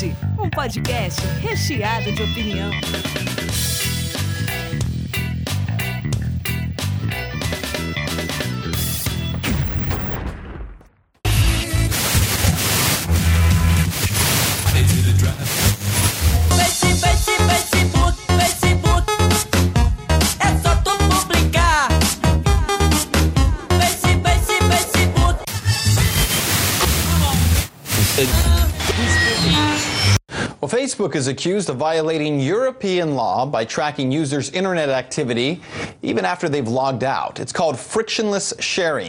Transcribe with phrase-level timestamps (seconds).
[0.00, 2.70] Cast, um podcast recheado de opinião.
[31.00, 35.62] Facebook is accused of violating European law by tracking users' internet activity
[36.02, 37.40] even after they've logged out.
[37.40, 39.08] It's called frictionless sharing.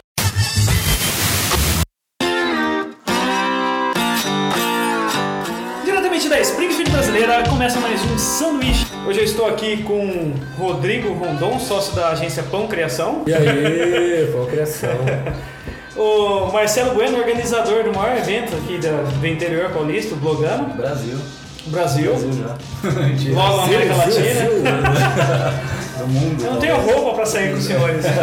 [5.84, 8.86] Diretamente da Springfield brasileira, começa mais um sanduíche.
[9.08, 13.24] Hoje eu estou aqui com Rodrigo Rondon, sócio da agência Pão Criação.
[13.28, 14.90] E aí, pô, criação.
[15.96, 20.74] O Marcelo Bueno, organizador do maior evento aqui da- do interior paulista, o Blogano.
[20.76, 21.18] Brasil.
[21.68, 22.12] Brasil.
[22.12, 22.58] Brasil já.
[23.34, 24.50] Logo na América Latina.
[25.98, 26.44] Do mundo.
[26.44, 28.06] Eu não tenho roupa pra sair com os senhores.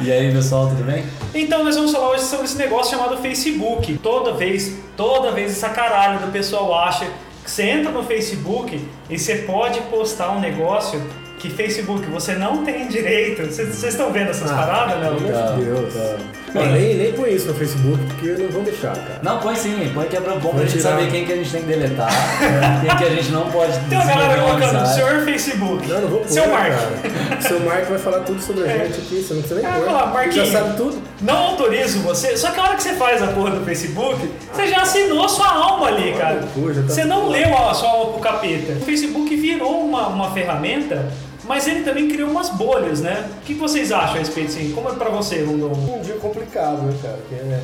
[0.00, 1.04] E aí, pessoal, tudo bem?
[1.32, 3.96] Então nós vamos falar hoje sobre esse negócio chamado Facebook.
[4.02, 7.06] Toda vez, toda vez essa caralho do pessoal acha
[7.42, 11.00] que você entra no Facebook e você pode postar um negócio
[11.38, 13.46] que Facebook você não tem direito.
[13.46, 15.08] Vocês estão vendo essas paradas, né?
[15.08, 15.94] Pelo amor de Deus.
[16.54, 19.18] Não, nem, nem põe isso no Facebook, porque não vão deixar, cara.
[19.22, 21.62] Não, põe sim, põe que é bom pra gente saber quem que a gente tem
[21.62, 22.08] que deletar,
[22.80, 25.88] quem que a gente não pode Tem uma galera colocando, senhor Facebook.
[25.88, 26.68] Não, não vou pôr, Seu Mark.
[26.70, 27.40] cara.
[27.40, 29.92] Seu Mark vai falar tudo sobre a gente aqui, você não precisa nem É, pôr.
[29.92, 30.48] lá, Marquinhos.
[30.48, 31.02] Já sabe tudo.
[31.20, 34.68] Não autorizo você, só que a hora que você faz a porra do Facebook, você
[34.68, 36.44] já assinou sua alma ali, cara.
[36.54, 38.72] Pô, tá Você não leu a sua alma pro capeta.
[38.74, 41.06] O Facebook virou uma, uma ferramenta,
[41.46, 43.30] mas ele também criou umas bolhas, né?
[43.38, 44.72] O que vocês acham a respeito assim?
[44.72, 45.72] Como é pra você, Rondon?
[45.72, 47.18] Um dia complicado, né, cara?
[47.28, 47.62] Que é,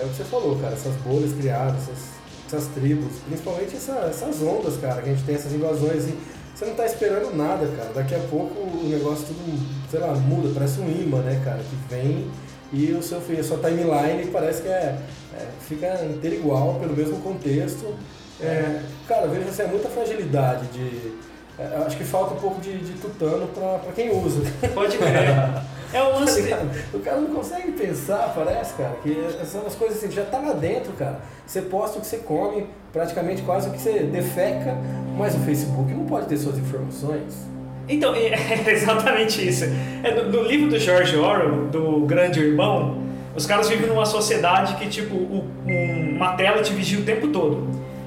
[0.00, 0.74] é o que você falou, cara.
[0.74, 1.98] Essas bolhas criadas, essas,
[2.46, 6.14] essas tribos, principalmente essa- essas ondas, cara, que a gente tem essas invasões e
[6.54, 7.90] você não tá esperando nada, cara.
[7.94, 9.58] Daqui a pouco o negócio tudo,
[9.90, 11.58] sei lá, muda, parece um imã, né, cara?
[11.58, 12.26] Que vem
[12.72, 14.98] e o seu, a sua timeline parece que é,
[15.36, 17.94] é, fica inteira igual, pelo mesmo contexto.
[18.40, 21.29] É, cara, veja assim, é muita fragilidade de.
[21.60, 24.40] É, acho que falta um pouco de, de tutano pra, pra quem usa.
[24.74, 25.10] Pode crer.
[25.92, 26.54] É Tá lance.
[26.94, 29.12] O cara não consegue pensar, parece, cara, que
[29.44, 31.18] são as coisas assim, já tá lá dentro, cara.
[31.44, 34.76] Você posta o que você come, praticamente quase o que você defeca,
[35.18, 37.44] mas o Facebook não pode ter suas informações.
[37.88, 39.64] Então, é exatamente isso.
[40.04, 43.02] É, no, no livro do George Orwell, do Grande Irmão,
[43.34, 47.26] os caras vivem numa sociedade que, tipo, o- um- uma tela te vigia o tempo
[47.28, 47.66] todo.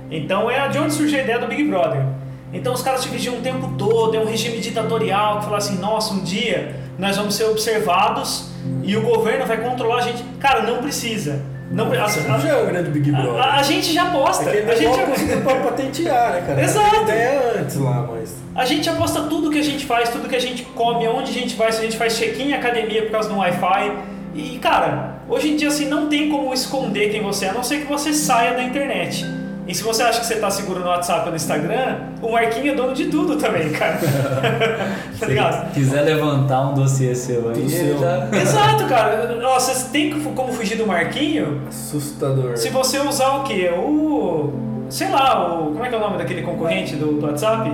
[0.09, 2.05] Então é de onde surgiu a ideia do Big Brother.
[2.53, 5.77] Então os caras te vigiam o tempo todo, é um regime ditatorial que fala assim,
[5.79, 8.49] nossa, um dia nós vamos ser observados
[8.83, 10.23] e o governo vai controlar a gente.
[10.39, 11.41] Cara, não precisa.
[11.71, 13.33] Não, a, já é o grande Big Brother.
[13.41, 14.47] a- a gente já posta.
[14.47, 16.61] É a, gente não já, conseguiu pra patentear, né, cara?
[16.63, 16.95] Exato.
[16.97, 18.35] A ideia antes lá, mas.
[18.53, 21.31] a gente já posta tudo que a gente faz, tudo que a gente come, aonde
[21.31, 23.91] a gente vai, se a gente faz check-in em academia por causa do Wi-Fi.
[24.35, 27.63] E, cara, hoje em dia, assim, não tem como esconder quem você é, a não
[27.63, 29.25] ser que você saia da internet.
[29.65, 32.73] E se você acha que você tá seguro no WhatsApp ou no Instagram, o Marquinho
[32.73, 33.97] é dono de tudo também, cara.
[35.19, 35.67] tá ligado?
[35.69, 37.95] Se quiser levantar um dossiê seu aí, seu.
[37.99, 39.35] tá- Exato, cara.
[39.41, 42.57] Nossa, você tem que- como fugir do Marquinho Assustador.
[42.57, 43.69] se você usar o quê?
[43.77, 44.51] O.
[44.89, 45.71] Sei lá, o.
[45.71, 47.71] Como é que é o nome daquele concorrente do, do WhatsApp?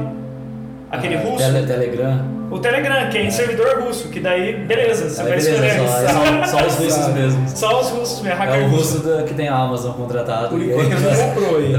[0.92, 1.38] Aquele Ah, russo?
[1.38, 2.26] Tele, Telegram.
[2.52, 5.88] O Telegram, que é em servidor russo, que daí, beleza, você Aí vai beleza, escolher.
[5.88, 7.48] só, só, só os russos mesmo.
[7.48, 8.98] Só os russos, minha hacker É o russo.
[8.98, 10.50] russo da- que tem a Amazon contratado.
[10.50, 11.78] Por e enquanto ele não comprou ainda.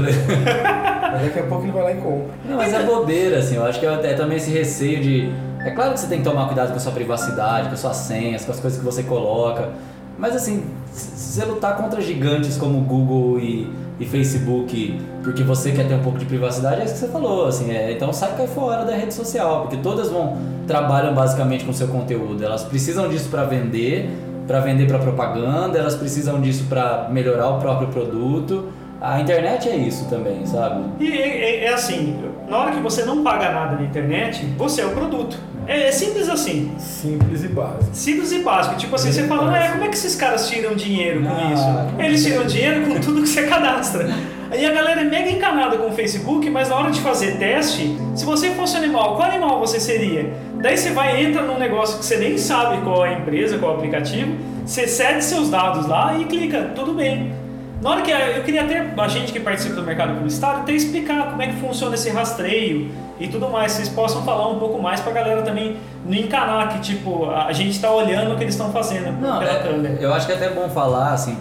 [1.11, 2.27] Mas daqui a pouco ele vai lá e compra.
[2.47, 3.55] Não, mas é bobeira, assim.
[3.57, 5.29] Eu acho que é, é também esse receio de.
[5.65, 7.97] É claro que você tem que tomar cuidado com a sua privacidade, com as suas
[7.97, 9.69] senhas, com as coisas que você coloca.
[10.17, 15.71] Mas assim, se se você lutar contra gigantes como Google e, e Facebook, porque você
[15.71, 18.35] quer ter um pouco de privacidade, é isso que você falou, assim, é, então sai
[18.35, 20.37] cai fora da rede social, porque todas vão
[20.67, 22.43] trabalham basicamente com o seu conteúdo.
[22.43, 24.09] Elas precisam disso para vender,
[24.47, 28.65] para vender para propaganda, elas precisam disso para melhorar o próprio produto.
[28.99, 30.83] A internet é isso também, sabe?
[30.99, 32.15] E é, é- é assim,
[32.47, 35.37] na hora que você não paga nada na internet, você é o produto.
[35.67, 36.71] É, é simples assim.
[36.77, 37.89] Simples e básico.
[37.93, 38.75] Simples e básico.
[38.75, 42.01] Tipo assim, você fala, ué, como é que esses caras tiram dinheiro com Ah, isso?
[42.03, 44.07] Eles tiram dinheiro com tudo que você cadastra.
[44.51, 47.97] Aí a galera é mega encanada com o Facebook, mas na hora de fazer teste,
[48.15, 50.33] se você fosse animal, qual animal você seria?
[50.55, 53.71] Daí você vai entra num negócio que você nem sabe qual é a empresa, qual
[53.71, 54.33] é o aplicativo,
[54.65, 57.33] você cede seus dados lá e clica, tudo bem.
[57.81, 61.31] Na hora que eu queria até a gente que participa do mercado publicitário até explicar
[61.31, 64.99] como é que funciona esse rastreio e tudo mais, vocês possam falar um pouco mais
[64.99, 68.71] pra galera também não encanar que tipo a gente tá olhando o que eles estão
[68.71, 71.35] fazendo Não, é- eu acho que é até bom falar, assim,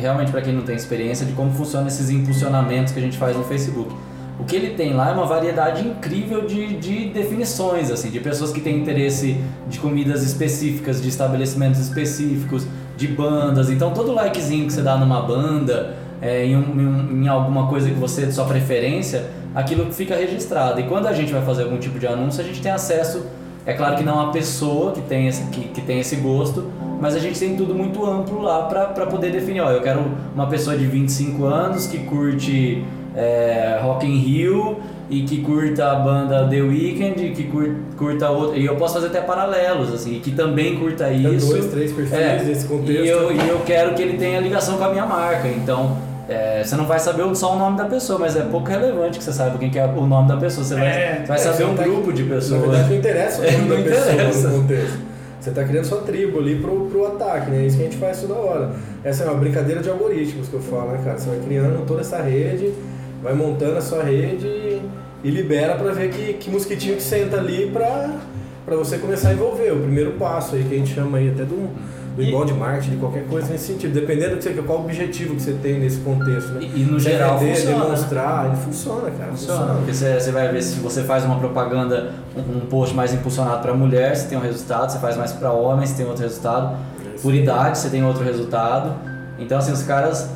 [0.00, 3.36] realmente para quem não tem experiência, de como funcionam esses impulsionamentos que a gente faz
[3.36, 3.94] no Facebook.
[4.40, 8.50] O que ele tem lá é uma variedade incrível de, de definições, assim, de pessoas
[8.50, 9.36] que têm interesse
[9.68, 12.66] de comidas específicas, de estabelecimentos específicos,
[12.96, 13.70] de bandas.
[13.70, 17.88] Então todo likezinho que você dá numa banda, é, em, um- em um- alguma coisa
[17.88, 20.80] que você de sua preferência, aquilo fica registrado.
[20.80, 23.26] E quando a gente vai fazer algum tipo de anúncio, a gente tem acesso,
[23.66, 26.64] é claro que não a pessoa que tem esse, que, que tem esse gosto,
[27.02, 29.60] mas a gente tem tudo muito amplo lá para poder definir.
[29.60, 30.00] Ó, eu quero
[30.34, 32.84] uma pessoa de 25 anos que curte
[33.16, 34.76] é, Rock in Rio
[35.10, 38.56] e que curta a banda The Weeknd e que cur- curta outra.
[38.56, 41.48] E eu posso fazer até paralelos, assim, que também curta Tem isso.
[41.48, 43.02] dois, três perfis nesse contexto.
[43.04, 45.48] E eu, e eu quero que ele tenha ligação com a minha marca.
[45.48, 49.18] Então, é, você não vai saber só o nome da pessoa, mas é pouco relevante
[49.18, 50.64] que você saiba quem que é o nome da pessoa.
[50.64, 52.60] Você vai, É, vai É, saber você um tá- grupo de Na pessoas.
[52.62, 54.48] verdade não interessa o É, nome não da pessoa interessa.
[54.48, 55.11] no contexto.
[55.42, 57.66] Você está criando sua tribo ali pro, pro ataque, né?
[57.66, 58.76] Isso que a gente faz toda hora.
[59.02, 61.18] Essa é uma brincadeira de algoritmos que eu falo, né, cara?
[61.18, 62.72] Você vai criando toda essa rede,
[63.20, 67.68] vai montando a sua rede e, libera para ver que, que mosquitinho que senta ali
[67.72, 68.20] para
[68.64, 69.72] para você começar a envolver.
[69.72, 71.70] O primeiro passo aí que a gente chama aí até do,
[72.16, 73.92] do inbound marketing, de qualquer coisa nesse sentido.
[73.94, 76.60] Dependendo do que você, qual o objetivo que você tem nesse contexto, né?
[76.62, 77.84] E- e no Você geral vender, funciona, né?
[77.84, 79.30] demonstrar, ele funciona, cara.
[79.30, 83.12] Funciona, porque você, você vai ver se você faz uma propaganda, um, um post mais
[83.14, 86.22] impulsionado para mulher, você tem um resultado, você faz mais para homem, você tem outro
[86.22, 86.76] resultado.
[87.22, 88.94] Por idade, você tem outro resultado.
[89.38, 90.28] Então, assim, os caras.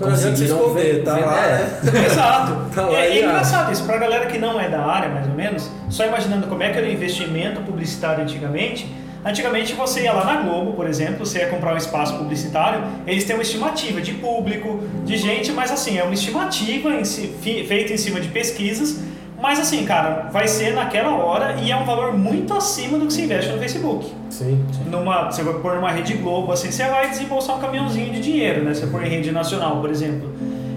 [0.00, 1.50] Não adianta se conseguiram esconder, ver- tá ver- lá, é.
[1.84, 2.06] né?
[2.10, 2.56] Exato.
[2.74, 5.28] Tá lá é, e é engraçado isso, pra galera que não é da área, mais
[5.28, 8.92] ou menos, só imaginando como é que era o investimento publicitário antigamente.
[9.24, 13.24] Antigamente você ia lá na Globo, por exemplo, você ia comprar um espaço publicitário, eles
[13.24, 17.92] têm uma estimativa de público, de gente, mas assim, é uma estimativa em si- feita
[17.92, 19.00] em cima de pesquisas,
[19.40, 23.12] mas assim, cara, vai ser naquela hora e é um valor muito acima do que
[23.14, 24.62] se investe no Facebook Sim.
[24.90, 28.62] numa, você vai pôr numa rede Globo, assim, você vai desembolsar um caminhãozinho de dinheiro,
[28.62, 28.74] né?
[28.74, 30.30] Você pôr em rede nacional, por exemplo.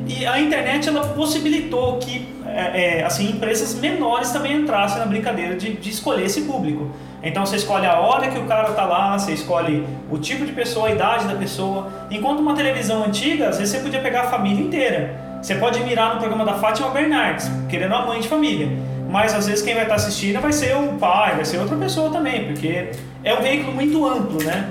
[0.07, 5.55] E a internet, ela possibilitou que, é, é, assim, empresas menores também entrassem na brincadeira
[5.55, 6.89] de, de escolher esse público.
[7.23, 10.51] Então você escolhe a hora que o cara tá lá, você escolhe o tipo de
[10.51, 11.87] pessoa, a idade da pessoa.
[12.11, 15.15] Enquanto uma televisão antiga, às vezes você podia pegar a família inteira.
[15.41, 18.69] Você pode mirar no programa da Fátima Bernardes, querendo a mãe de família.
[19.09, 22.09] Mas às vezes quem vai estar assistindo vai ser o pai, vai ser outra pessoa
[22.11, 22.89] também, porque
[23.23, 24.69] é um veículo muito amplo, né?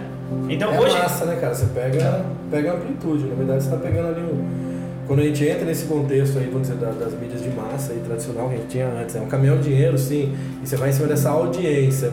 [0.49, 0.99] Então É hoje.
[0.99, 1.55] massa, né, cara?
[1.55, 3.25] Você pega, pega amplitude.
[3.25, 4.66] Na verdade, você tá pegando ali o.
[5.07, 8.01] Quando a gente entra nesse contexto aí, vamos dizer, da- das mídias de massa aí,
[8.05, 10.89] tradicional que a gente tinha antes, é um caminhão de dinheiro, sim, e você vai
[10.91, 12.11] em cima dessa audiência,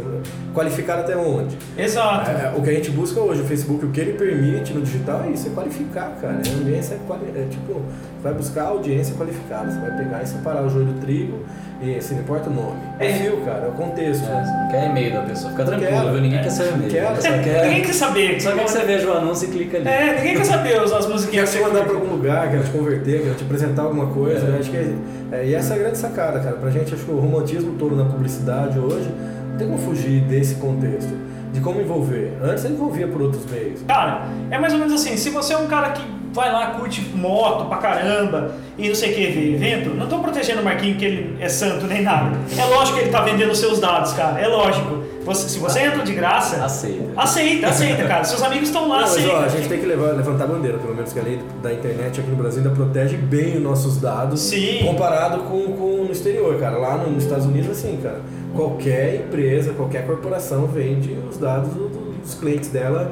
[0.54, 1.58] qualificada até onde?
[1.78, 2.30] Exato.
[2.30, 5.24] É, o que a gente busca hoje, o Facebook, o que ele permite no digital
[5.28, 6.40] é isso, é qualificar, cara.
[6.46, 7.82] É audiência quali é tipo,
[8.22, 11.40] vai buscar a audiência qualificada, você vai pegar e separar o joio do trigo,
[11.84, 12.78] e assim, não importa o nome.
[13.00, 13.08] É.
[13.08, 14.24] Perfil, cara, é o contexto.
[14.24, 16.12] É, você não quer e-mail da pessoa, fica tranquilo, Quero.
[16.12, 16.22] viu?
[16.22, 16.92] Ninguém quer seu e-mail.
[16.92, 17.22] Quero.
[17.22, 18.42] Só Ninguém quer, quer saber.
[18.42, 19.88] só quer que você veja o anúncio e clica ali.
[19.88, 22.64] É, ninguém quer saber as, as Quer musiquinhas te você mandar pra algum lugar, quer
[22.64, 24.46] te converter, quer te apresentar alguma coisa.
[24.48, 24.50] É.
[24.50, 24.58] né?
[24.60, 24.94] Acho que é,
[25.32, 26.56] é, e essa é a grande sacada, cara.
[26.56, 29.10] Pra gente, acho que o romantismo todo na publicidade hoje
[29.52, 31.14] não tem como fugir desse contexto,
[31.52, 32.34] de como envolver.
[32.42, 33.82] Antes ele envolvia por outros meios.
[33.88, 36.02] Cara, é mais ou menos assim, se você é um cara que
[36.34, 40.18] vai lá, curte moto pra caramba e não sei o que, vê evento, não tô
[40.20, 42.36] protegendo o Marquinho que ele é santo nem nada.
[42.58, 44.40] É lógico que ele tá vendendo os seus dados, cara.
[44.42, 45.04] É lógico.
[45.26, 47.06] Você- se você entra de graça, Aceita.
[47.16, 48.26] aceita, aceita, cara.
[48.26, 49.32] Seus amigos estão lá, Não, mas aceita.
[49.34, 51.72] ó, a gente tem que levar- levantar a bandeira, pelo menos que a lei da
[51.72, 54.80] internet aqui no Brasil ainda protege bem os nossos dados Sim.
[54.86, 56.78] comparado com, com no exterior, cara.
[56.78, 58.20] Lá no- nos Estados Unidos, assim, cara,
[58.54, 63.12] qualquer empresa, qualquer corporação vende os dados do- do- dos clientes dela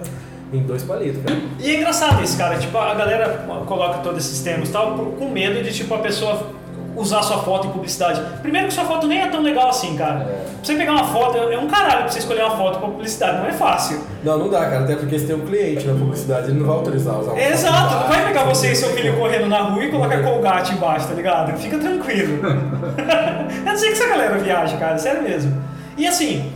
[0.54, 1.40] em dois palitos, cara.
[1.60, 2.58] E é engraçado isso, cara.
[2.58, 6.60] Tipo, a galera coloca todos esses termos e tal com medo de, tipo, a pessoa
[6.94, 8.22] usar sua foto em publicidade.
[8.42, 10.20] Primeiro que sua foto nem é tão legal assim, cara.
[10.26, 13.38] Pra você pegar uma foto, é um caralho pra você escolher uma foto pra publicidade.
[13.38, 14.02] Não é fácil.
[14.24, 16.76] Não, não dá, cara, até porque se tem um cliente na publicidade, ele não vai
[16.76, 19.90] autorizar usar uma Exato, não vai pegar você e seu filho correndo na rua e
[19.90, 20.22] colocar É.
[20.22, 21.58] colgate embaixo, tá ligado?
[21.58, 22.40] Fica tranquilo.
[22.46, 25.64] Eu não sei que essa galera viaja, cara, sério mesmo.
[25.98, 26.52] E assim,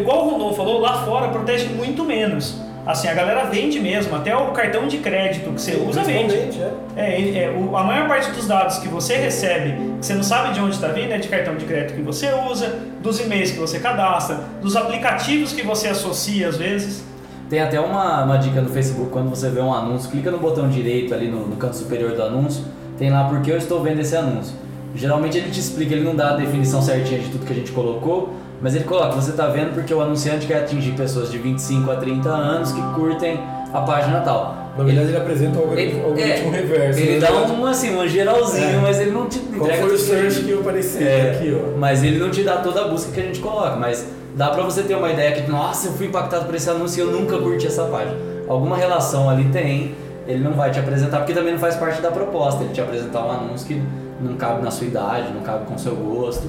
[0.00, 2.54] igual o Rondon falou, lá fora protege muito menos.
[2.90, 6.34] Assim, a galera vende mesmo, até o cartão de crédito que você usa vende.
[6.34, 6.70] É.
[6.96, 10.52] É, é, o- a maior parte dos dados que você recebe, que você não sabe
[10.54, 13.58] de onde está vindo, é de cartão de crédito que você usa, dos e-mails que
[13.58, 17.02] você cadastra, dos aplicativos que você associa às vezes.
[17.48, 20.68] Tem até uma, uma dica no Facebook, quando você vê um anúncio, clica no botão
[20.68, 22.64] direito ali no, no canto superior do anúncio,
[22.98, 24.54] tem lá porque eu estou vendo esse anúncio.
[24.94, 27.70] Geralmente ele te explica, ele não dá a definição certinha de tudo que a gente
[27.72, 31.90] colocou, mas ele coloca, você está vendo porque o anunciante quer atingir pessoas de 25
[31.90, 33.40] a 30 anos que curtem
[33.72, 34.56] a página tal.
[34.76, 37.00] Na verdade, ele apresenta o algoritmo, algoritmo reverso.
[37.00, 37.26] ele né?
[37.26, 38.80] dá um, assim, um geralzinho, É.
[38.80, 41.78] mas ele não te Qual entrega foi o search que eu apareci É, aqui, ó?
[41.78, 44.62] Mas ele não te dá toda a busca que a gente coloca, mas dá pra
[44.62, 47.36] você ter uma ideia que, nossa, eu fui impactado por esse anúncio e eu nunca
[47.38, 48.16] curti essa página.
[48.48, 49.94] Alguma relação ali tem.
[50.26, 53.24] ele não vai te apresentar, porque também não faz parte da proposta, ele te apresentar
[53.26, 53.82] um anúncio que
[54.20, 56.48] não cabe na sua idade, não cabe com o seu gosto.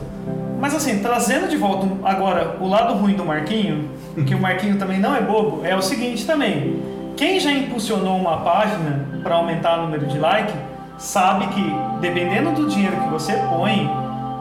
[0.61, 3.89] Mas assim, trazendo de volta agora o lado ruim do Marquinho,
[4.27, 6.79] que o Marquinho também não é bobo, é o seguinte também.
[7.17, 10.53] Quem já impulsionou uma página para aumentar o número de like,
[10.97, 11.63] sabe que
[11.99, 13.89] dependendo do dinheiro que você põe,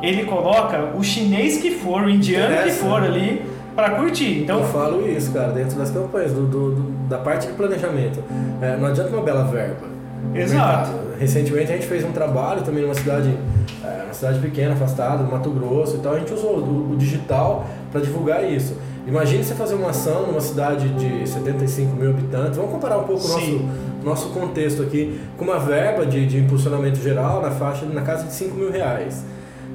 [0.02, 2.84] ele coloca o chinês que for, o indiano que Interessa.
[2.84, 3.42] for ali
[3.74, 4.42] para curtir.
[4.42, 8.22] Então, Eu falo isso, cara, dentro das campanhas, do, do- do- da parte de planejamento.
[8.60, 9.89] É, não adianta uma bela verba.
[10.34, 10.90] Exato.
[11.18, 13.36] Recentemente a gente fez um trabalho também numa cidade,
[13.84, 16.14] é, uma cidade pequena, afastada, no Mato Grosso e tal.
[16.14, 18.76] A gente usou o, o digital para divulgar isso.
[19.06, 22.56] Imagine você fazer uma ação numa cidade de 75 mil habitantes.
[22.56, 23.68] Vamos comparar um pouco o nosso,
[24.04, 28.32] nosso contexto aqui com uma verba de, de impulsionamento geral na faixa, na casa de
[28.32, 29.24] 5 mil reais.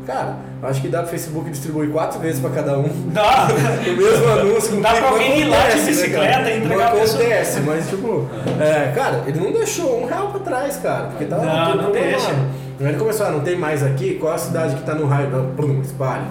[0.06, 2.88] Cara, acho que dá pro Facebook distribuir quatro vezes para cada um.
[3.12, 3.48] dá.
[3.86, 6.52] O mesmo anúncio com Dá que pra não alguém ir lá de né, bicicleta cara?
[6.52, 7.22] e entregar Não a pessoa.
[7.24, 8.28] acontece, mas tipo,
[8.60, 11.92] é, cara, ele não deixou um real pra trás, cara, porque tava Não, tudo não
[11.92, 12.30] deixa.
[12.80, 15.30] Aí Ele começou, ah, não tem mais aqui, qual a cidade que tá no raio?
[15.30, 16.24] Não, Pum, espalha.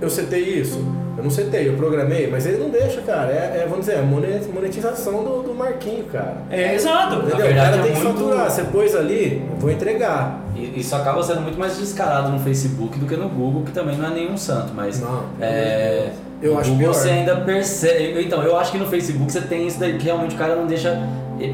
[0.00, 0.82] Eu setei isso,
[1.18, 3.30] eu não setei, eu programei, mas ele não deixa, cara.
[3.30, 6.36] É, é, vamos dizer, a monet- monetização do, do Marquinho, cara.
[6.50, 7.16] É, exato.
[7.16, 7.36] Entendeu?
[7.36, 10.39] verdade, o cara é tem que muito- faturar, você pôs ali, eu vou entregar.
[10.56, 14.06] Isso acaba sendo muito mais descarado no Facebook do que no Google, que também não
[14.06, 16.10] é nenhum santo, mas Não, é,
[16.42, 16.94] eu acho Google pior.
[16.94, 18.22] você ainda percebe.
[18.24, 20.66] Então, eu acho que no Facebook você tem isso daí que realmente o cara não
[20.66, 20.98] deixa.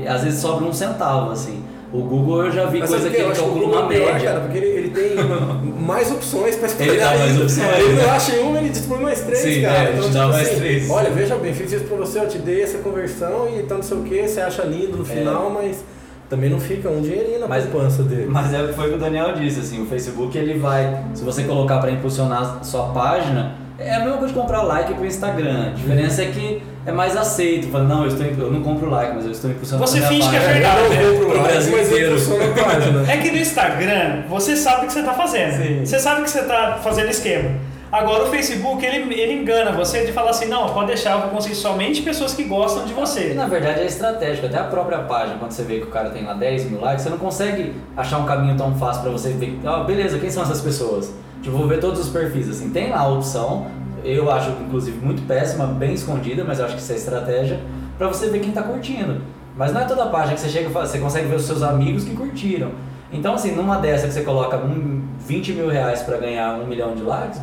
[0.08, 1.62] Às vezes sobra um centavo, assim.
[1.92, 4.28] O Google eu já vi Mas coisa que ele que calcula uma é pior, média.
[4.28, 5.10] cara, porque ele, ele tem
[5.80, 8.98] mais opções pra escolher Ele dá mais opções, Ele não acha em uma, ele distribui
[9.04, 9.78] mais três, Sim, cara.
[9.78, 10.90] é, ele então, te dá tipo mais assim, três.
[10.90, 13.84] Olha, veja bem, fiz isso pra você, eu te dei essa conversão e então não
[13.84, 15.84] sei o que, você acha lindo no final, mas
[16.28, 18.26] também não fica um dinheirinho na Mas- poupança dele.
[18.28, 21.44] Mas é, foi o que o Daniel disse, assim, o Facebook ele vai, se você
[21.44, 25.66] colocar para impulsionar sua página, é a mesma coisa de comprar like pro Instagram.
[25.66, 27.68] A diferença é que é mais aceito.
[27.68, 30.34] Fala, não, eu, estou, eu não compro like, mas eu estou impulsionando Você finge que
[30.36, 30.52] é página.
[30.54, 32.64] verdade, eu não vou pro Pro like, Brasil mas eu inteiro.
[32.64, 33.12] página.
[33.12, 35.52] É que no Instagram você sabe o que você está fazendo.
[35.62, 35.84] Sim.
[35.84, 37.50] Você sabe que você está fazendo esquema.
[37.96, 41.30] Agora o Facebook ele, ele engana você de falar assim, não, pode deixar, eu vou
[41.30, 43.32] conseguir somente pessoas que gostam de você.
[43.32, 46.22] na verdade é estratégico, até a própria página, quando você vê que o cara tem
[46.22, 49.58] lá 10 mil likes, você não consegue achar um caminho tão fácil pra você ver,
[49.64, 51.10] ah, beleza, quem são essas pessoas?
[51.40, 53.66] Tipo, vou ver todos os perfis, assim, tem lá a opção,
[54.04, 57.60] eu acho inclusive muito péssima, bem escondida, mas eu acho que isso é estratégia,
[57.96, 59.22] pra você ver quem tá curtindo.
[59.56, 62.14] Mas não é toda página que você chega você consegue ver os seus amigos que
[62.14, 62.72] curtiram.
[63.10, 66.94] Então, assim, numa dessa que você coloca um, 20 mil reais pra ganhar um milhão
[66.94, 67.40] de likes,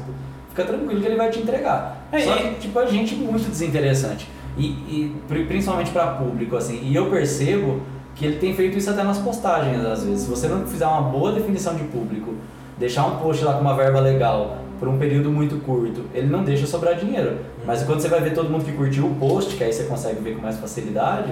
[0.53, 2.07] fica tranquilo que ele vai te entregar.
[2.11, 4.29] É, Só e- que, tipo, a gente muito desinteressante.
[4.57, 6.79] E, e pri- principalmente para público, assim.
[6.83, 7.81] E eu percebo
[8.15, 10.21] que ele tem feito isso até nas postagens, às vezes.
[10.25, 12.35] Se você não fizer uma boa definição de público,
[12.77, 16.43] deixar um post lá com uma verba legal por um período muito curto, ele não
[16.43, 17.37] deixa sobrar dinheiro.
[17.65, 20.21] Mas quando você vai ver todo mundo que curtiu o post, que aí você consegue
[20.21, 21.31] ver com mais facilidade,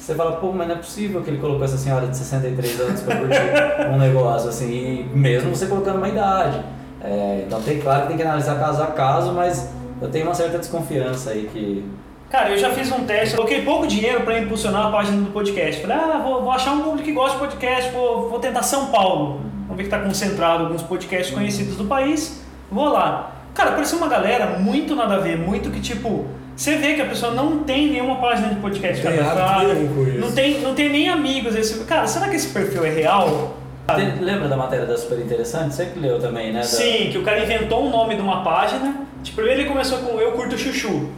[0.00, 3.00] você fala, pô, mas não é possível que ele colocou essa senhora de 63 anos
[3.02, 3.40] pra curtir
[3.92, 6.60] um negócio, assim, e mesmo você colocando uma idade.
[7.00, 10.34] É, então tem claro que tem que analisar caso a caso, mas eu tenho uma
[10.34, 11.84] certa desconfiança aí que.
[12.28, 15.80] Cara, eu já fiz um teste, coloquei pouco dinheiro para impulsionar a página do podcast.
[15.80, 18.86] Falei, ah, vou, vou achar um público que gosta de podcast, vou, vou tentar São
[18.86, 19.40] Paulo.
[19.62, 22.42] Vamos ver que tá concentrado alguns podcasts conhecidos do país.
[22.70, 23.32] Vou lá.
[23.54, 26.26] Cara, apareceu uma galera muito nada a ver, muito que tipo.
[26.56, 29.74] Você vê que a pessoa não tem nenhuma página de podcast cadastrada,
[30.18, 31.54] não tem, não tem nem amigos.
[31.54, 33.56] Esse, cara, será que esse perfil é real?
[33.94, 35.74] Tem- lembra da matéria da Super Interessante?
[35.74, 36.60] Você que leu também, né?
[36.60, 38.94] Da- Sim, que o cara inventou um nome de uma página.
[39.22, 41.08] Tipo, primeiro ele começou com Eu Curto Chuchu,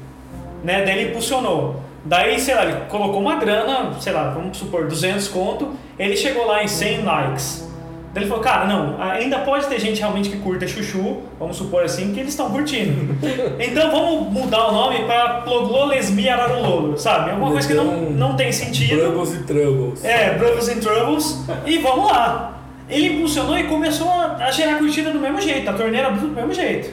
[0.63, 0.85] né?
[0.85, 1.81] Daí ele impulsionou.
[2.05, 5.71] Daí, sei lá, ele colocou uma grana, sei lá, vamos supor, 200 conto.
[5.99, 7.69] Ele chegou lá em 100 likes.
[8.15, 11.85] Daí ele falou, cara, não, ainda pode ter gente realmente que curta chuchu, vamos supor
[11.85, 13.15] assim, que eles estão curtindo.
[13.61, 17.31] então vamos mudar o nome pra Ploglô Lesmi Ararulolo, sabe?
[17.33, 18.99] Alguma coisa que não, não tem sentido.
[18.99, 20.05] Troubles e troubles.
[20.05, 21.45] É, Brothers and Troubles.
[21.67, 22.58] E vamos lá.
[22.89, 26.35] Ele impulsionou e começou a, a gerar curtida do mesmo jeito, a torneira abriu do
[26.35, 26.91] mesmo jeito.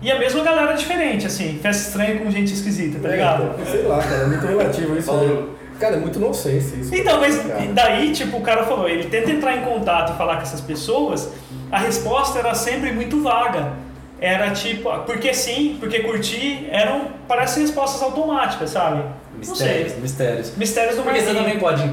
[0.00, 3.54] E a mesma galera diferente, assim, festa estranha com gente esquisita, tá ligado?
[3.60, 5.12] É, sei lá, cara, é muito relativo isso.
[5.12, 5.46] né?
[5.80, 6.94] Cara, é muito nonsense isso.
[6.94, 7.60] Então, mas Cara.
[7.72, 11.30] daí, tipo, o cara falou, ele tenta entrar em contato e falar com essas pessoas,
[11.70, 13.72] a resposta era sempre muito vaga.
[14.20, 19.04] Era tipo, porque sim, porque curtir, eram, parece respostas automáticas, sabe?
[19.36, 20.56] Mistérios, mistérios.
[20.56, 21.88] Mistérios do Porque você também pode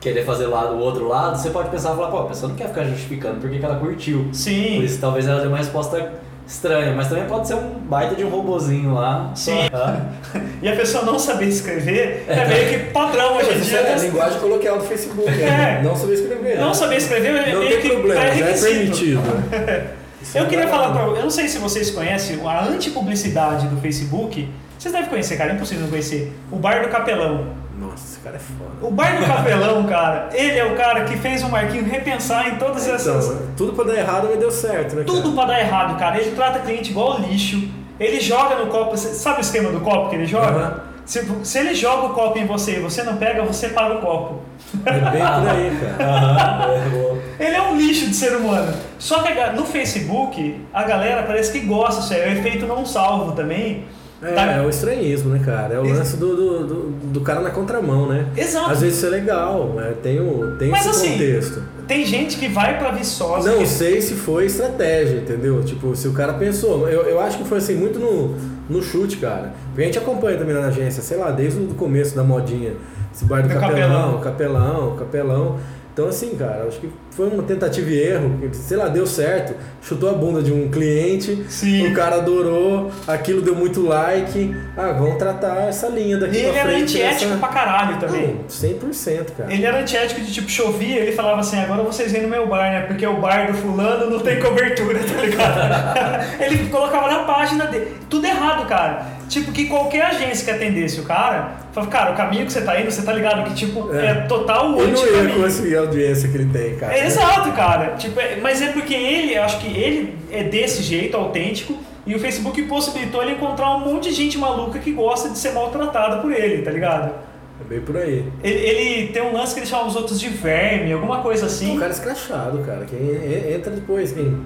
[0.00, 2.56] querer fazer lá do outro lado, você pode pensar e falar, pô, a pessoa não
[2.56, 4.28] quer ficar justificando porque que ela curtiu.
[4.32, 4.76] Sim.
[4.76, 6.12] Por isso talvez ela dê uma resposta
[6.46, 9.30] estranha, mas também pode ser um baita de um robozinho lá.
[9.34, 9.68] Sim.
[9.72, 10.00] Ah,
[10.62, 13.78] E a pessoa não saber escrever é meio que padrão hoje em dia.
[13.80, 14.02] é a né?
[14.06, 15.46] linguagem coloquial do Facebook, É.
[15.46, 15.80] né?
[15.84, 16.58] Não saber escrever.
[16.58, 19.20] Não saber escrever é Não meio tem que problema, já é permitido.
[20.34, 24.46] Eu não queria falar pra eu não sei se vocês conhecem a antipublicidade do Facebook.
[24.78, 26.32] Vocês devem conhecer, cara, é impossível não conhecer.
[26.52, 27.46] O Bar do Capelão.
[27.78, 28.70] Nossa, esse cara é foda.
[28.82, 32.56] O bar do Capelão, cara, ele é o cara que fez o Marquinho repensar em
[32.56, 33.26] todas essas.
[33.26, 35.04] Então, tudo pra dar errado, mas deu certo, né?
[35.04, 35.34] Tudo cara?
[35.34, 36.20] pra dar errado, cara.
[36.20, 37.68] Ele trata cliente igual lixo.
[38.00, 38.96] Ele joga no copo.
[38.96, 40.46] Sabe o esquema do copo que ele joga?
[40.46, 40.88] Aham.
[41.04, 44.00] Se, se ele joga o copo em você e você não pega, você paga o
[44.00, 44.40] copo.
[44.84, 46.04] É bem por aí, cara.
[46.12, 47.18] Aham, é, boa.
[47.40, 48.74] Ele é um lixo de ser humano.
[48.98, 53.32] Só que no Facebook, a galera parece que gosta, isso é o efeito não salvo
[53.32, 53.86] também.
[54.20, 55.74] É, Tá- é o estranhismo, né, cara?
[55.74, 58.26] É o Ex- lance do, do, do, do cara na contramão, né?
[58.36, 58.70] Exato.
[58.72, 59.94] Às vezes isso é legal, né?
[60.02, 61.62] tem, o, tem Mas esse assim, contexto.
[61.86, 63.52] tem gente que vai pra Viçosa.
[63.52, 65.62] Não que- sei se foi estratégia, entendeu?
[65.62, 66.88] Tipo, se o cara pensou.
[66.88, 68.34] Eu, eu acho que foi assim, muito no,
[68.68, 69.52] no chute, cara.
[69.68, 72.72] Porque a gente acompanha também na agência, sei lá, desde o começo da modinha.
[73.14, 75.56] Esse bar do Do capelão, capelão, capelão.
[75.98, 78.40] Então, assim, cara, acho que foi uma tentativa e erro.
[78.52, 79.52] Sei lá, deu certo.
[79.82, 81.44] Chutou a bunda de um cliente.
[81.48, 81.88] Sim.
[81.88, 82.88] O cara adorou.
[83.04, 84.54] Aquilo deu muito like.
[84.76, 86.82] Ah, vamos tratar essa linha E daqui ele pra era frente.
[87.02, 88.26] antiético nessa- pra caralho também.
[88.36, 89.52] Não, 100%, cara.
[89.52, 92.70] Ele era antiético de tipo, chovia, ele falava assim, agora vocês vêm no meu bar,
[92.70, 92.82] né?
[92.82, 96.24] Porque o bar do fulano não tem cobertura, tá ligado?
[96.40, 97.96] ele colocava na página dele.
[98.08, 99.17] Tudo errado, cara.
[99.28, 102.80] Tipo, que qualquer agência que atendesse o cara, falava, cara, o caminho que você tá
[102.80, 104.14] indo, você tá ligado que, tipo, é, É.
[104.22, 106.96] total Ele não ia conseguir a audiência que ele tem, cara.
[106.96, 107.94] É, exato, cara.
[107.96, 112.18] Tipo, é- mas é porque ele, acho que ele é desse jeito, autêntico, e o
[112.18, 116.32] Facebook possibilitou ele encontrar um monte de gente maluca que gosta de ser maltratada por
[116.32, 117.12] ele, tá ligado?
[117.60, 118.24] É bem por aí.
[118.42, 121.76] Ele, ele tem um lance que ele chama os outros de verme, alguma coisa assim.
[121.76, 122.86] Um cara escrachado, cara.
[122.88, 124.40] Quem en- entra depois, quem,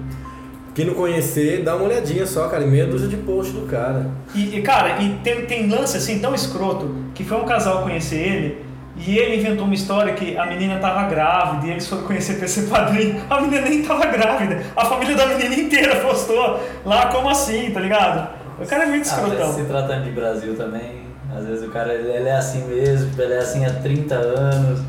[0.73, 2.63] quem não conhecer, dá uma olhadinha só, cara.
[2.63, 4.07] e Meia dúzia de post do cara.
[4.33, 8.15] E, e, cara, e tem, tem lance assim tão escroto que foi um casal conhecer
[8.17, 8.65] ele
[8.97, 12.47] e ele inventou uma história que a menina tava grávida e eles foram conhecer pra
[12.47, 13.21] ser padrinho.
[13.29, 14.61] A menina nem tava grávida.
[14.75, 18.29] A família da menina inteira postou lá, como assim, tá ligado?
[18.59, 19.53] O cara é muito Ah, escrotão.
[19.53, 21.03] se tratando de Brasil também,
[21.35, 24.79] às vezes o cara ele, ele é assim mesmo, ele é assim há 30 anos.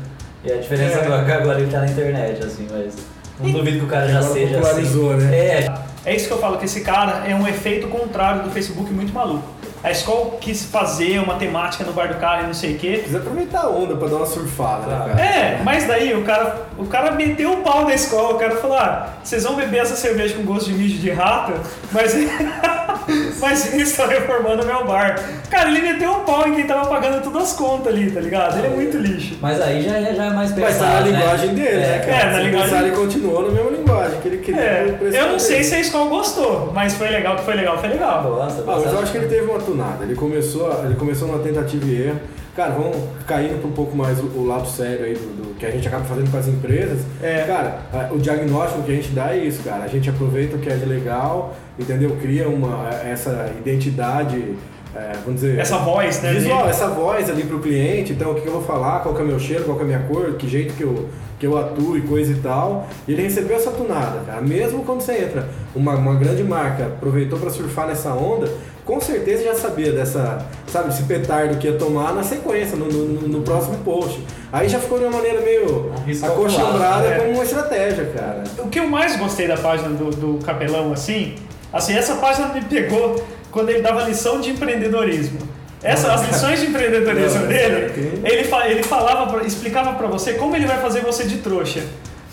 [0.43, 1.01] E a diferença É.
[1.01, 1.23] é.
[1.25, 2.95] que agora ele tá na internet, assim, mas
[3.39, 5.25] não duvido que o cara já Agora seja popularizou, assim.
[5.25, 5.37] né?
[5.37, 5.73] É,
[6.05, 9.13] É isso que eu falo, que esse cara é um efeito contrário do Facebook muito
[9.13, 9.43] maluco.
[9.83, 12.93] A escola quis fazer uma temática no bar do cara e não sei o quê.
[12.97, 15.21] Precisa aproveitar a onda pra dar uma surfada, né, cara?
[15.21, 18.77] É, mas daí o cara, o cara meteu o pau na escola, o cara falou,
[18.77, 21.53] ah, vocês vão beber essa cerveja com gosto de mijo de rato,
[21.91, 22.13] mas,
[23.41, 25.19] mas eles estão reformando meu bar.
[25.49, 28.57] Cara, ele meteu o pau em quem tava pagando todas as contas ali, tá ligado?
[28.57, 29.37] Ele é muito lixo.
[29.41, 31.11] mas aí já, é- já é mais Mas tá na né?
[31.11, 32.11] linguagem dele, né, cara?
[32.11, 34.61] É, na Se linguagem- pensar, ele continuou na mesma linguagem que ele queria.
[34.61, 35.63] É, eu não sei dele.
[35.63, 38.23] se a escola gostou, mas foi legal, que foi legal, foi legal.
[38.23, 40.03] Nossa, Ah, mas eu acho que ele teve uma tunada.
[40.03, 42.19] Ele começou, ele começou numa tentativa e erro.
[42.55, 42.95] Cara, vamos
[43.27, 45.85] caindo para um pouco mais o, o lado sério aí do, do que a gente
[45.89, 47.01] acaba fazendo com as empresas.
[47.21, 47.43] É.
[47.45, 47.79] Cara,
[48.11, 49.83] o diagnóstico que a gente dá é isso, cara.
[49.83, 52.15] A gente aproveita o que é de legal, entendeu?
[52.21, 54.55] Cria uma, essa identidade,
[54.95, 55.59] é, vamos dizer...
[55.59, 56.31] Essa voz, né?
[56.31, 59.23] Visual, essa voz ali pro cliente, então o que eu vou falar, qual que é
[59.25, 61.57] o meu cheiro, qual que é a minha cor, que jeito que eu, que eu
[61.57, 62.87] atuo e coisa e tal.
[63.05, 64.41] E ele recebeu essa tunada, cara.
[64.41, 68.49] Mesmo quando você entra, uma, uma grande marca aproveitou para surfar nessa onda,
[68.85, 73.27] com certeza já sabia dessa, sabe, esse petardo que ia tomar na sequência, no, no,
[73.27, 74.23] no próximo post.
[74.53, 75.91] Aí já ficou de uma maneira meio
[76.23, 77.19] acostumbrada né?
[77.19, 78.43] como uma estratégia, cara.
[78.59, 81.35] O que eu mais gostei da página do, do Capelão, assim,
[81.73, 83.21] assim, essa página me pegou
[83.55, 85.39] quando ele dava lição de empreendedorismo.
[85.81, 88.21] Essa, as lições de empreendedorismo Não, dele, ok.
[88.25, 91.81] ele, fa- ele falava, explicava pra você como ele vai fazer você de trouxa.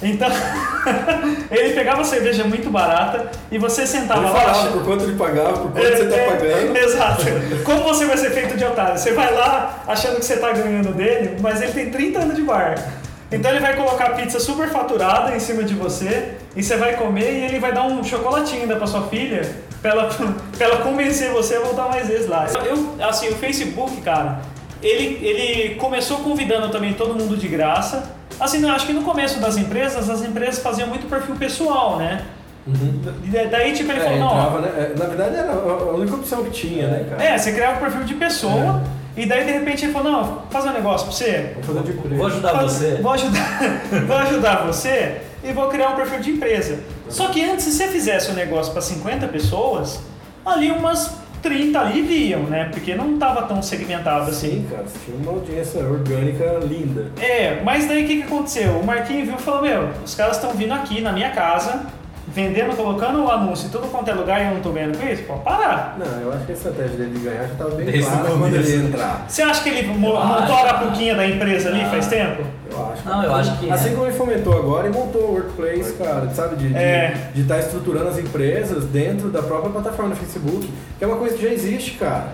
[0.02, 0.28] Então,
[1.48, 4.40] ele pegava cerveja muito barata e você sentava Ele lá.
[4.40, 6.76] falava por quanto ele pagava, por quanto você tá é, pagando.
[6.76, 7.22] Exato.
[7.64, 8.98] Como você vai ser feito de otário?
[8.98, 12.42] Você vai lá achando que você tá ganhando dele, mas ele tem 30 anos de
[12.42, 12.74] bar.
[13.30, 17.30] Então ele vai colocar pizza super faturada em cima de você e você vai comer
[17.32, 19.48] e ele vai dar um chocolatinho ainda pra sua filha
[19.82, 20.04] pra ela,
[20.56, 22.46] pra ela convencer você a voltar mais vezes lá.
[22.64, 24.40] Eu, assim, o Facebook, cara,
[24.82, 28.04] ele, ele começou convidando também todo mundo de graça.
[28.40, 32.22] Assim, eu acho que no começo das empresas, as empresas faziam muito perfil pessoal, né?
[33.24, 34.68] E daí, tipo, ele É, falou, não, entrava, né?
[34.94, 37.22] É, Na verdade era a única opção que tinha, né, cara?
[37.22, 38.82] é, você criava um perfil de pessoa
[39.16, 41.54] e daí de repente ele falou, não, vou fazer um negócio pra você.
[41.60, 42.16] Vamos fazer de.
[42.16, 42.94] Vou ajudar Faz- você.
[43.02, 43.58] Vou ajudar,
[44.06, 46.78] vou ajudar você e vou criar um perfil de empresa.
[47.12, 50.00] Só que antes, se você fizesse um negócio para 50 pessoas,
[50.44, 52.68] ali umas 30 ali viam, né?
[52.72, 54.50] Porque não tava tão segmentado assim.
[54.50, 57.10] Sim, cara, você tinha uma audiência orgânica linda.
[57.20, 58.78] É, mas daí o que, que aconteceu?
[58.78, 61.86] O Marquinhos viu e falou, meu, os caras estão vindo aqui na minha casa,
[62.34, 65.06] vendendo, colocando o anúncio em tudo quanto é lugar e eu não tô ganhando com
[65.06, 65.96] isso, pô, parar.
[65.98, 68.54] Não, eu acho que a estratégia dele de ganhar já estava bem Desde clara quando
[68.54, 69.24] ele entrar.
[69.28, 70.52] Você acha que ele mo- Eu montou acho.
[70.52, 72.42] a arapuquinha da empresa ali faz tempo?
[72.70, 73.06] Eu acho.
[73.08, 73.92] Não, eu acho que Assim é.
[73.92, 76.56] como ele fomentou agora e montou o Workplace, cara, sabe?
[76.56, 77.14] De estar É.
[77.34, 81.36] de, estar estruturando as empresas dentro da própria plataforma do Facebook, que é uma coisa
[81.36, 82.28] que já existe, cara.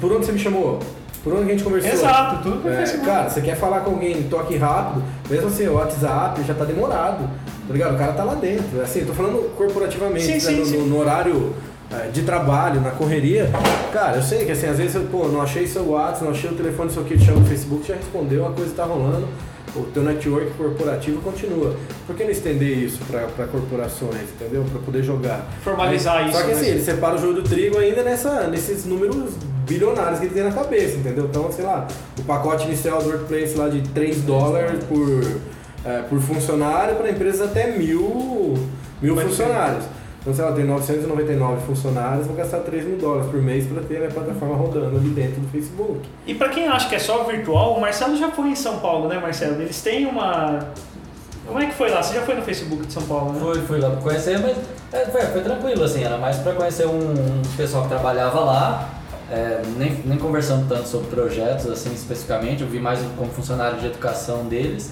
[0.00, 0.78] Por onde você me chamou?
[1.22, 1.92] Por onde a gente conversou?
[1.92, 3.06] Exato, tudo pelo É, Facebook.
[3.06, 7.28] cara, você quer falar com alguém toque rápido, mesmo assim, o WhatsApp já tá demorado.
[7.68, 7.94] Tá ligado?
[7.94, 8.80] O cara tá lá dentro.
[8.82, 10.76] Assim, eu tô falando corporativamente, Sim, né, sim, no, sim.
[10.88, 11.52] no- horário
[11.92, 13.48] é, de trabalho, na correria.
[13.92, 16.50] Cara, eu sei que assim, às vezes eu, pô, não achei seu WhatsApp, não achei
[16.50, 19.28] o telefone do seu que te chama no Facebook, já respondeu, a coisa tá rolando.
[19.76, 21.74] O teu network corporativo continua.
[22.06, 24.64] Por que não estender isso para corporações, entendeu?
[24.70, 25.46] Para poder jogar.
[25.62, 26.52] Formalizar Só isso, que né?
[26.54, 29.32] assim, ele separa o joio do trigo ainda nessa, nesses números
[29.66, 31.24] bilionários que ele tem na cabeça, entendeu?
[31.24, 31.86] Então, sei lá,
[32.18, 35.40] o pacote inicial do Workplace lá de 3 dólares por,
[35.84, 38.54] é, por funcionário para empresas até mil,
[39.00, 39.84] mil funcionários.
[40.22, 43.96] Então, sei lá, tem 999 funcionários, vou gastar 3 mil dólares por mês para ter
[43.96, 45.98] a minha plataforma rodando ali dentro do Facebook.
[46.24, 49.08] E pra quem acha que é só virtual, o Marcelo já foi em São Paulo,
[49.08, 49.60] né, Marcelo?
[49.60, 50.60] Eles têm uma.
[51.44, 52.00] Como é que foi lá?
[52.00, 53.40] Você já foi no Facebook de São Paulo, né?
[53.40, 54.56] Fui, fui lá pra conhecer, mas
[54.92, 58.90] é, foi, foi tranquilo, assim, era mais pra conhecer um, um pessoal que trabalhava lá,
[59.32, 63.86] é, nem, nem conversando tanto sobre projetos, assim, especificamente, eu vi mais como funcionário de
[63.86, 64.90] educação deles,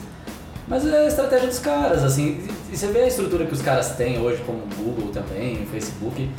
[0.66, 3.61] mas é a estratégia dos caras, assim, e, e você vê a estrutura que os
[3.61, 6.31] caras têm hoje, como o Google também, o Facebook,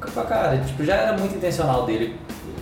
[0.00, 2.16] cara, tipo, já era muito intencional dele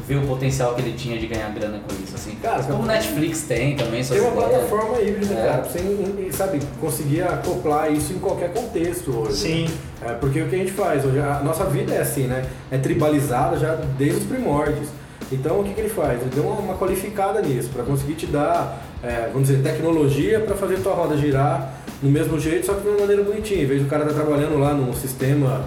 [0.06, 2.36] ver o potencial que ele tinha de ganhar grana com isso, assim.
[2.42, 4.50] Cara, como o Netflix tem também, Tem uma ideias.
[4.50, 5.46] plataforma híbrida, É.
[5.46, 9.36] cara, pra você, sabe, conseguir acoplar isso em qualquer contexto hoje.
[9.36, 9.68] Sim.
[10.04, 12.44] É, porque o que a gente faz hoje, a nossa vida é assim, né?
[12.70, 14.88] É tribalizada já desde os primórdios.
[15.30, 16.20] Então o que, que ele faz?
[16.20, 20.54] Ele deu uma, uma qualificada nisso, para conseguir te dar, é, vamos dizer, tecnologia para
[20.56, 23.62] fazer tua roda girar no mesmo jeito, só que de uma maneira bonitinha.
[23.62, 25.64] Em vez do cara estar trabalhando lá num sistema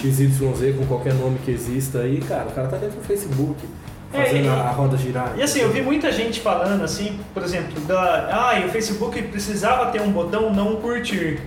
[0.00, 3.56] XYZ com qualquer nome que exista aí, cara, o cara tá dentro do Facebook,
[4.12, 5.34] É, fazendo e- a, roda girar.
[5.36, 8.28] E assim, eu vi muita gente falando assim, por exemplo, da.
[8.30, 11.40] Ah, o Facebook precisava ter um botão não curtir.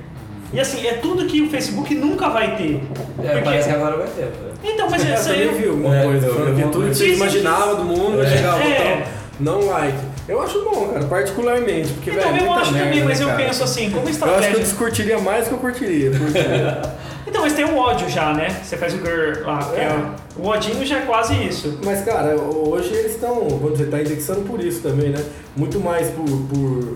[0.53, 2.75] E assim, é tudo que o Facebook nunca vai ter.
[2.75, 4.27] É, Porque- parece que agora vai ter.
[4.27, 4.53] pô.
[4.63, 5.45] Então, mas É, isso você aí.
[5.47, 7.83] nem viu uma É, coisa, eu- falando eu que vou- tudo que você imaginava do
[7.85, 8.29] mundo vai É.
[8.29, 8.69] chegar o É.
[8.97, 9.97] botão não like.
[10.29, 13.25] Eu acho bom, cara, particularmente, porque, Então, velho, eu muita acho merda, também, mas né,
[13.25, 14.53] eu penso assim, como Eu acho que estratégia.
[14.53, 16.11] eu descurtiria mais do que eu curtiria.
[16.11, 16.39] porque-
[17.43, 18.49] mas tem um ódio já, né?
[18.63, 19.83] Você faz o girl lá, que é.
[19.83, 20.05] É.
[20.37, 21.79] o odinho já é quase isso.
[21.83, 25.23] mas, cara, hoje eles estão, vamos dizer, tá indexando por isso também, né?
[25.55, 26.93] Muito mais por, por-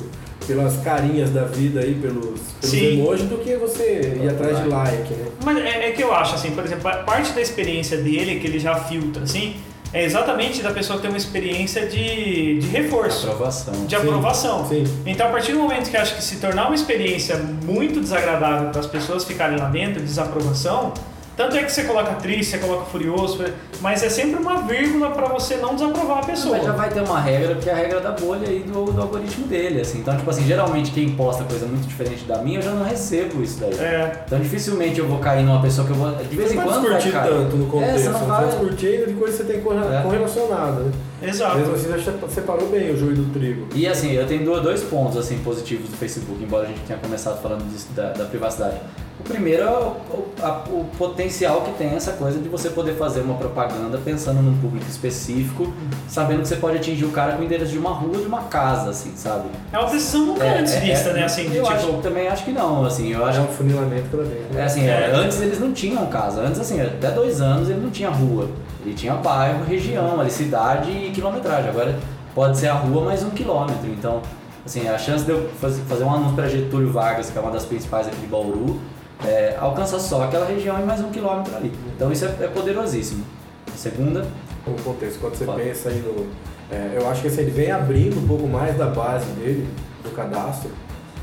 [0.48, 3.02] pelas carinhas da vida aí, pelos, pelos Sim.
[3.02, 5.26] emojis, do que você ir atrás de like, né?
[5.44, 8.48] Mas é, é que eu acho, assim, por exemplo, a parte da experiência dele, que
[8.48, 9.58] ele já filtra, assim,
[9.94, 13.86] é exatamente da pessoa ter uma experiência de, de reforço, Aprovação.
[13.86, 14.68] de aprovação.
[14.68, 14.84] Sim.
[15.06, 18.80] Então, a partir do momento que acho que se tornar uma experiência muito desagradável para
[18.82, 20.94] as pessoas ficarem lá dentro, desaprovação,
[21.38, 23.46] tanto é que você coloca triste, você coloca furioso,
[23.80, 26.58] mas é sempre uma vírgula para você não desaprovar a pessoa.
[26.58, 29.00] Mas já vai ter uma regra, porque é a regra da bolha aí do, do
[29.02, 30.00] algoritmo dele, assim.
[30.00, 33.42] Então, tipo assim, geralmente quem posta coisa muito diferente da minha, eu já não recebo
[33.44, 33.74] isso daí.
[33.80, 34.24] É.
[34.26, 36.12] Então, dificilmente eu vou cair numa pessoa que eu vou...
[36.16, 37.30] De vez Você em não quando vai descurtir cair.
[37.30, 38.46] tanto no É, contexto, você não você vai...
[38.48, 40.02] descurtindo de coisa que você tem É.
[40.02, 40.92] correlacionada, né?
[41.22, 41.58] Exato.
[41.58, 43.68] Mesmo assim, você separou bem o joio do trigo.
[43.74, 47.00] E assim, eu tenho do- dois pontos assim positivos do Facebook, embora a gente tenha
[47.00, 48.76] começado falando disso, da, da privacidade.
[49.20, 49.96] O primeiro é o,
[50.44, 54.56] a- o potencial que tem essa coisa de você poder fazer uma propaganda pensando num
[54.60, 55.74] público específico,
[56.08, 58.44] sabendo que você pode atingir o cara com o endereço de uma rua, de uma
[58.44, 59.50] casa, assim, sabe?
[59.74, 61.24] É uma decisão nunca É, antes é- vista, é- né?
[61.24, 61.76] Assim, de eu tipo.
[61.76, 64.42] acho, também acho que não, assim, eu acho É um funilamento cada vez.
[64.52, 64.64] é né?
[64.64, 65.12] assim, é, É.
[65.16, 66.42] antes eles não tinham casa.
[66.42, 68.48] Antes, assim, até dois anos ele não tinha rua.
[68.88, 71.70] Ele tinha bairro, região, ali, cidade e quilometragem.
[71.70, 72.00] Agora
[72.34, 73.86] pode ser a rua mais um quilômetro.
[73.90, 74.22] Então,
[74.66, 77.52] assim, a chance de eu faz- fazer um anúncio para Getúlio Vargas, que é uma
[77.52, 78.80] das principais aqui de Bauru,
[79.26, 81.74] é, alcança só aquela região e mais um quilômetro ali.
[81.94, 83.26] Então isso é, é poderosíssimo.
[83.74, 84.26] A segunda,
[84.66, 85.60] no contexto, quando você Fala.
[85.60, 86.26] pensa aí no.
[86.74, 89.68] é, eu acho que assim, ele vem abrindo um pouco mais da base dele,
[90.02, 90.72] do cadastro.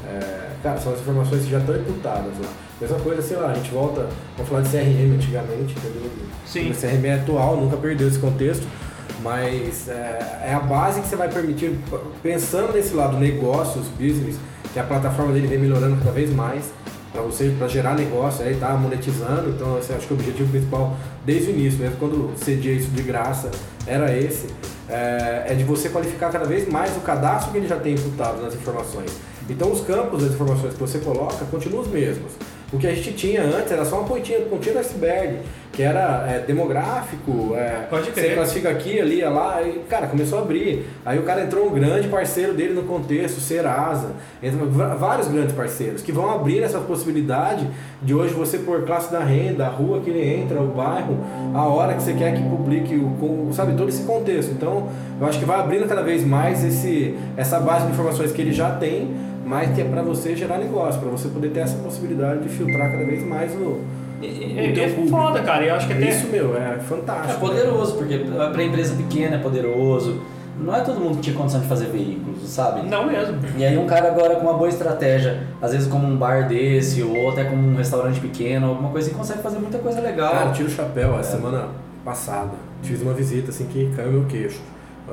[0.06, 2.48] É, cara, são as informações que já estão imputadas lá.
[2.80, 6.10] Mesma coisa, sei lá, a gente volta, vamos falar de CRM antigamente, entendeu?
[6.44, 6.70] Sim.
[6.70, 8.66] O CRM é atual, nunca perdeu esse contexto,
[9.22, 11.78] mas é, é a base que você vai permitir,
[12.22, 14.36] pensando nesse lado negócios, business,
[14.72, 16.72] que a plataforma dele vem melhorando cada vez mais
[17.14, 20.96] para você para gerar negócio aí tá monetizando então assim, acho que o objetivo principal
[21.24, 23.52] desde o início mesmo quando cedia isso de graça
[23.86, 24.48] era esse
[24.88, 28.42] é, é de você qualificar cada vez mais o cadastro que ele já tem imputado
[28.42, 29.12] nas informações
[29.48, 32.32] então os campos das informações que você coloca continuam os mesmos
[32.72, 35.36] o que a gente tinha antes era só uma pontinha, pontinha do iceberg,
[35.72, 40.42] que era é, demográfico, é, Pode você classifica aqui, ali, lá, e cara, começou a
[40.42, 40.86] abrir.
[41.04, 46.00] Aí o cara entrou um grande parceiro dele no contexto, Serasa, entra vários grandes parceiros
[46.00, 47.68] que vão abrir essa possibilidade
[48.02, 51.18] de hoje você pôr classe da renda, a rua que ele entra, o bairro,
[51.52, 54.52] a hora que você quer que publique, o, com- sabe, todo esse contexto.
[54.52, 54.88] Então,
[55.20, 58.52] eu acho que vai abrindo cada vez mais esse, essa base de informações que ele
[58.52, 59.10] já tem,
[59.44, 62.90] mas que é para você gerar negócio, para você poder ter essa possibilidade de filtrar
[62.90, 63.80] cada vez mais o,
[64.22, 65.64] É, o é, é foda, cara.
[65.64, 66.08] Eu acho que até.
[66.08, 67.40] Isso, meu, é é fantástico.
[67.40, 68.18] poderoso, porque
[68.52, 70.20] para empresa pequena é poderoso.
[70.58, 72.88] não é todo mundo que tinha condição de fazer veículos, sabe?
[72.88, 73.38] Não mesmo.
[73.58, 77.02] E aí um cara agora com uma boa estratégia, às vezes como um bar desse,
[77.02, 80.32] ou até como um restaurante pequeno, alguma coisa assim, consegue fazer muita coisa legal.
[80.32, 81.16] Cara, tiro o chapéu.
[81.16, 81.68] A semana
[82.04, 82.52] passada
[82.82, 84.60] fiz uma visita assim que caiu meu queixo.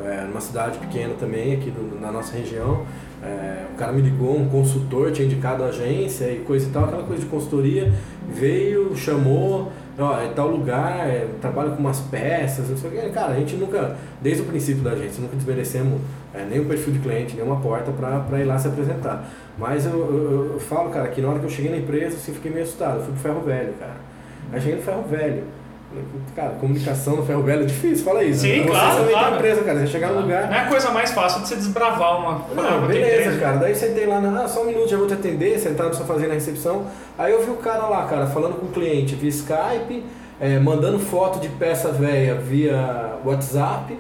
[0.06, 2.84] É, numa cidade pequena também, aqui do- na nossa região.
[3.24, 6.86] É, o cara me ligou, um consultor, tinha indicado a agência e coisa e tal,
[6.86, 7.92] aquela coisa de consultoria.
[8.28, 13.10] Veio, chamou, ó, é tal lugar, é, trabalha com umas peças, não sei o que.
[13.10, 16.02] Cara, a gente nunca, desde o princípio da agência, nunca desmerecemos
[16.34, 19.30] é, o perfil de cliente, nem uma porta para ir lá se apresentar.
[19.58, 22.34] Mas eu, eu, eu falo, cara, que na hora que eu cheguei na empresa, assim,
[22.34, 22.98] fiquei meio assustado.
[22.98, 23.98] Eu fui pro ferro velho, cara.
[24.52, 25.44] Aí cheguei no ferro velho.
[26.36, 28.42] Cara, comunicação no ferro velho é difícil, fala isso.
[28.42, 29.36] Sim, Você claro, claro.
[29.36, 29.80] empresa, cara.
[29.80, 30.48] Você chegar no lugar.
[30.48, 32.46] Não é a coisa mais fácil de você desbravar uma.
[32.56, 33.40] Não, uma beleza, empresa.
[33.40, 33.58] cara.
[33.58, 36.16] Daí sentei lá, na, ah, só um minuto, já vou te atender, sentado no sofá
[36.16, 36.86] na recepção.
[37.18, 40.06] Aí eu vi o cara lá, cara, falando com o cliente via Skype,
[40.40, 43.98] eh, mandando foto de peça velha via WhatsApp,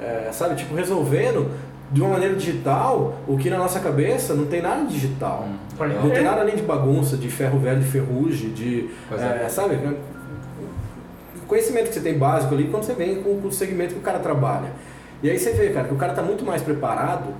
[0.00, 1.50] eh, sabe, tipo, resolvendo
[1.90, 5.46] de uma maneira digital o que na nossa cabeça não tem nada de digital.
[5.76, 8.90] Pode Não tem nada além de bagunça, de ferro velho, de ferrugem, de.
[9.12, 9.48] Eh, é.
[9.48, 9.78] sabe?
[11.46, 14.02] Conhecimento que você tem básico ali quando você vem com, com o segmento que o
[14.02, 14.70] cara trabalha.
[15.22, 17.34] E aí você vê, cara, que o cara está muito mais preparado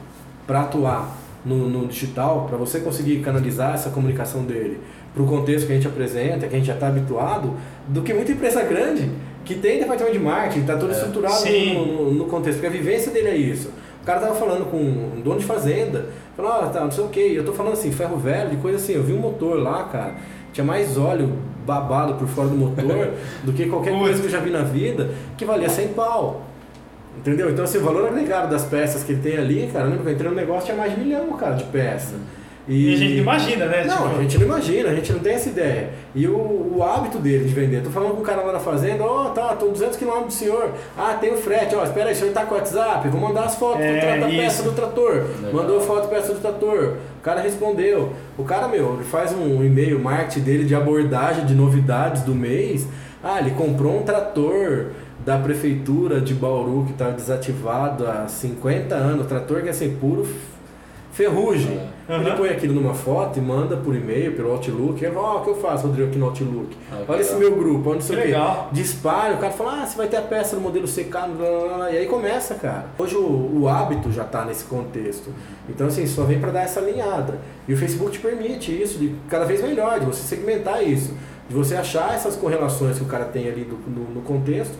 [0.46, 4.80] para atuar no, no digital, para você conseguir canalizar essa comunicação dele
[5.14, 7.54] para o contexto que a gente apresenta, que a gente já está habituado,
[7.88, 9.10] do que muita empresa grande
[9.44, 11.74] que tem departamento de marketing, está todo estruturado Sim.
[11.74, 13.70] no, no- no contexto, porque a vivência dele é isso.
[14.02, 17.08] O cara tava falando com um dono de fazenda, falou, ah, tá, não sei o
[17.08, 19.84] que, eu tô falando assim, ferro velho, de coisa assim, eu vi um motor lá,
[19.84, 20.14] cara,
[20.56, 21.34] tinha mais óleo
[21.66, 23.12] babado por fora do motor
[23.44, 26.46] do que qualquer coisa que eu já vi na vida, que valia 100 pau.
[27.18, 27.50] Entendeu?
[27.50, 30.30] Então, assim, o valor agregado das peças que ele tem ali, cara, que eu entrei
[30.30, 32.14] no negócio, tinha mais de milhão, cara, de peça.
[32.68, 33.84] E a gente não imagina, né?
[33.84, 35.90] Não, Tipo, a gente não imagina, a gente não tem essa ideia.
[36.14, 36.32] E o,
[36.76, 37.80] o hábito dele de vender.
[37.82, 40.72] Tô falando com o cara lá na fazenda, ó, tá, tô 200 km do senhor.
[40.98, 43.44] Ah, tem o frete, ó, espera aí, o senhor tá com o WhatsApp, vou mandar
[43.44, 45.12] as fotos É, do peça do trator.
[45.14, 45.52] Legal.
[45.52, 46.94] Mandou foto da peça do trator.
[47.18, 48.12] O cara respondeu.
[48.36, 52.86] O cara, meu, ele faz um e-mail marketing dele de abordagem de novidades do mês.
[53.22, 54.86] Ah, ele comprou um trator
[55.24, 59.26] da prefeitura de Bauru que tá desativado há 50 anos.
[59.26, 60.26] Trator que é assim, puro
[61.12, 61.80] ferrugem.
[62.08, 62.20] Aham.
[62.22, 65.04] Ele põe aquilo numa foto e manda por e-mail, pelo Outlook.
[65.16, 66.76] Ó, o que eu faço, Rodrigo, aqui no Outlook?
[66.92, 67.50] Ah, Olha esse legal.
[67.50, 68.40] meu grupo, onde sei Que o quê.
[68.72, 71.60] Dispara, o cara fala, ah, você vai ter a peça no modelo CK, blá, blá,
[71.68, 71.90] blá, blá.
[71.90, 72.86] e aí começa, cara.
[72.98, 75.30] Hoje o, o hábito já tá nesse contexto.
[75.68, 77.38] Então, assim, só vem para dar essa alinhada.
[77.66, 81.12] E o Facebook te permite isso, de cada vez melhor, de você segmentar isso,
[81.48, 84.74] de você achar essas correlações que o cara tem ali do- no, no contexto,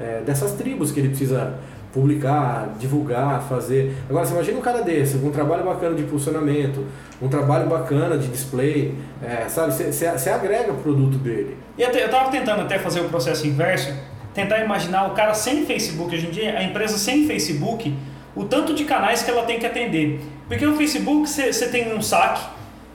[0.00, 1.58] é, dessas tribos que ele precisa
[1.92, 3.96] publicar, divulgar, fazer.
[4.08, 6.86] Agora, você imagina um cara desse, com um trabalho bacana de impulsionamento,
[7.20, 9.72] um trabalho bacana de display, é, sabe?
[9.72, 11.56] Você- agrega o produto dele.
[11.76, 13.92] E eu tava tentando até fazer o processo inverso,
[14.32, 17.92] tentar imaginar o cara sem Facebook, hoje em dia, a empresa sem Facebook,
[18.36, 20.20] o tanto de canais que ela tem que atender.
[20.46, 22.40] Porque o Facebook você tem um saque,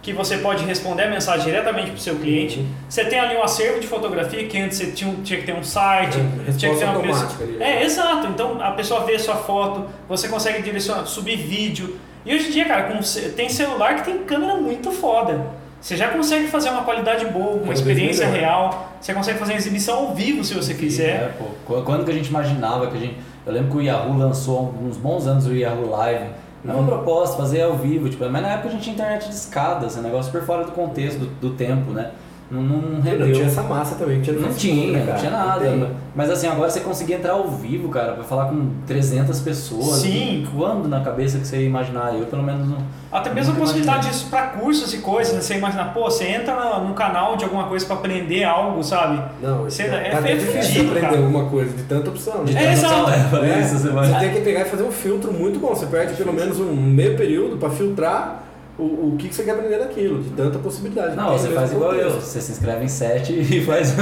[0.06, 2.64] que você pode responder a mensagem diretamente para o seu cliente.
[2.88, 5.64] Você tem ali um acervo de fotografia que antes você tinha, tinha que ter um
[5.64, 7.82] site, É, tinha que ter uma automática ali, né?
[7.82, 8.28] É, exato.
[8.28, 11.98] Então a pessoa vê a sua foto, você consegue direcionar, subir vídeo.
[12.24, 13.00] E hoje em dia, cara, com
[13.36, 15.42] tem celular que tem câmera muito foda.
[15.82, 18.94] Você já consegue fazer uma qualidade boa, uma vez experiência real.
[19.02, 21.10] Você consegue fazer uma exibição ao vivo se você quiser.
[21.16, 21.46] É, pô.
[21.66, 23.16] Qu- Quando que a gente imaginava que a gente.
[23.46, 26.26] Eu lembro que o Yahoo lançou uns bons anos o Yahoo Live.
[26.66, 29.36] Não uma proposta, fazer ao vivo, tipo, mas na época a gente tinha internet de
[29.36, 32.12] escada, esse negócio super fora do contexto, do, do tempo, né?
[32.52, 33.32] Não, não Não rendeu.
[33.34, 35.18] tinha essa massa também, que tinha no Não tinha, né, não cara?
[35.20, 35.60] tinha nada.
[35.66, 35.88] tem.
[36.16, 39.98] Mas assim, agora você conseguir entrar ao vivo, cara, pra falar com 300 pessoas.
[39.98, 40.46] Sim.
[40.56, 42.14] Quando na cabeça que você ia imaginar?
[42.14, 42.78] Eu, pelo menos, não.
[43.12, 44.18] Até mesmo a possibilidade imaginei.
[44.20, 45.42] disso para cursos e coisas, né?
[45.42, 49.22] Você imagina, pô, você entra num canal de alguma coisa para aprender algo, sabe?
[49.42, 51.18] Não, Você é, é- até é difícil aprender cara.
[51.18, 52.46] alguma coisa de tanta opção.
[52.46, 52.62] De né?
[52.64, 53.02] É, tanta exato.
[53.10, 54.08] opção, é, É, isso, você vai.
[54.08, 55.70] Você tem que pegar e fazer um filtro muito bom.
[55.70, 58.44] Você perde pelo menos um meio período para filtrar
[58.78, 61.16] o, o que, que você quer aprender daquilo, de tanta possibilidade.
[61.16, 62.12] Não, você faz igual eu.
[62.12, 63.96] Você se inscreve em sete e faz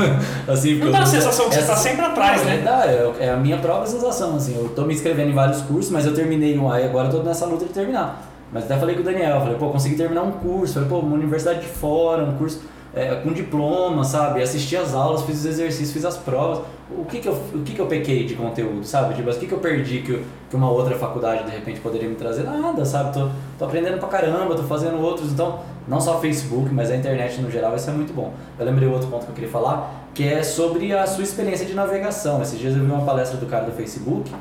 [0.48, 0.80] assim.
[0.80, 2.62] Não dá a sensação que você tá sempre atrás, Não, né?
[2.64, 4.56] Dá, é, é a minha própria sensação, assim.
[4.58, 7.24] Eu tô me inscrevendo em vários cursos, mas eu terminei um aí, agora eu tô
[7.24, 8.30] nessa luta de terminar.
[8.52, 11.16] Mas até falei com o Daniel, falei, pô, consegui terminar um curso, falei, pô, uma
[11.16, 12.62] universidade de fora, um curso
[12.96, 14.42] é, com diploma, sabe?
[14.42, 16.64] Assisti as aulas, fiz os exercícios, fiz as provas.
[16.96, 19.16] O que que eu, o que que eu pequei de conteúdo, sabe?
[19.16, 22.16] Tipo, o que que eu perdi que, que uma outra faculdade de repente poderia me
[22.16, 22.44] trazer?
[22.44, 23.14] Nada, sabe?
[23.14, 27.42] Tô, tô aprendendo pra caramba, tô fazendo outros, então, não só Facebook, mas a internet
[27.42, 28.34] no geral, isso é muito bom.
[28.60, 31.74] Eu lembrei outro ponto que eu queria falar, que é sobre a sua experiência de
[31.74, 32.42] navegação.
[32.44, 34.32] Esses dias eu vi uma palestra do cara do Facebook,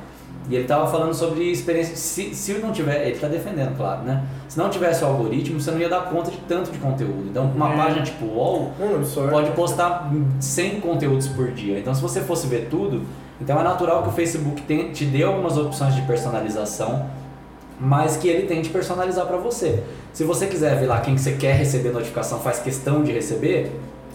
[0.51, 1.95] e ele tava falando sobre experiência.
[1.97, 3.07] Se, se não tiver.
[3.07, 4.25] Ele tá defendendo, claro, né?
[4.49, 7.27] Se não tivesse o algoritmo, você não ia dar conta de tanto de conteúdo.
[7.31, 7.77] Então, uma É.
[7.77, 9.31] página tipo UOL Não, absorve.
[9.31, 11.79] pode postar 100 conteúdos por dia.
[11.79, 13.03] Então, se você fosse ver tudo,
[13.41, 17.07] Então é natural que o Facebook tem- te dê algumas opções de personalização,
[17.81, 19.83] mas que ele tente personalizar para você.
[20.13, 23.73] Se você quiser ver lá quem que você quer receber notificação, faz questão de receber,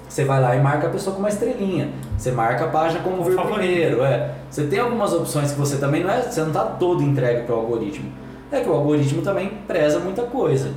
[0.07, 1.89] você vai lá e marca a pessoa com uma estrelinha.
[2.17, 4.03] Você marca a página como vir primeiro.
[4.03, 4.31] É.
[4.49, 6.21] Você tem algumas opções que você também não é.
[6.21, 8.11] Você não está todo entregue para o algoritmo.
[8.51, 10.69] É que o algoritmo também preza muita coisa.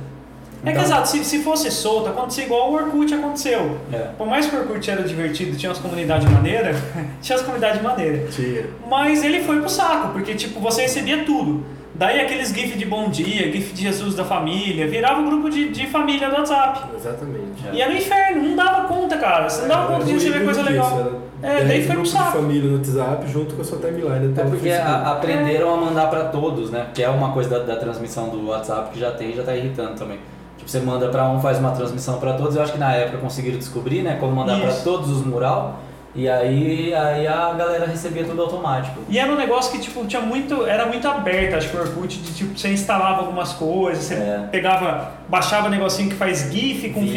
[0.63, 3.77] É que Então- exato, se, se fosse solto, acontecia igual o Orkut aconteceu.
[3.91, 4.09] É.
[4.17, 6.77] Por mais que o Orkut era divertido, tinha umas comunidades maneiras,
[7.21, 8.35] tinha as comunidades maneiras.
[8.35, 8.69] Tira.
[8.87, 11.63] Mas ele foi pro saco, porque tipo, você recebia tudo.
[12.01, 15.69] Daí aqueles GIF de bom dia, GIF de Jesus da família, virava um grupo de,
[15.69, 16.95] de família do WhatsApp.
[16.97, 17.67] Exatamente.
[17.71, 17.75] É.
[17.75, 19.47] E era um inferno, não dava conta, cara.
[19.47, 21.11] Você não dava conta de receber coisa legal.
[21.43, 22.31] É, daí foi pro grupo de saco.
[22.39, 24.09] família no WhatsApp junto com a sua timeline.
[24.29, 26.87] É até no porque a- aprenderam a mandar pra todos, né?
[26.91, 29.55] Que é uma coisa da, da transmissão do WhatsApp que já tem e já tá
[29.55, 30.17] irritando também.
[30.57, 32.55] Tipo, você manda pra um, faz uma transmissão pra todos.
[32.55, 34.17] Eu acho que na época conseguiram descobrir, né?
[34.19, 34.83] Como mandar pra Isso.
[34.83, 35.79] todos os mural.
[36.13, 38.99] E aí, aí a galera recebia tudo automático.
[39.07, 40.65] E era um negócio que, tipo, tinha muito.
[40.65, 44.47] Era muito aberto, acho que o Orkut, de tipo, você instalava algumas coisas, você É.
[44.51, 47.13] pegava, baixava um negocinho que faz GIF com Vírus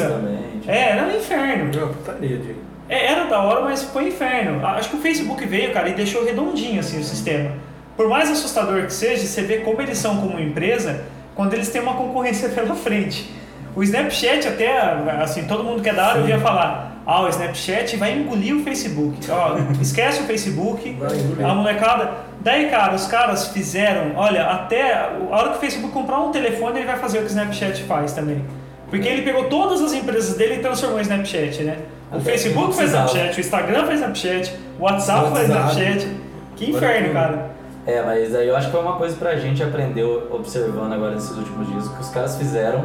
[0.00, 0.08] figura.
[0.08, 0.38] também.
[0.60, 1.88] tipo, É, era um inferno.
[1.88, 2.58] Putaria, Diego.
[2.88, 4.64] É, era da hora, mas foi inferno.
[4.66, 7.50] A- Acho que o Facebook veio, cara, e deixou redondinho assim o sistema.
[7.98, 11.82] Por mais assustador que seja, você vê como eles são como empresa quando eles têm
[11.82, 13.30] uma concorrência pela frente.
[13.76, 14.78] O Snapchat até,
[15.22, 18.62] assim, todo mundo que é da área ouvia falar, ah, o Snapchat vai engolir o
[18.62, 19.16] Facebook.
[19.30, 21.46] Ó, esquece o Facebook, Vai engolir.
[21.46, 22.10] a molecada.
[22.40, 26.80] Daí, cara, os caras fizeram, olha, até a hora que o Facebook comprar um telefone,
[26.80, 28.44] ele vai fazer o que o Snapchat faz também.
[28.90, 31.78] Porque ele pegou todas as empresas dele e transformou em Snapchat, né?
[32.12, 33.06] O Até Facebook precisava.
[33.08, 35.74] Snapchat, o Instagram faz Snapchat, o WhatsApp faz WhatsApp.
[35.80, 36.08] Snapchat.
[36.56, 37.50] Que inferno, cara.
[37.86, 41.34] É, mas aí eu acho que foi uma coisa pra gente aprender observando agora nesses
[41.36, 42.84] últimos dias o que os caras fizeram.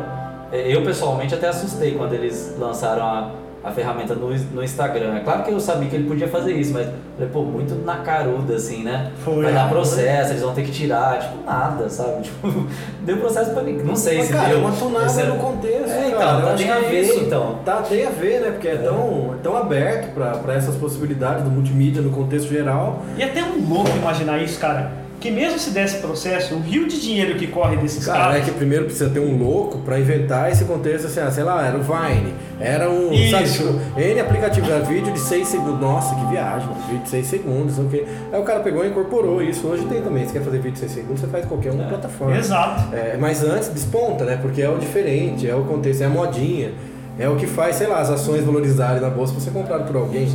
[0.52, 3.32] É, Eu pessoalmente até assustei quando eles lançaram a,
[3.64, 5.16] a ferramenta no, no Instagram.
[5.16, 7.98] É claro que eu sabia que ele podia fazer isso, mas falei, pô, muito na
[7.98, 9.12] caruda assim, né?
[9.24, 9.42] Foi.
[9.44, 12.24] Vai dar processo, eles vão ter que tirar, tipo, nada, sabe?
[12.44, 12.68] Tipo,
[13.02, 13.86] deu processo pra ninguém.
[13.86, 14.58] Não sei Mas, se cara, deu.
[14.58, 15.90] é uma tunada Esse era- no contexto.
[15.92, 16.42] É, então, cara.
[16.42, 17.20] Tá, tem a é ver, isso.
[17.22, 17.60] então.
[17.64, 18.52] Tá, tem a ver, né?
[18.52, 23.02] Porque é, tão, tão aberto pra, pra essas possibilidades do multimídia no contexto geral.
[23.18, 25.03] E até um louco imaginar isso, cara.
[25.24, 28.44] Que mesmo se desse processo, o rio de dinheiro que corre desses Cara, é caras.
[28.46, 31.78] que primeiro precisa ter um louco pra inventar esse contexto assim, ah, sei lá, era
[31.78, 33.64] o Vine, era um, sabe, Isso.
[33.64, 37.26] tipo, N aplicativo, era vídeo de 6 segundos, nossa, que viagem, mano, vídeo de 6
[37.26, 38.12] segundos, não sei o quê.
[38.34, 40.80] Aí o cara pegou e incorporou isso, hoje tem também, se quer fazer vídeo de
[40.80, 42.38] 6 segundos, você faz qualquer uma plataforma.
[42.38, 42.94] Exato.
[42.94, 46.74] É, mas antes desponta, né, porque é o diferente, é o contexto, é a modinha,
[47.18, 49.96] é o que faz, sei lá, as ações valorizarem na bolsa pra ser comprado por
[49.96, 50.28] alguém,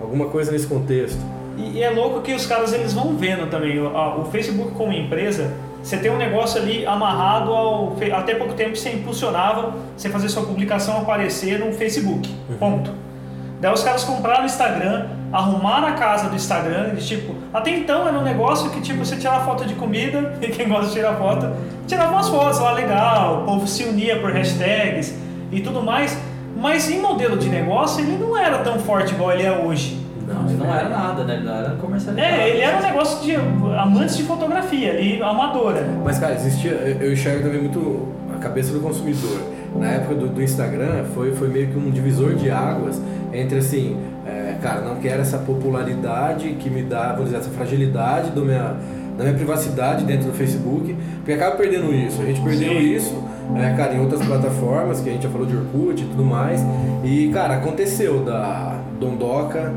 [0.00, 1.18] alguma coisa nesse contexto.
[1.60, 3.78] E, e é louco que os caras eles vão vendo também.
[3.78, 7.96] O, a- o Facebook como empresa, você tem um negócio ali amarrado ao.
[8.14, 12.28] Até pouco tempo você impulsionava você fazer sua publicação aparecer no Facebook.
[12.58, 12.92] Ponto.
[13.60, 18.08] Daí os caras compraram o Instagram, arrumaram a casa do Instagram, e, tipo, até então
[18.08, 21.14] era um negócio que tipo, você tirava foto de comida, e quem gosta de tirar
[21.16, 21.46] foto,
[21.86, 25.14] tirava umas fotos lá legal, o povo se unia por hashtags
[25.52, 26.16] e tudo mais.
[26.56, 29.99] Mas em modelo de negócio ele não era tão forte igual ele é hoje.
[30.32, 31.34] Não, ele não era nada, né?
[31.34, 32.34] Ele não era comercializado.
[32.34, 33.34] É, ele era um negócio de
[33.78, 35.86] amantes de fotografia, ali, amadora.
[36.04, 36.70] Mas, cara, existia.
[36.70, 39.40] Eu enxergo também muito a cabeça do consumidor.
[39.76, 43.00] Na época do, do Instagram, foi, foi meio que um divisor de águas
[43.32, 48.30] entre assim, é, cara, não quero essa popularidade que me dá, vou dizer, essa fragilidade
[48.30, 48.76] do minha,
[49.16, 52.20] da minha privacidade dentro do Facebook, porque acaba perdendo isso.
[52.20, 52.78] A gente perdeu Sim.
[52.78, 53.24] isso,
[53.56, 56.60] é, cara, em outras plataformas, que a gente já falou de Orkut e tudo mais.
[57.04, 59.72] E, cara, aconteceu da Dondoca,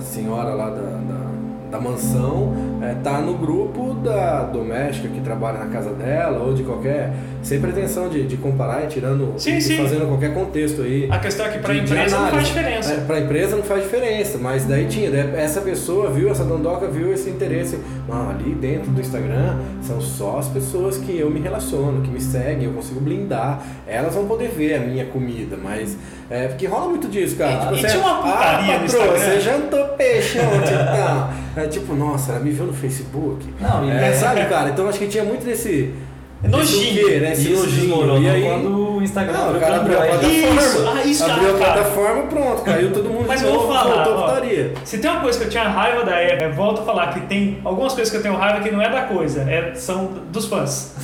[0.00, 1.30] senhora lá da, da,
[1.70, 6.62] da mansão, é, tá no grupo da doméstica que trabalha na casa dela ou de
[6.62, 7.12] qualquer.
[7.42, 9.34] Sem pretensão de, de comparar e tirando.
[9.38, 9.76] Sim, e sim.
[9.76, 11.08] fazendo qualquer contexto aí.
[11.10, 12.92] A questão é que para a empresa não faz diferença.
[12.92, 15.10] É, pra empresa não faz diferença, mas daí tinha.
[15.10, 17.78] daí essa pessoa viu, essa dondoca viu esse interesse.
[18.08, 22.20] Não, ali dentro do Instagram são só as pessoas que eu me relaciono, que me
[22.20, 23.62] seguem, eu consigo blindar.
[23.86, 25.96] Elas vão poder ver a minha comida, mas.
[26.30, 27.58] É, porque rola muito disso, cara.
[27.58, 31.30] Tipo, e você, tinha uma putaria ah, no patroa, Instagram." você jantou peixe ontem, então.
[31.56, 33.46] É tipo, nossa, ela me viu no Facebook.
[33.60, 34.70] Não, e- é, sabe, cara?
[34.70, 35.92] Então acho que tinha muito desse.
[36.42, 36.94] Nojinho.
[36.94, 37.32] desse o quê, né?
[37.32, 37.80] Esse Isso nojinho.
[37.82, 40.32] desmoronou E aí, quando o Instagram não, o abriu cara abriu a plataforma.
[40.32, 44.40] Isso, ah, isso, abriu a plataforma, pronto, caiu todo mundo Mas de vou falar, ó,
[44.82, 47.20] se tem uma coisa que eu tinha raiva da Apple, eu volto a falar que
[47.26, 50.46] tem algumas coisas que eu tenho raiva que não é da coisa, é, são dos
[50.46, 50.94] fãs.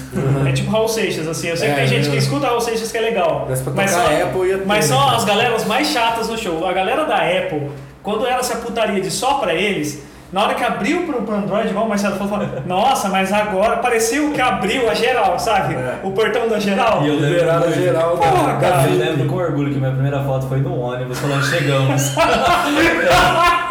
[0.48, 1.48] É tipo Raul Seixas, assim.
[1.48, 2.10] Eu sei que É, tem gente é.
[2.12, 3.46] que escuta Raul Seixas que é legal.
[3.46, 6.66] Mas Mas só, Apple mas só as galeras mais chatas no show.
[6.66, 7.68] A galera da Apple,
[8.02, 10.02] quando era essa putaria de só pra eles,
[10.36, 13.78] na hora que abriu pro, pro Android, igual o Marcelo falou, falou, nossa, mas agora
[13.78, 15.74] pareceu que abriu a geral, sabe?
[15.74, 16.00] É.
[16.02, 17.02] O portão da geral.
[17.02, 17.72] E eu lembro muito.
[17.80, 20.78] geral Porra, da, da cara, Eu lembro com orgulho que minha primeira foto foi no
[20.78, 22.12] ônibus falando chegamos.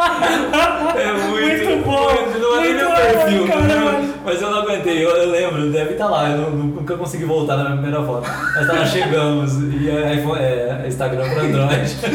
[0.96, 4.14] É muito, Muito bom, Não é nem meu perfil, caralho.
[4.24, 5.04] mas eu não aguentei.
[5.06, 6.30] Eu, eu lembro, deve estar lá.
[6.30, 8.30] Eu nu- nunca consegui voltar na minha primeira foto.
[8.56, 9.54] Mas tá lá, chegamos.
[9.62, 11.96] E é, iPhone- é Instagram para Android.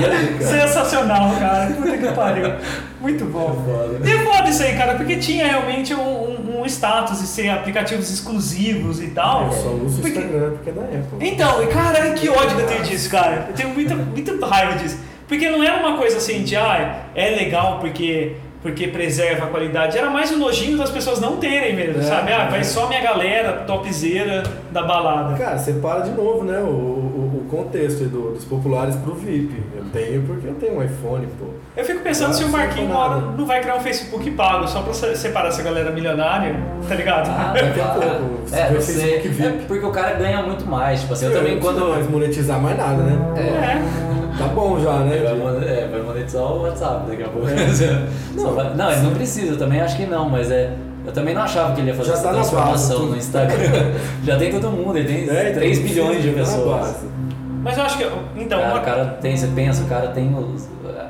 [0.00, 0.42] e aí, cara?
[0.42, 1.66] Sensacional, cara.
[1.72, 2.52] Puta que pariu.
[3.00, 3.62] Muito bom.
[3.66, 4.08] Foda.
[4.08, 7.50] E é foda isso aí, cara, porque tinha realmente um, um- um status de ser
[7.50, 9.46] aplicativos exclusivos e tal.
[9.46, 11.28] Eu só uso o Porque- Instagram porque é da Apple.
[11.28, 13.46] Então, e, cara, que ódio que eu tenho disso, cara.
[13.50, 14.98] Eu tenho muita, muita raiva disso.
[15.28, 19.98] Porque não era uma coisa assim de, ah, é legal porque, porque preserva a qualidade.
[19.98, 22.32] Era mais o nojinho das pessoas não terem mesmo, É, sabe?
[22.32, 22.64] Ah, vai é.
[22.64, 24.42] só minha galera topzeira
[24.72, 25.36] da balada.
[25.36, 27.13] Cara, separa de novo, né, o
[27.56, 29.62] contexto aí do- dos populares pro VIP.
[29.76, 31.46] Eu tenho porque eu tenho um iPhone, pô.
[31.76, 33.14] Eu fico pensando se o Marquinhos não nada.
[33.16, 36.54] hora não vai criar um Facebook pago só pra se- separar essa galera milionária,
[36.88, 37.28] tá ligado?
[37.30, 38.08] Ah, Daqui a pouco,
[38.52, 38.80] É, não.
[38.80, 41.00] Facebook É porque o cara ganha muito mais.
[41.00, 41.90] Tipo assim, eu também não precisa quando.
[41.94, 43.18] mais monetizar mais nada, né?
[43.36, 44.14] É.
[44.38, 45.16] Tá bom já, né?
[45.22, 47.46] Vai, é, vai monetizar o WhatsApp daqui a pouco.
[48.36, 50.72] Só vai- não, ele não precisa, eu também acho que não, mas é.
[51.06, 53.90] Eu também não achava que ele ia fazer Já essa tá transformação base, no Instagram.
[54.24, 56.96] Já tem todo mundo, ele tem É, então 3 não bilhões de tá pessoas.
[57.64, 58.04] Mas eu acho que.
[58.36, 60.68] Então, Cara, uma- o cara tem, você pensa, o cara tem os-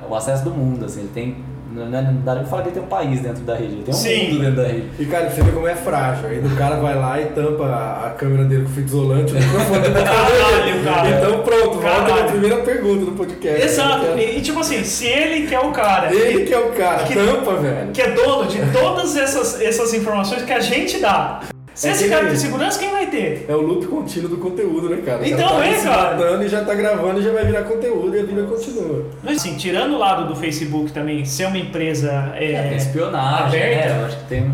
[0.08, 1.36] o acesso do mundo, assim, ele tem.
[1.74, 3.82] Não, não dá nem pra falar que ele tem um país dentro da rede, ele
[3.82, 4.28] tem um Sim.
[4.34, 4.90] mundo dentro da rede.
[4.96, 6.28] E cara, você vê como é frágil.
[6.28, 7.64] Aí o cara vai lá e tampa
[8.06, 10.02] a câmera dele com fita isolante, o microfone da.
[10.04, 11.08] Caralho, cara.
[11.10, 12.16] Então pronto, volta Caralho.
[12.22, 13.64] na primeira pergunta do podcast.
[13.66, 14.06] Exato.
[14.16, 16.14] E, tipo assim, se ele que é o cara.
[16.14, 17.90] é- Ele que é o cara, Que- tampa, velho.
[17.92, 21.40] que é dono de todas essas, essas informações que a gente dá.
[21.74, 23.46] Se É esse cara tem segurança, quem vai ter?
[23.48, 25.26] É o loop contínuo do conteúdo, né, cara?
[25.26, 26.44] Então cara tá é, cara.
[26.44, 29.06] e já tá gravando e já vai virar conteúdo e a vida continua.
[29.22, 32.32] Mas assim, tirando o lado do Facebook também, ser uma empresa.
[32.36, 33.88] é, É, tem espionagem, aberta.
[33.94, 34.00] né?
[34.00, 34.52] Eu acho que tem.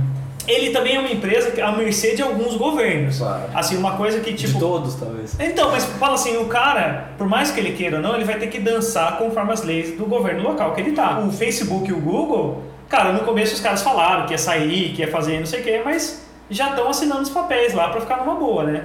[0.49, 3.19] Ele também é uma empresa à mercê de alguns governos.
[3.19, 3.43] Claro.
[3.55, 4.55] Assim, uma coisa que tipo.
[4.55, 5.37] de todos, talvez.
[5.39, 8.39] Então, mas fala assim, o cara, por mais que ele queira ou não, ele vai
[8.39, 11.21] ter que dançar conforme as leis do governo local que ele tá.
[11.21, 15.03] O Facebook e o Google, cara, no começo os caras falaram que ia sair, que
[15.03, 18.19] ia fazer não sei o quê, mas já estão assinando os papéis lá pra ficar
[18.19, 18.85] numa boa, né?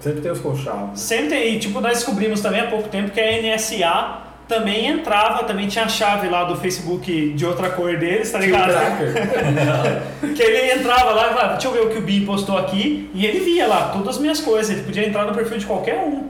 [0.00, 1.00] Sempre tem os conchavos.
[1.00, 5.44] Sempre tem, e tipo, nós descobrimos também há pouco tempo que a NSA também entrava,
[5.44, 8.72] também tinha a chave lá do Facebook de outra cor deles, tá ligado?
[10.34, 13.10] Que ele entrava lá e falava, deixa eu ver o que o Bim postou aqui,
[13.12, 15.98] e ele via lá todas as minhas coisas, ele podia entrar no perfil de qualquer
[15.98, 16.28] um.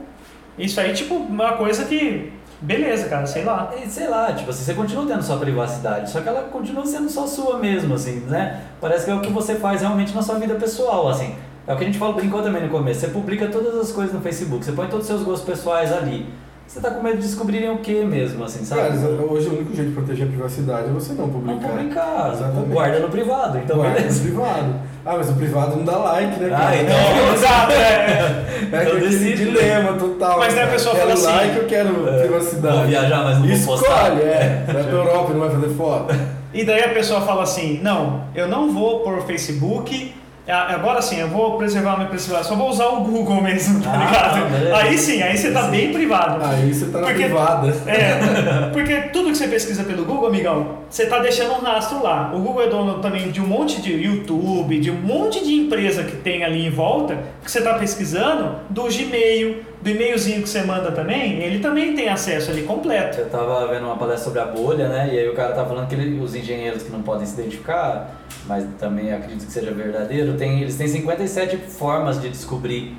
[0.57, 2.33] Isso aí, tipo, uma coisa que.
[2.61, 3.71] Beleza, cara, sei lá.
[3.87, 7.25] Sei lá, tipo assim, você continua tendo sua privacidade, só que ela continua sendo só
[7.25, 8.63] sua mesmo, assim, né?
[8.81, 11.35] Parece que é o que você faz realmente na sua vida pessoal, assim.
[11.65, 13.01] É o que a gente falou, brincou também no começo.
[13.01, 16.27] Você publica todas as coisas no Facebook, você põe todos os seus gostos pessoais ali.
[16.69, 18.81] Você tá com medo de descobrirem o que mesmo, assim, sabe?
[18.81, 18.93] Cara,
[19.27, 21.67] hoje o único jeito de proteger a privacidade é você não não publicar.
[21.69, 22.69] publicar, Exatamente.
[22.71, 24.21] guarda no privado, então Guarda no beleza.
[24.21, 24.75] privado.
[25.03, 26.49] Ah, mas o privado não dá like, né?
[26.49, 26.67] cara?
[26.69, 27.33] Ah, então.
[27.33, 27.75] Exato, é.
[27.75, 29.35] É Então aquele decide.
[29.45, 30.37] dilema total.
[30.37, 32.77] Mas daí a pessoa quero fala assim, like, eu quero É, privacidade.
[32.77, 34.17] vou viajar, mas não vou Escolhe, postar.
[34.21, 34.63] é.
[34.71, 36.15] Vai pra Europa e não vai fazer foto.
[36.53, 40.13] E daí a pessoa fala assim: não, eu não vou por Facebook.
[40.47, 43.91] A- Agora sim, eu vou preservar minha privacidade, só vou usar o Google mesmo, tá
[43.93, 44.49] Ah, ligado?
[44.51, 44.75] beleza.
[44.77, 45.71] Aí sim, aí você tá Sim.
[45.71, 46.43] bem privado.
[46.45, 47.67] Aí você tá Porque- privada.
[47.87, 52.31] É, porque tudo que você pesquisa pelo Google, amigão, você tá deixando um rastro lá.
[52.33, 56.03] O Google é dono também de um monte de YouTube, de um monte de empresa
[56.03, 60.61] que tem ali em volta, que você tá pesquisando, do Gmail, do e-mailzinho que você
[60.63, 63.19] manda também, ele também tem acesso ali completo.
[63.19, 65.09] Eu tava vendo uma palestra sobre a bolha, né?
[65.13, 68.19] E aí o cara tava falando que ele- os engenheiros que não podem se identificar,
[68.45, 72.97] mas também acredito que seja verdadeiro, tem, eles têm 57 formas de descobrir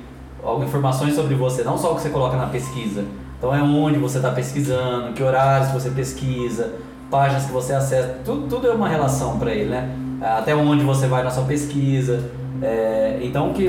[0.65, 3.03] informações sobre você, não só o que você coloca na pesquisa.
[3.37, 6.73] Então é onde você está pesquisando, que horários você pesquisa,
[7.11, 9.89] páginas que você acessa, tudo, tudo é uma relação para ele, né?
[10.19, 12.23] Até onde você vai na sua pesquisa.
[12.61, 13.67] É, então que,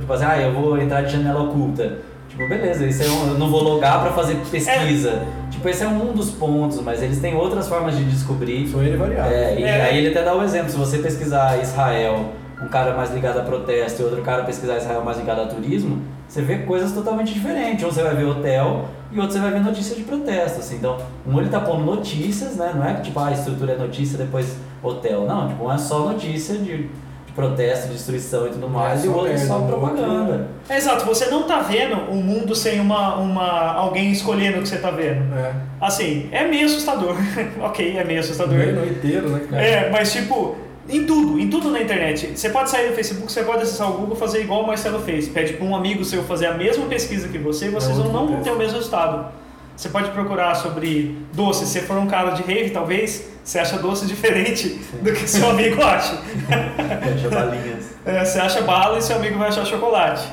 [0.00, 1.98] tipo assim, ah, eu vou entrar de janela oculta.
[2.36, 5.22] Tipo, beleza, isso é um, eu não vou logar para fazer pesquisa.
[5.52, 8.66] Tipo, esse é um dos pontos, mas eles têm outras formas de descobrir.
[8.68, 9.32] São ele variável.
[9.32, 9.82] É, e É.
[9.82, 13.42] aí ele até dá o exemplo, se você pesquisar Israel, um cara mais ligado a
[13.42, 17.84] protesto e outro cara pesquisar Israel mais ligado a turismo, você vê coisas totalmente diferentes.
[17.84, 20.58] Um você vai ver hotel e outro você vai ver notícia de protesto.
[20.58, 20.76] Assim.
[20.76, 22.72] Então, um ele tá pondo notícias, né?
[22.74, 25.24] Não é que tipo, ah, a estrutura é notícia, depois hotel.
[25.24, 26.90] Não, tipo, um é só notícia de
[27.34, 30.48] protesto, de destruição e tudo mais, É e o só outro é só propaganda.
[30.68, 34.68] É, exato, você não tá vendo o mundo sem uma, uma, alguém escolhendo o que
[34.68, 35.34] você tá vendo.
[35.34, 35.52] É.
[35.80, 37.16] Assim, é meio assustador.
[37.60, 38.56] ok, é meio assustador.
[38.56, 39.62] Meio no inteiro, né, cara?
[39.62, 40.56] É, mas tipo,
[40.88, 42.32] em tudo, em tudo na internet.
[42.36, 45.28] Você pode sair do Facebook, você pode acessar o Google fazer igual o Marcelo fez.
[45.28, 48.12] Pede para um amigo seu fazer a mesma pesquisa que você e vocês É vão
[48.12, 49.32] não ter o mesmo resultado.
[49.76, 51.66] Você pode procurar sobre doce.
[51.66, 55.82] Se for um cara de rave, talvez você acha doce diferente do que seu amigo
[55.82, 56.16] acha.
[57.02, 57.94] Fecha balinhas.
[58.06, 60.30] É, você acha bala e seu amigo vai achar chocolate.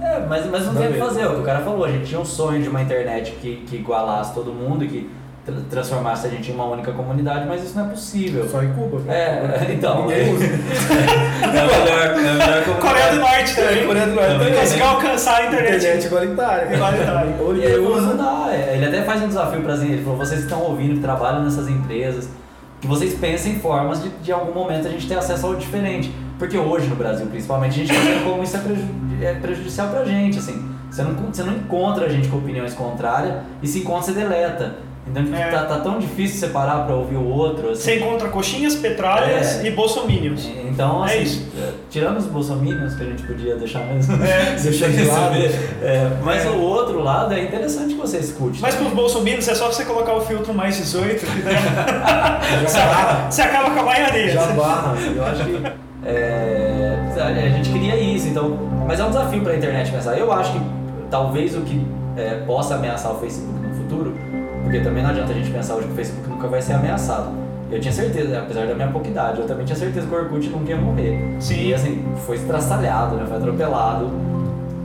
[0.00, 1.26] É, mas, mas não Dá tem o que fazer.
[1.26, 3.74] O que o cara falou, a gente tinha um sonho de uma internet que, que
[3.74, 5.10] igualasse todo mundo, que
[5.44, 8.48] tra- transformasse a gente em uma única comunidade, mas isso não é possível.
[8.48, 9.00] Só em Cuba.
[9.02, 9.18] cara.
[9.18, 10.02] É, então.
[10.06, 10.44] Ninguém usa.
[11.42, 12.64] É melhor, é a melhor.
[12.80, 13.86] Coreia do Norte também.
[13.86, 14.54] Coreia do Norte Também.
[14.54, 15.76] Conseguiu alcançar a internet.
[15.76, 16.74] Internet igualitária.
[16.74, 17.34] Igualitária.
[17.56, 18.14] E ele não usa.
[18.14, 18.46] dá.
[18.52, 19.92] É, Ele até faz um desafio pra gente.
[19.92, 22.28] Ele falou, vocês que estão ouvindo, que trabalham nessas empresas,
[22.80, 26.12] que vocês pensem em formas de, de algum momento a gente ter acesso ao diferente.
[26.38, 28.88] Porque hoje no Brasil, principalmente, a gente tá vendo como isso é, preju-
[29.22, 30.70] é prejudicial pra gente, assim.
[30.90, 34.74] Você não, você não encontra gente com opiniões contrárias e se encontra, você deleta.
[35.06, 35.50] Então tipo, É.
[35.50, 37.70] tá, tá tão difícil separar pra ouvir o outro.
[37.70, 37.82] assim.
[37.82, 39.66] Você encontra coxinhas, petralhas É.
[39.66, 40.46] e bolsominions.
[40.68, 41.46] Então, É assim, isso.
[41.58, 45.34] é, tirando os bolsominions, que a gente podia deixar mesmo, É, deixar de lado.
[45.82, 46.48] é, mas É.
[46.50, 48.60] o outro lado é interessante que você escute.
[48.60, 48.80] Mas né?
[48.82, 51.54] pros bolsominions é só você colocar o filtro mais 18, que daí
[52.62, 54.28] Já você, acaba, você acaba com a maioria.
[54.32, 54.94] Já barra.
[55.16, 55.62] Eu acho que
[56.04, 60.16] é, a gente queria isso, então, mas é um desafio para a internet pensar.
[60.16, 60.60] Eu acho que
[61.10, 61.84] talvez o que
[62.16, 64.14] é, possa ameaçar o Facebook no futuro,
[64.70, 67.32] porque também não adianta a gente pensar hoje que o Facebook nunca vai ser ameaçado.
[67.72, 70.48] Eu tinha certeza, apesar da minha pouca idade, eu também tinha certeza que o Orkut
[70.48, 71.36] nunca ia morrer.
[71.40, 71.66] Sim.
[71.66, 73.24] E assim, foi estraçalhado, né?
[73.26, 74.10] foi atropelado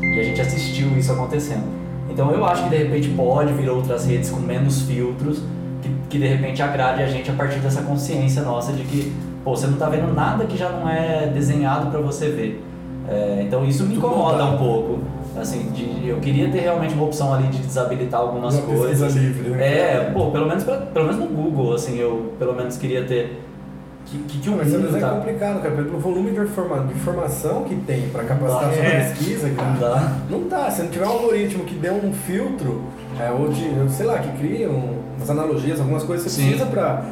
[0.02, 1.66] e a gente assistiu isso acontecendo.
[2.10, 5.44] Então eu acho que de repente pode vir outras redes com menos filtros
[5.84, 9.14] que, que de repente agrade a gente a partir dessa consciência nossa de que
[9.44, 12.64] pô, você não tá vendo nada que já não é desenhado para você ver.
[13.08, 15.00] É, então isso me incomoda um pouco.
[15.38, 19.14] Assim, de, eu queria ter realmente uma opção ali de desabilitar algumas Uma coisas.
[19.16, 19.64] livre, né?
[19.68, 23.42] É, pô, pelo menos, pra- pelo menos no Google, assim, eu pelo menos queria ter.
[24.06, 25.10] Que, que, que o Mas mundo é tá.
[25.10, 28.84] complicado, cara, pelo volume de, informa- de informação que tem pra capacitar Não sua.
[28.84, 29.00] É.
[29.10, 29.78] pesquisa, Não cara.
[29.80, 30.14] dá.
[30.30, 32.84] Não dá, se não tiver um algoritmo que dê um filtro,
[33.20, 36.48] é, ou de, sei lá, que cria um, umas analogias, algumas coisas que você Sim.
[36.50, 37.04] precisa pra,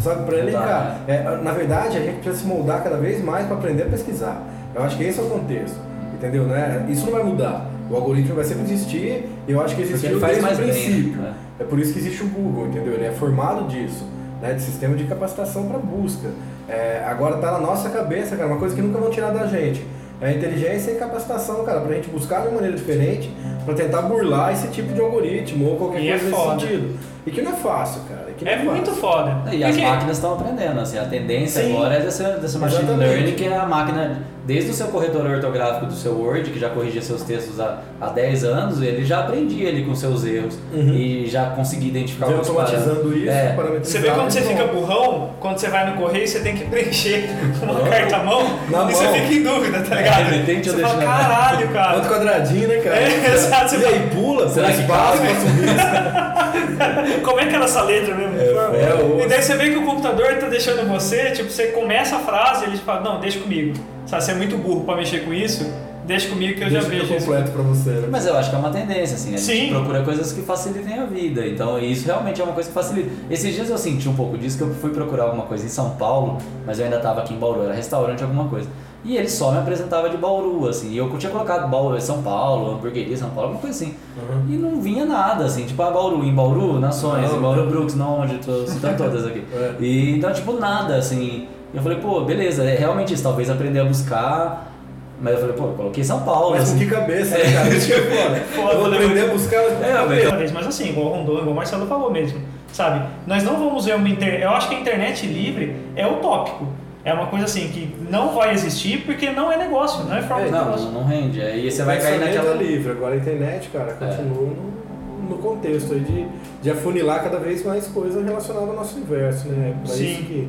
[0.00, 1.00] sabe, Não dá, elencar.
[1.08, 4.42] É, na verdade, a gente precisa se moldar cada vez mais pra aprender a pesquisar.
[4.74, 5.76] Eu acho que esse é o contexto,
[6.14, 6.44] entendeu?
[6.44, 6.86] Né?
[6.88, 7.70] Isso não vai mudar.
[7.90, 10.70] O algoritmo vai sempre existir e eu acho que existiu ele faz mais o bem,
[10.70, 11.20] princípio.
[11.20, 11.34] né?
[11.60, 12.94] É por isso que existe o Google, entendeu?
[12.94, 14.04] Ele é formado disso,
[14.40, 14.54] né?
[14.54, 16.28] De sistema de capacitação para busca.
[16.68, 19.86] É, agora tá na nossa cabeça, cara, uma coisa que nunca vão tirar da gente.
[20.20, 23.30] É a inteligência e capacitação, cara, pra gente buscar de uma maneira diferente,
[23.64, 26.54] pra tentar burlar esse tipo de algoritmo ou qualquer E é coisa foda.
[26.54, 26.98] nesse sentido.
[27.26, 28.24] E que não é fácil, cara.
[28.44, 29.00] É muito fácil.
[29.00, 29.54] foda.
[29.54, 31.72] E as Porque- máquinas estão aprendendo, assim, a tendência Sim.
[31.74, 33.08] agora é dessa, dessa machine Exatamente.
[33.14, 36.68] learning, que é a máquina, desde o seu corretor ortográfico do seu Word, que já
[36.68, 40.92] corrigia seus textos há, há 10 anos, ele já aprendia ele com seus erros Uhum.
[40.92, 43.56] e já conseguia identificar alguns automatizando isso, É.
[43.82, 46.64] Você vê quando você e fica burrão, quando você vai no correio, você tem que
[46.66, 47.30] preencher
[47.62, 47.84] uma Não.
[47.86, 49.14] carta à mão Na e você mão.
[49.14, 50.20] fica em dúvida, tá ligado?
[50.20, 52.00] É, remetente ou você fala, caralho, Outro cara.
[52.02, 52.96] quadradinho, né, cara?
[52.98, 53.08] É,
[53.54, 55.18] exato, você E aí, pula, Será que cabe?
[55.18, 57.22] pra subir.
[57.22, 58.36] Como é que era essa letra mesmo?
[58.38, 62.16] é, o- e daí você vê que o computador tá deixando você, tipo, você começa
[62.16, 63.74] a frase e ele fala, não, deixa comigo.
[64.06, 65.66] Sabe, você é muito burro pra mexer com isso,
[66.04, 67.26] deixa comigo que eu já Deixa vejo eu isso.
[67.26, 68.08] completo pra você, né?
[68.10, 69.52] Mas eu acho que é uma tendência, assim, a Sim.
[69.54, 71.46] gente procura coisas que facilitem a vida.
[71.46, 73.08] Então, isso realmente é uma coisa que facilita.
[73.30, 75.90] Esses dias eu senti um pouco disso, que eu fui procurar alguma coisa em São
[75.90, 78.68] Paulo, mas eu ainda estava aqui em Bauru, era restaurante, alguma coisa.
[79.04, 82.72] E ele só me apresentava de Bauru, assim, e eu tinha colocado Bauru, São Paulo,
[82.72, 83.94] hamburgueria São Paulo, alguma coisa assim.
[84.16, 84.46] Uhum.
[84.48, 87.38] E não vinha nada, assim, tipo, ah, Bauru, em Bauru, Nações, Não.
[87.38, 89.44] em Bauru, Brooks, não, onde tô citando todas aqui.
[89.54, 89.74] É.
[89.78, 91.46] E então, tipo, nada, assim.
[91.74, 94.72] Eu falei, pô, beleza, é realmente isso, talvez aprender a buscar.
[95.20, 96.78] Mas eu falei, pô, eu coloquei São Paulo, Mas com assim.
[96.78, 97.68] que cabeça, né, cara?
[97.68, 98.96] Isso que é Eu vou né?
[98.96, 100.26] aprender a buscar mas com É.
[100.28, 102.40] Talvez, Mas assim, igual o Rondon, igual o Marcelo falou mesmo,
[102.72, 103.06] sabe?
[103.26, 104.42] Nós não vamos ver uma internet.
[104.42, 106.66] Eu acho que a internet livre é utópico.
[107.04, 110.42] É uma coisa assim que não vai existir porque não é negócio, não é forma
[110.42, 110.86] É, de Não, negócio.
[110.86, 111.40] não, não rende.
[111.40, 112.54] Aí você vai cair naquela.
[112.54, 116.26] é livre, agora a internet, cara, continua no, no contexto aí de,
[116.62, 119.74] de afunilar cada vez mais coisas relacionadas ao nosso universo, né?
[119.84, 120.04] Pra Sim.
[120.12, 120.48] isso que.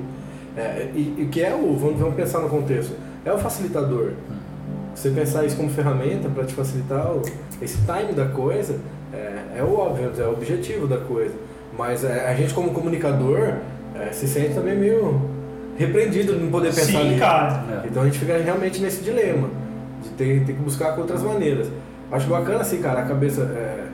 [0.56, 1.76] É, e, e que é o.
[1.76, 2.94] Vamos, vamos pensar no contexto.
[3.26, 4.12] É o facilitador.
[4.94, 7.22] Você pensar isso como ferramenta para te facilitar o,
[7.62, 8.80] esse time da coisa,
[9.14, 11.34] é, é o óbvio, é o objetivo da coisa.
[11.78, 13.56] Mas é, a gente, como comunicador,
[13.94, 15.35] é, se sente também meio
[15.78, 17.20] repreendido de não poder pensar Sim, nisso.
[17.20, 17.64] cara.
[17.84, 17.88] É.
[17.88, 19.50] Então a gente fica realmente nesse dilema
[20.04, 21.68] de ter, ter que buscar com outras maneiras.
[22.12, 23.42] Acho bacana assim, cara, a cabeça.
[23.42, 23.86] É,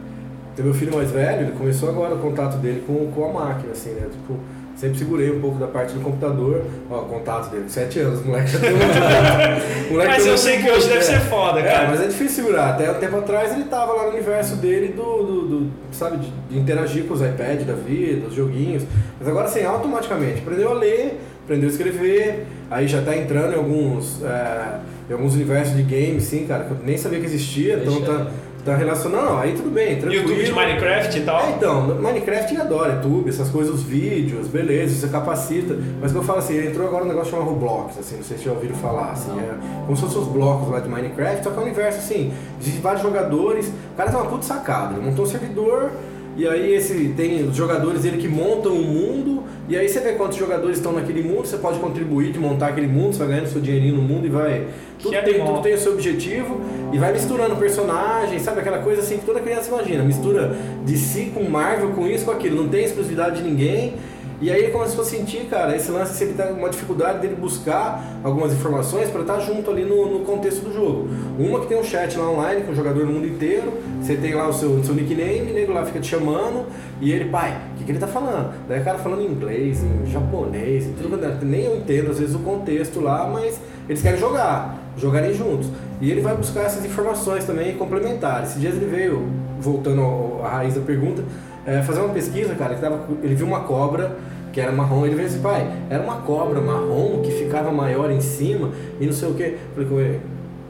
[0.56, 3.72] tem meu filho mais velho, ele começou agora o contato dele com, com a máquina,
[3.72, 4.08] assim, né?
[4.12, 4.38] Tipo,
[4.76, 6.66] sempre segurei um pouco da parte do computador.
[6.90, 10.38] Ó, o contato dele, 7 anos, o moleque já tem um o moleque Mas eu
[10.38, 11.04] sei que hoje deve é.
[11.04, 11.88] ser foda, É, cara.
[11.88, 12.72] mas é difícil segurar.
[12.72, 16.30] Até um tempo atrás ele tava lá no universo dele do, do, do, sabe, de,
[16.50, 18.84] de interagir com os iPads da vida, os joguinhos.
[19.18, 23.58] Mas agora assim, automaticamente, aprendeu a ler, aprendeu a escrever, aí já tá entrando em
[23.58, 24.80] alguns, é,
[25.10, 28.14] em alguns universos de games, sim, cara, que eu nem sabia que existia, então Deixa-
[28.26, 28.28] tá,
[28.64, 29.26] tá relacionado.
[29.26, 30.30] Não, aí tudo bem, tranquilo.
[30.30, 31.42] YouTube de Minecraft e tal.
[31.42, 35.76] É, então, Minecraft ele adora, YouTube, essas coisas, os vídeos, beleza, você capacita.
[36.00, 38.24] Mas o que eu falo assim, ele entrou agora um negócio chamado Roblox, assim, não
[38.24, 39.54] sei se já ouviram falar, assim, é
[39.86, 42.32] como se fossem os blocos lá de Minecraft, só que é um universo assim,
[42.62, 43.68] de vários jogadores.
[43.68, 45.90] O cara tem uma puta sacada, ele montou um servidor,
[46.38, 50.14] E aí esse tem os jogadores ele que montam o mundo, e aí você vê
[50.14, 53.48] quantos jogadores estão naquele mundo, você pode contribuir de montar aquele mundo, você vai ganhando
[53.48, 54.68] seu dinheirinho no mundo e vai.
[55.02, 55.54] Tudo Que tem, animal.
[55.54, 56.62] tudo tem o seu objetivo
[56.94, 58.60] e vai misturando personagens, sabe?
[58.62, 60.04] Aquela coisa assim que toda criança imagina.
[60.04, 60.56] Mistura
[60.86, 62.62] DC com Marvel, com isso, com aquilo.
[62.62, 63.94] Não tem exclusividade de ninguém.
[64.42, 67.36] E aí ele começou a sentir, cara, esse lance, se ele tá uma dificuldade dele
[67.36, 71.08] buscar algumas informações para estar junto ali no, no contexto do jogo.
[71.38, 73.72] Uma que tem um chat lá online com o jogador no mundo inteiro,
[74.02, 76.66] você tem lá o seu, seu nickname, o nego lá fica te chamando,
[77.00, 78.52] e ele, pai, o que, que ele tá falando?
[78.68, 82.10] Daí o cara falando em inglês, em japonês, em tudo, quanto é- nem eu entendo
[82.10, 85.70] às vezes o contexto lá, mas eles querem jogar, jogarem juntos.
[86.02, 88.50] E ele vai buscar essas informações também complementares.
[88.50, 89.24] Esses dias ele veio,
[89.60, 90.02] voltando
[90.44, 91.24] à raiz da pergunta,
[91.66, 94.18] é, fazer uma pesquisa, cara, que tava, ele viu uma cobra
[94.52, 98.20] que era marrom, ele veio assim, pai, era uma cobra marrom que ficava maior em
[98.20, 99.58] cima e não sei o que.
[99.74, 100.22] Falei com ele,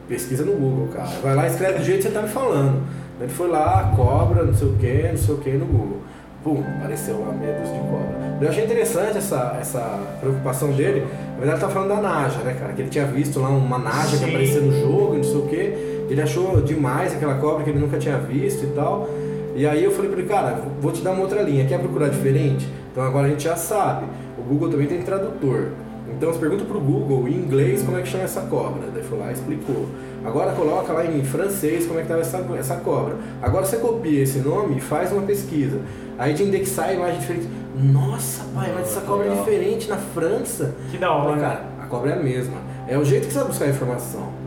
[0.07, 1.09] pesquisa no Google, cara.
[1.23, 2.81] Vai lá e escreve do jeito que você tá me falando.
[3.19, 5.97] Ele foi lá, cobra, não sei o que, não sei o que no Google.
[6.43, 8.21] Pum, apareceu lá dúzia de cobra.
[8.41, 11.05] Eu achei interessante essa, essa preocupação dele.
[11.33, 12.73] Na verdade, ele tá falando da Naja, né, cara?
[12.73, 14.29] Que ele tinha visto lá uma Naja que Sim.
[14.29, 16.05] aparecia no jogo, e não sei o que.
[16.09, 19.07] Ele achou demais aquela cobra que ele nunca tinha visto e tal.
[19.55, 21.65] E aí eu falei pra ele, cara, vou te dar uma outra linha.
[21.65, 22.67] Quer procurar diferente?
[22.91, 24.05] Então agora a gente já sabe.
[24.37, 25.69] O Google também tem tradutor.
[26.17, 28.89] Então você pergunta pro Google em inglês como é que chama essa cobra.
[28.93, 29.87] Daí foi lá explicou.
[30.23, 33.15] Agora coloca lá em francês como é que estava essa, essa cobra.
[33.41, 35.79] Agora você copia esse nome e faz uma pesquisa.
[36.17, 37.47] Aí de indexar a imagem diferente.
[37.75, 40.75] Nossa, pai, mas essa cobra é diferente na França.
[40.91, 41.29] Que da hora.
[41.29, 42.57] Falei, cara, a cobra é a mesma.
[42.87, 44.40] É o jeito que você vai buscar a informação.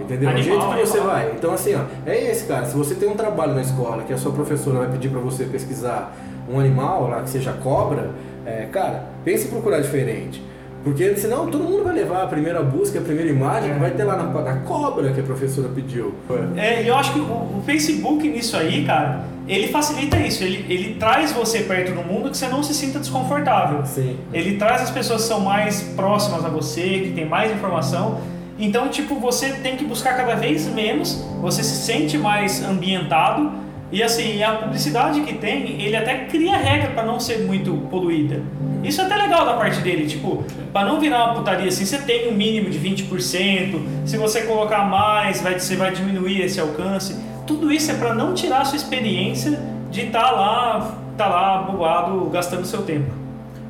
[0.00, 0.30] Entendeu?
[0.30, 1.14] É o Animal, jeito que você animal.
[1.16, 1.32] vai.
[1.36, 1.80] Então, assim, ó,
[2.10, 2.64] é esse, cara.
[2.66, 5.44] Se você tem um trabalho na escola que a sua professora vai pedir pra você
[5.44, 6.16] pesquisar
[6.50, 8.10] um animal lá, que seja cobra,
[8.46, 10.42] é, cara, pense em procurar diferente.
[10.82, 13.74] Porque senão todo mundo vai levar a primeira busca, a primeira imagem, É.
[13.74, 16.12] que vai ter lá na, na cobra que a professora pediu.
[16.56, 20.42] É, e eu acho que o, o Facebook nisso aí, cara, ele facilita isso.
[20.42, 23.86] Ele, ele traz você perto do mundo que você não se sinta desconfortável.
[23.86, 24.16] Sim.
[24.32, 28.18] Ele traz as pessoas que são mais próximas a você, que tem mais informação.
[28.62, 33.50] Então, tipo, você tem que buscar cada vez menos, você se sente mais ambientado.
[33.90, 38.40] E assim, a publicidade que tem, ele até cria regra para não ser muito poluída.
[38.84, 41.98] Isso é até legal da parte dele, tipo, para não virar uma putaria assim, você
[41.98, 47.16] tem um mínimo de 20%, se você colocar mais, vai, você vai diminuir esse alcance.
[47.44, 49.60] Tudo isso é para não tirar a sua experiência
[49.90, 53.21] de estar lá, tá lá bobado, gastando seu tempo.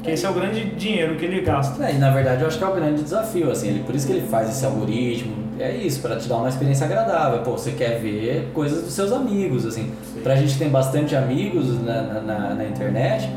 [0.03, 1.85] Que esse é o grande dinheiro que ele gasta.
[1.85, 4.07] É, e na verdade eu acho que é o grande desafio, assim, ele, por isso
[4.07, 7.41] que ele faz esse algoritmo, é isso, pra te dar uma experiência agradável.
[7.43, 9.93] Pô, você quer ver coisas dos seus amigos, assim.
[10.23, 13.29] Pra gente que tem bastante amigos na, na, na- na internet,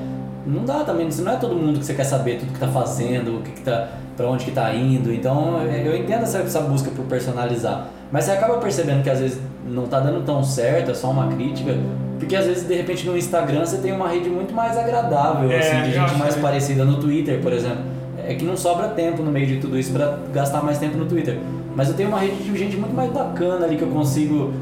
[0.48, 3.38] não dá também, não é todo mundo que você quer saber tudo que tá fazendo,
[3.38, 5.14] o que, que tá, pra onde que tá indo.
[5.14, 7.88] Então é, eu entendo essa, essa busca por personalizar.
[8.12, 11.28] Mas você acaba percebendo que às vezes não tá dando tão certo, é só uma
[11.28, 11.76] crítica.
[12.20, 15.60] Porque às vezes, de repente, no Instagram você tem uma rede muito mais agradável, É,
[15.60, 16.42] assim, de gente mais também.
[16.42, 17.80] parecida no Twitter, por exemplo.
[18.28, 21.06] É que não sobra tempo no meio de tudo isso pra gastar mais tempo no
[21.06, 21.38] Twitter.
[21.76, 24.54] Mas eu tenho uma rede de gente muito mais bacana ali que eu consigo.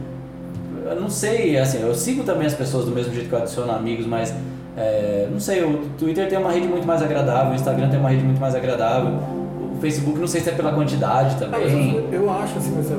[0.85, 3.71] Eu não sei, assim, eu sigo também as pessoas do mesmo jeito que eu adiciono
[3.71, 4.33] amigos, mas.
[4.75, 8.09] é, não sei, o Twitter tem uma rede muito mais agradável, o Instagram tem uma
[8.09, 9.11] rede muito mais agradável.
[9.77, 11.95] O Facebook não sei se é pela quantidade Ah, também.
[12.11, 12.95] eu, eu acho assim, mas é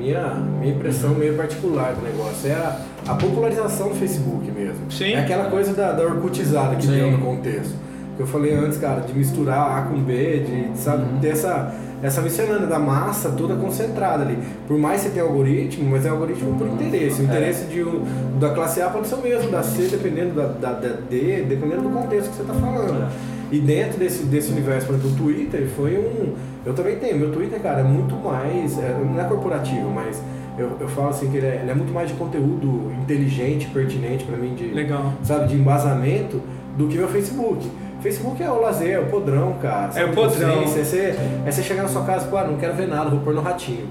[0.00, 2.76] minha, minha impressão meio particular do negócio é a,
[3.08, 4.90] a popularização do Facebook mesmo.
[4.90, 5.12] Sim.
[5.12, 6.92] É aquela coisa da, da orcutizada que Sim.
[6.92, 7.74] deu no contexto.
[8.16, 10.40] Que eu falei antes, cara, de misturar A com B,
[10.72, 11.20] de, sabe, Uhum.
[11.20, 11.72] ter essa,
[12.02, 14.38] essa miscelânea da massa toda concentrada ali.
[14.66, 17.20] Por mais que você tenha algoritmo, mas é algoritmo por interesse.
[17.20, 17.26] O É.
[17.26, 18.04] interesse de, um-
[18.38, 21.82] da classe A pode ser o mesmo, da C, dependendo da, da, da D, dependendo
[21.82, 23.08] do contexto que você está falando.
[23.50, 26.34] E dentro desse, desse universo, por exemplo, o Twitter foi um.
[26.64, 27.16] Eu também tenho.
[27.18, 28.78] Meu Twitter, cara, é muito mais.
[28.78, 30.22] é, não é corporativo, mas
[30.56, 34.24] eu, eu falo assim que ele é, ele é muito mais de conteúdo inteligente, pertinente
[34.24, 35.12] pra mim, de, Legal.
[35.22, 36.40] sabe, de embasamento,
[36.76, 37.68] do que meu Facebook.
[38.00, 39.90] Facebook é o lazer, é o podrão, cara.
[39.92, 40.06] sabe?
[40.06, 40.62] É o podrão.
[40.62, 41.14] É você,
[41.46, 43.34] é você chegar na sua casa e falar, ah, não quero ver nada, vou pôr
[43.34, 43.86] no ratinho.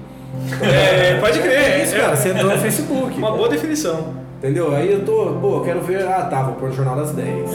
[0.62, 1.52] É, pode crer.
[1.52, 2.16] É isso, cara.
[2.16, 3.18] Você entrou no Facebook.
[3.18, 4.14] Uma boa definição.
[4.38, 4.74] Entendeu?
[4.74, 7.50] Aí eu tô, pô, eu quero ver, ah tá, vou pôr no Jornal das 10.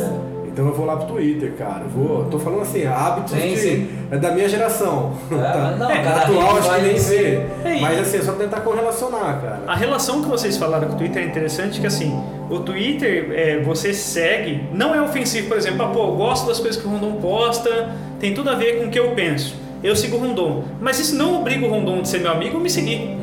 [0.55, 1.81] Então eu vou lá pro Twitter, cara.
[1.83, 3.89] Eu Vou, tô falando assim, hábitos Sim, de, sim.
[4.09, 5.11] é da minha geração.
[5.29, 5.57] É, tá?
[5.57, 7.25] mas não, É, cada atual acho que nem vê.
[7.65, 9.63] É, Mas assim, é só tentar correlacionar, cara.
[9.67, 12.17] A relação que vocês falaram com o Twitter é interessante, que assim,
[12.49, 16.57] o Twitter, é, você segue, não é ofensivo, por exemplo, ah, pô, eu gosto das
[16.61, 19.55] coisas que o Rondon posta, tem tudo a ver com o que eu penso.
[19.83, 20.63] Eu sigo o Rondon.
[20.79, 23.17] Mas isso não obriga o Rondon de ser meu amigo ou me seguir.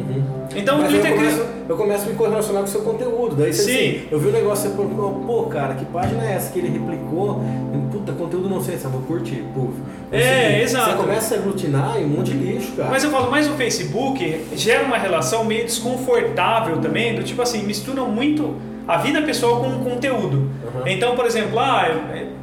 [0.55, 3.37] Então o Mas Twitter eu começo, eu começo a me correlacionar com o seu conteúdo.
[3.37, 3.73] Daí você, Sim.
[3.73, 6.69] assim, eu vi um negócio você pô, pô, cara, que página é essa que ele
[6.69, 7.43] replicou?
[7.91, 9.75] Puta, conteúdo não sei, só vou curtir, puf.
[10.11, 10.63] É, seguir.
[10.63, 10.91] exato.
[10.91, 12.91] Você começa a aglutinar e um monte de lixo, cara.
[12.91, 17.63] Mas eu falo, mas o Facebook gera uma relação meio desconfortável também, do tipo assim,
[17.63, 20.37] misturam muito a vida pessoal com o conteúdo.
[20.37, 20.87] Uhum.
[20.87, 21.89] Então, por exemplo, ah,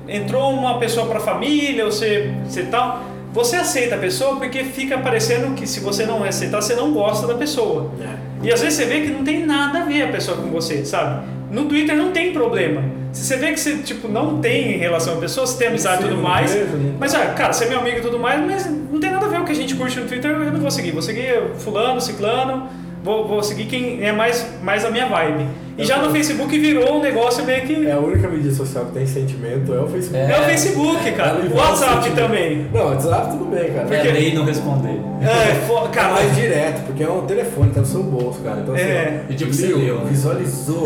[0.07, 3.03] entrou uma pessoa pra família, você, você tal.
[3.31, 7.27] Você aceita a pessoa porque fica parecendo que se você não aceitar, você não gosta
[7.27, 7.91] da pessoa.
[8.01, 8.47] É.
[8.47, 10.83] E às vezes você vê que não tem nada a ver a pessoa com você,
[10.83, 11.27] sabe?
[11.51, 12.83] No Twitter não tem problema.
[13.11, 16.03] Se você vê que você tipo, não tem relação com a pessoa, você tem amizade
[16.03, 16.55] e tudo mais.
[16.99, 19.29] Mas, ah, cara, você é meu amigo e tudo mais, mas não tem nada a
[19.29, 20.91] ver o que a gente curte no Twitter, eu não vou seguir.
[20.91, 22.69] Vou seguir fulano, ciclano,
[23.03, 25.45] vou, vou seguir quem é mais, mais a minha vibe.
[25.77, 27.87] E já no Facebook virou um negócio meio que...
[27.87, 30.29] É a única mídia social que tem sentimento é o Facebook.
[30.29, 31.39] É, o Facebook, cara.
[31.39, 32.67] Ela O WhatsApp também.
[32.73, 33.95] Não, WhatsApp tudo bem, cara.
[33.95, 34.99] É lei não responder.
[35.21, 38.59] É, fo- É cara, mais direto, porque é um telefone, tá no seu bolso, cara.
[38.59, 39.23] Então, assim, É.
[39.29, 40.05] ó, E tipo, você liu, leu, né?
[40.09, 40.83] visualizou,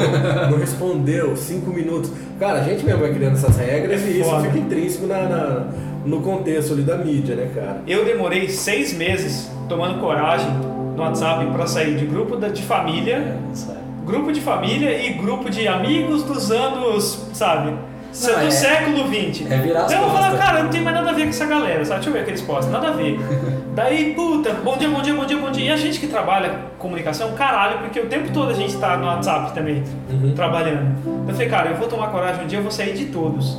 [0.52, 2.12] não respondeu, cinco minutos.
[2.40, 5.68] Cara, a gente mesmo vai criando essas regras É e isso fica intrínseco na, na-
[6.06, 7.82] no contexto ali da mídia, né, cara?
[7.88, 10.50] eu demorei seis meses tomando coragem
[10.96, 13.76] no WhatsApp pra sair de grupo de família É, é.
[14.06, 17.72] grupo de família e grupo de amigos dos anos, sabe?
[17.72, 19.50] Não, do é- século XX.
[19.52, 21.84] é virar então eu falo, cara, não tem mais nada a ver com essa galera,
[21.84, 21.96] sabe?
[22.02, 23.20] Deixa eu ver aqueles postos, nada a ver.
[23.74, 25.66] Daí, puta, bom dia, bom dia, bom dia, bom dia.
[25.66, 29.08] E a gente que trabalha comunicação, caralho, porque o tempo todo a gente tá no
[29.08, 30.32] WhatsApp também, Uhum.
[30.36, 30.96] trabalhando.
[31.28, 33.58] Eu falei, cara, eu vou tomar coragem um dia, eu vou sair de todos.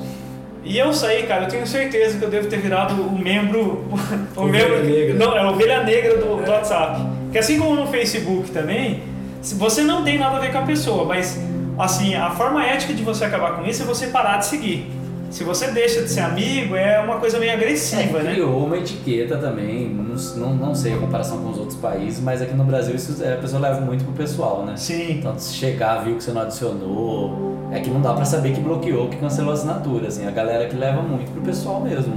[0.63, 3.85] E eu saí, cara, eu tenho certeza que eu devo ter virado o membro.
[4.37, 4.85] O Ovelha membro.
[4.89, 5.15] negra.
[5.15, 7.01] Não, é a ovelha negra do, do WhatsApp.
[7.35, 9.03] Que assim como no Facebook também,
[9.43, 11.37] você não tem nada a ver com a pessoa, mas
[11.77, 14.89] assim, a forma ética de você acabar com isso é você parar de seguir.
[15.31, 18.33] Se você deixa de ser amigo, é uma coisa meio agressiva, É, né?
[18.35, 19.89] criou uma etiqueta também,
[20.37, 23.33] não, não, sei a comparação com os outros países, mas aqui no Brasil isso é,
[23.33, 24.77] a pessoa leva muito pro pessoal, né?
[24.77, 25.15] Sim.
[25.19, 28.61] Então, se chegar, viu que você não adicionou, é que não dá pra saber que
[28.61, 32.15] bloqueou, que cancelou a assinatura, assim, a galera que leva muito pro pessoal mesmo.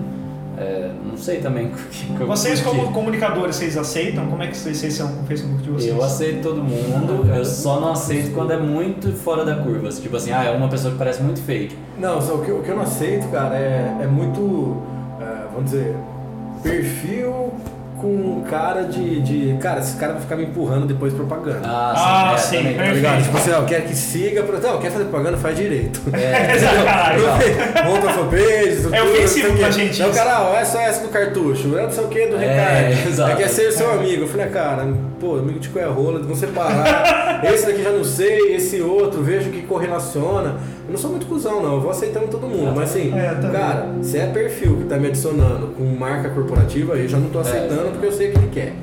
[0.60, 4.26] É, não sei também o que, que eu- Vocês como comunicadores, vocês aceitam?
[4.26, 5.96] Como é que vocês, vocês são com o Facebook de vocês?
[5.96, 9.88] Eu aceito todo mundo, eu só não aceito quando é muito fora da curva.
[9.90, 11.76] Tipo assim, ah, é uma pessoa que parece muito fake.
[12.00, 14.78] Não, só o que, o que eu não aceito, cara, é, é muito,
[15.22, 15.96] é, vamos dizer,
[16.64, 17.52] perfil
[17.98, 19.58] com cara de, de.
[19.60, 21.62] Cara, esse cara vai ficar me empurrando depois propaganda.
[21.64, 22.72] Ah, é, sim, também.
[22.74, 22.96] Tá perfeito.
[22.96, 23.24] ligado?
[23.24, 26.02] Tipo assim, ó, quer que siga, pra- não, quer fazer propaganda, faz direito.
[26.14, 27.22] É, Exato, caralho.
[27.86, 30.20] Monta fanpage, tudo, É não o pra gente Aí o isso.
[30.24, 33.08] cara, ó, é só essa do cartucho, é não sei o que do É, recado.
[33.10, 33.32] exato.
[33.32, 34.24] É quer ser seu amigo.
[34.24, 34.88] Eu falei, ah, cara,
[35.20, 37.42] pô, amigo de qual é rola, vão separar.
[37.52, 40.56] esse daqui já não sei, esse outro, vejo que correlaciona.
[40.88, 42.74] Eu não sou muito cuzão, não, eu vou aceitando todo mundo.
[42.74, 47.02] Mas assim, É, cara, se é perfil que tá me adicionando com marca corporativa, aí
[47.04, 47.92] eu já não tô aceitando É.
[47.92, 48.74] porque eu sei o que ele quer.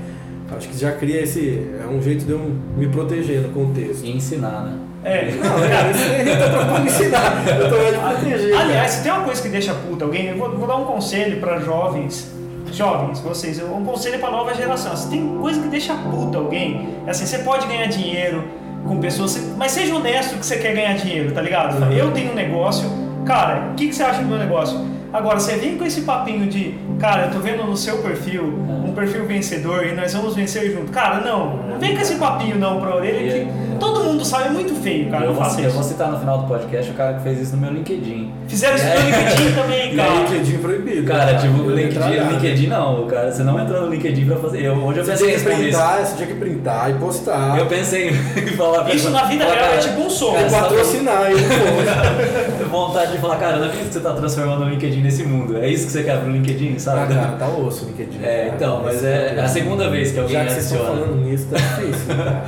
[0.54, 1.66] Acho que já cria esse.
[1.82, 2.38] É um jeito de eu
[2.76, 4.04] me proteger no contexto.
[4.04, 4.78] E ensinar, né?
[5.02, 5.30] É.
[5.32, 7.44] Não, cara, isso aí eu tô ensinar.
[7.48, 8.54] Eu tô proteger.
[8.56, 11.40] Aliás, se tem uma coisa que deixa puta alguém, eu vou, vou dar um conselho
[11.40, 12.30] pra jovens,
[12.72, 14.94] jovens, vocês, um conselho pra nova geração.
[14.96, 18.44] Se tem coisa que deixa puta alguém, é assim, você pode ganhar dinheiro
[18.86, 21.92] com pessoas, mas seja honesto que você quer ganhar dinheiro, tá ligado?
[21.92, 22.88] Eu tenho um negócio,
[23.24, 24.78] cara, o que, que você acha do meu negócio?
[25.12, 28.42] Agora, você vem com esse papinho de, cara, eu tô vendo no seu perfil
[28.84, 30.90] um perfil vencedor e nós vamos vencer junto.
[30.90, 34.50] Cara, não, não vem com esse papinho não pra orelha que todo mundo sabe, é
[34.50, 36.94] muito feio, cara, eu, não vou, faça eu vou citar no final do podcast o
[36.94, 38.32] cara que fez isso no meu LinkedIn.
[38.48, 40.10] Fizeram isso no LinkedIn também, cara.
[40.14, 41.06] LinkedIn proibido.
[41.06, 44.62] Cara, né, tipo, LinkedIn, LinkedIn não, cara, você não entrou no LinkedIn pra fazer.
[44.64, 45.78] Eu, hoje eu Você pensei tinha que responder isso.
[45.78, 47.58] printar, você tinha que printar e postar.
[47.58, 50.10] Eu pensei em falar pra Isso na vida real é cara, tipo um cara, Ou
[50.10, 52.64] você tá patrocinar post.
[52.70, 55.58] vontade de falar, cara, não acredito que você tá transformando o LinkedIn nesse mundo.
[55.58, 57.14] É isso que você quer pro LinkedIn, Ah, sabe?
[57.14, 58.18] cara, tá osso o LinkedIn.
[58.22, 58.52] É, cara.
[58.56, 61.56] então, mas é a segunda vez que alguém Já que vocês estão falando nisso, tá
[61.56, 62.44] difícil, cara.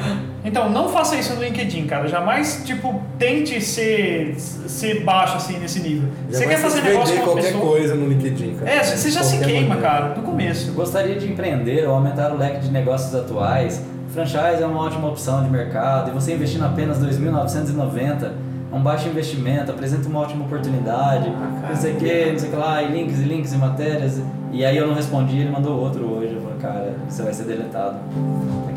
[0.47, 2.07] Então, não faça isso no LinkedIn, cara.
[2.07, 6.09] Jamais, tipo, tente ser, ser baixo assim nesse nível.
[6.30, 7.66] Já você quer fazer negócio com uma qualquer pessoa.
[7.66, 8.70] coisa no LinkedIn, cara.
[8.70, 9.80] É, você já se queima, maneira.
[9.82, 10.72] cara, do começo.
[10.72, 13.82] Gostaria de empreender ou aumentar o leque de negócios atuais.
[14.14, 18.30] Franchise é uma ótima opção de mercado e você investindo apenas R$ 2.990 é
[18.72, 22.52] um baixo investimento, apresenta uma ótima oportunidade, Ah, não sei o que, não sei o
[22.52, 24.20] que lá, e links e links e matérias.
[24.52, 26.34] E aí eu não respondi, ele mandou outro hoje.
[26.34, 27.96] Eu falei, cara, você vai ser deletado.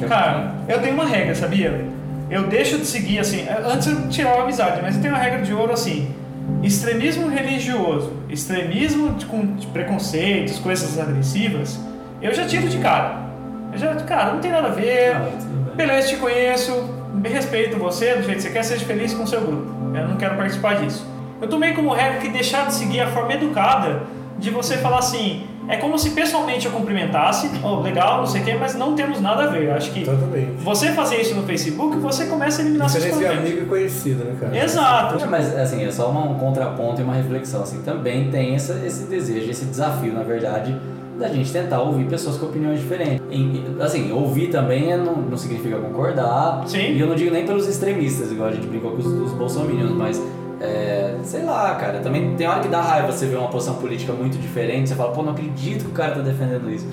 [0.08, 1.86] Cara, eu tenho uma regra, sabia?
[2.30, 5.42] Eu deixo de seguir, assim, antes eu tirava a amizade, mas eu tenho uma regra
[5.42, 6.14] de ouro assim.
[6.62, 11.80] Extremismo religioso, extremismo de, com de preconceitos, coisas agressivas,
[12.22, 13.30] eu já tiro de cara.
[13.72, 15.16] Eu já, cara, não tem nada a ver.
[15.16, 15.30] Ah.
[15.76, 16.72] Beleza, te conheço,
[17.14, 19.79] me respeito você, do jeito que você quer, seja feliz com o seu grupo.
[20.02, 21.06] Eu não quero participar disso.
[21.42, 24.02] Eu tomei como regra que deixar de seguir a forma educada
[24.38, 28.44] de você falar assim, é como se pessoalmente eu cumprimentasse, oh, legal, não sei o
[28.46, 29.64] quê, mas não temos nada a ver.
[29.66, 30.52] Eu acho que Exatamente.
[30.64, 33.38] você fazer isso no Facebook, você começa a eliminar seus contatos.
[33.38, 34.58] amigo e conhecido, né, cara?
[34.58, 35.28] Exato.
[35.30, 37.62] Mas assim, é só uma- um contraponto e uma reflexão.
[37.64, 40.76] Assim, também tem essa, esse desejo, esse desafio, na verdade,
[41.20, 43.22] da gente tentar ouvir pessoas com opiniões diferentes.
[43.30, 46.64] Em- assim, ouvir também é- não, não significa concordar.
[46.66, 46.94] Sim.
[46.94, 49.92] E eu não digo nem pelos extremistas, igual a gente brincou com os, os bolsominions,
[49.92, 50.22] mas.
[50.62, 54.12] é, sei lá, cara, também tem hora que dá raiva você ver uma posição política
[54.12, 56.86] muito diferente, você fala, pô, não acredito que o cara tá defendendo isso.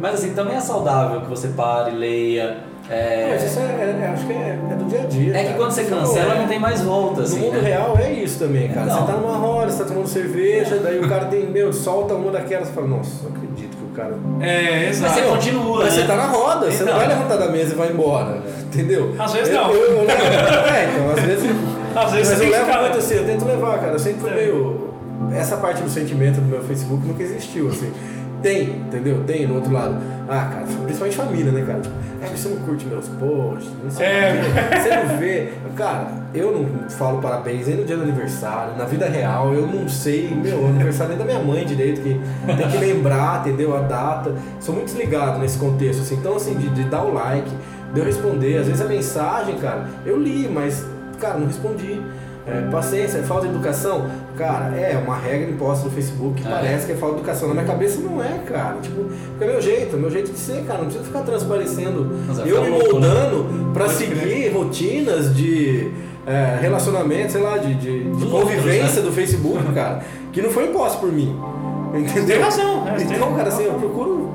[0.00, 2.56] Mas assim, também é saudável que você pare, leia.
[2.88, 5.34] é, Mas isso é, é- é- acho que é, é do dia a dia.
[5.34, 5.56] é que cara.
[5.58, 7.40] quando você cancela não tem mais volta, assim.
[7.40, 7.68] No mundo né?
[7.68, 8.86] real é isso também, cara.
[8.86, 9.00] Não.
[9.06, 12.32] Você tá numa roda, você tá tomando cerveja, daí o cara tem, meu, solta uma
[12.32, 13.49] daquelas e fala, nossa, não acredito que
[14.00, 14.14] cara.
[14.40, 15.14] É, Mas exato.
[15.14, 16.00] você continua, Mas né?
[16.02, 16.96] você tá na roda, você não Então.
[16.98, 19.14] vai levantar da mesa e vai embora, entendeu?
[19.18, 19.70] Às vezes Eu- não.
[19.72, 21.50] eu- eu é, então, às vezes.
[21.94, 23.92] Às vezes mas você eu levo ficar- muito assim, eu tento levar, cara.
[23.92, 24.34] Eu sempre fui É.
[24.34, 24.90] meio.
[25.34, 27.92] Essa parte do sentimento do meu Facebook nunca existiu, assim.
[28.42, 29.22] Tem, entendeu?
[29.26, 29.96] Tem no outro lado.
[30.28, 31.80] Ah, cara, principalmente família, né, cara?
[32.22, 34.32] É, você não curte meus posts, não sei É.
[34.40, 34.82] o.
[34.82, 35.48] Você não vê.
[35.76, 38.76] Cara, eu não falo parabéns nem no dia do aniversário.
[38.76, 42.20] Na vida real, eu não sei, meu, aniversário nem da minha mãe direito, que
[42.56, 43.76] tem que lembrar, entendeu?
[43.76, 44.34] A data.
[44.60, 46.16] Sou muito desligado nesse contexto, assim.
[46.16, 47.50] Então, assim, de, de dar o like,
[47.92, 48.58] de eu responder.
[48.58, 50.84] Às vezes a mensagem, cara, eu li, mas,
[51.18, 52.00] cara, não respondi.
[52.46, 54.06] É, paciência, é falta de educação?
[54.36, 56.50] Cara, é uma regra imposta no Facebook que É.
[56.50, 57.48] parece que é falta de educação.
[57.48, 58.76] Na minha cabeça não é, cara.
[58.80, 59.04] Tipo,
[59.40, 60.78] é meu jeito, é meu jeito de ser, cara.
[60.78, 62.10] Não precisa ficar transparecendo.
[62.26, 62.78] Mas é eu me né?
[62.82, 65.90] moldando pra seguir rotinas de
[66.26, 69.02] é, relacionamento, sei lá, de, de, de convivência outros, né?
[69.02, 71.38] do Facebook, cara, que não foi imposto por mim.
[71.94, 72.24] Entendeu?
[72.36, 74.30] Tem razão, é, tem- Então, cara, assim, eu procuro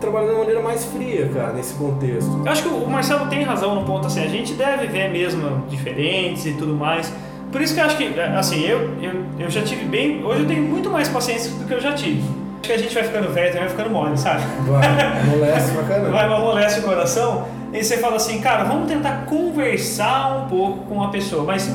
[0.00, 2.40] trabalhar de uma maneira mais fria, cara, nesse contexto.
[2.44, 5.64] Eu acho que o Marcelo tem razão no ponto assim, a gente deve ver mesmo
[5.68, 7.12] diferentes e tudo mais.
[7.50, 10.24] Por isso que eu acho que, assim, eu, eu, eu já tive bem.
[10.24, 12.22] Hoje eu tenho muito mais paciência do que eu já tive.
[12.58, 14.42] Acho que a gente vai ficando velho também vai ficando mole, sabe?
[14.66, 16.10] Vai, amolece pra caramba.
[16.10, 17.46] Vai amolece o coração.
[17.72, 21.44] E você fala assim, cara, vamos tentar conversar um pouco com a pessoa.
[21.44, 21.70] Mas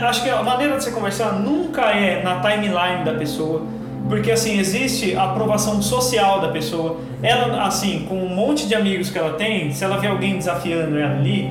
[0.00, 3.62] acho que a maneira de você conversar nunca é na timeline da pessoa.
[4.08, 6.98] Porque assim, existe a aprovação social da pessoa.
[7.22, 10.98] Ela, assim, com um monte de amigos que ela tem, se ela vê alguém desafiando
[10.98, 11.50] ela ali,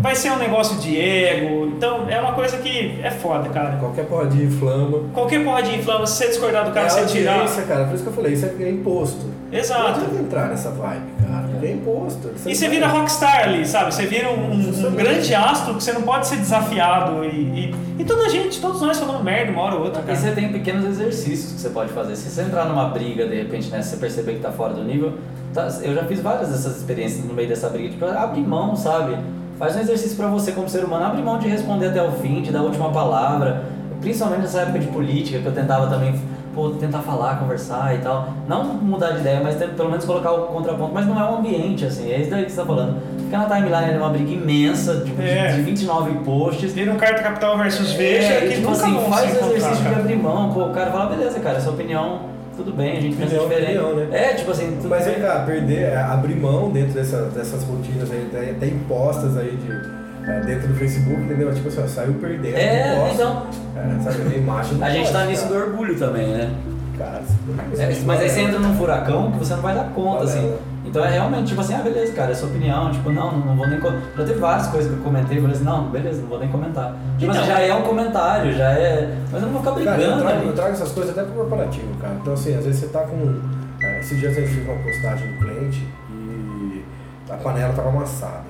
[0.00, 1.66] vai ser um negócio de ego.
[1.66, 3.76] Então é uma coisa que é foda, cara.
[3.76, 4.98] Qualquer porradinha inflama.
[5.14, 7.46] Qualquer porra de inflama, se você discordar do cara, é você tirar.
[7.66, 7.84] cara.
[7.86, 9.30] Por isso que eu falei, isso é imposto.
[9.52, 9.82] Exato.
[9.82, 11.50] Não adianta entrar nessa vibe, cara.
[11.62, 12.30] É imposto.
[12.46, 13.92] E você vira rockstar ali, sabe?
[13.92, 17.24] Você vira um, um- um grande astro que você não pode ser desafiado.
[17.24, 20.04] E, e, e toda a gente, todos nós falando merda uma hora ou outra, E
[20.06, 20.18] cara.
[20.18, 22.16] você tem pequenos exercícios que você pode fazer.
[22.16, 24.82] Se você entrar numa briga, de repente, né, se você perceber que tá fora do
[24.84, 25.14] nível,
[25.52, 27.88] tá- eu já fiz várias dessas experiências no meio dessa briga.
[27.90, 29.16] Tipo, abre mão, sabe?
[29.60, 31.04] Faz um exercício pra você como ser humano.
[31.04, 33.62] Abre mão de responder até o fim, de dar a última palavra.
[34.00, 36.14] Principalmente nessa época de política, que eu tentava também,
[36.54, 38.30] pô, tentar falar, conversar e tal.
[38.48, 40.94] Não mudar de ideia, mas pelo menos colocar o contraponto.
[40.94, 42.96] Mas não é um ambiente, assim, é isso daí que você tá falando.
[43.18, 45.52] Fica na timeline, é uma briga imensa, tipo, de- É.
[45.52, 46.72] de 29 posts.
[46.72, 49.84] Vira um carta capital versus veja, É, e, que tipo nunca assim, faz o exercício
[49.84, 52.20] de abrir mão, pô, o cara fala, beleza, cara, essa opinião,
[52.64, 53.78] tudo bem, a gente pensa Opinião, diferente.
[53.78, 54.18] opinião, né?
[54.30, 55.14] É, tipo assim, tudo Mas bem.
[55.14, 59.56] vem cá, perder, é, abrir mão dentro dessa, dessas rotinas aí, até, até impostas aí
[59.56, 61.52] de, é, dentro do Facebook, entendeu?
[61.54, 62.56] Tipo assim, ó, saiu perdendo.
[62.56, 63.14] É, posso.
[63.14, 63.46] então,
[63.76, 66.50] É, sabe, a imagem a gente pode, tá nisso do orgulho também, né?
[66.98, 67.22] Cara,
[67.78, 70.54] É, mas aí você entra num furacão que você não vai dar conta, assim.
[70.84, 73.66] Então é realmente, tipo assim, ah, beleza, cara, é sua opinião, tipo, não, não vou
[73.68, 73.78] nem...
[73.80, 76.48] Já teve várias coisas que eu comentei e falei assim, não, beleza, não vou nem
[76.48, 76.92] comentar.
[77.18, 77.42] Tipo Então.
[77.42, 79.14] assim, já é um comentário, já é...
[79.30, 80.52] Mas eu não vou ficar Cara, eu brigando trago, eu ali.
[80.56, 82.14] trago essas coisas até pro corporativo, cara.
[82.20, 83.40] Então, assim, às vezes você tá com.
[83.82, 86.84] É, esses dias a gente fez uma postagem do cliente e
[87.30, 88.44] a panela tava amassada.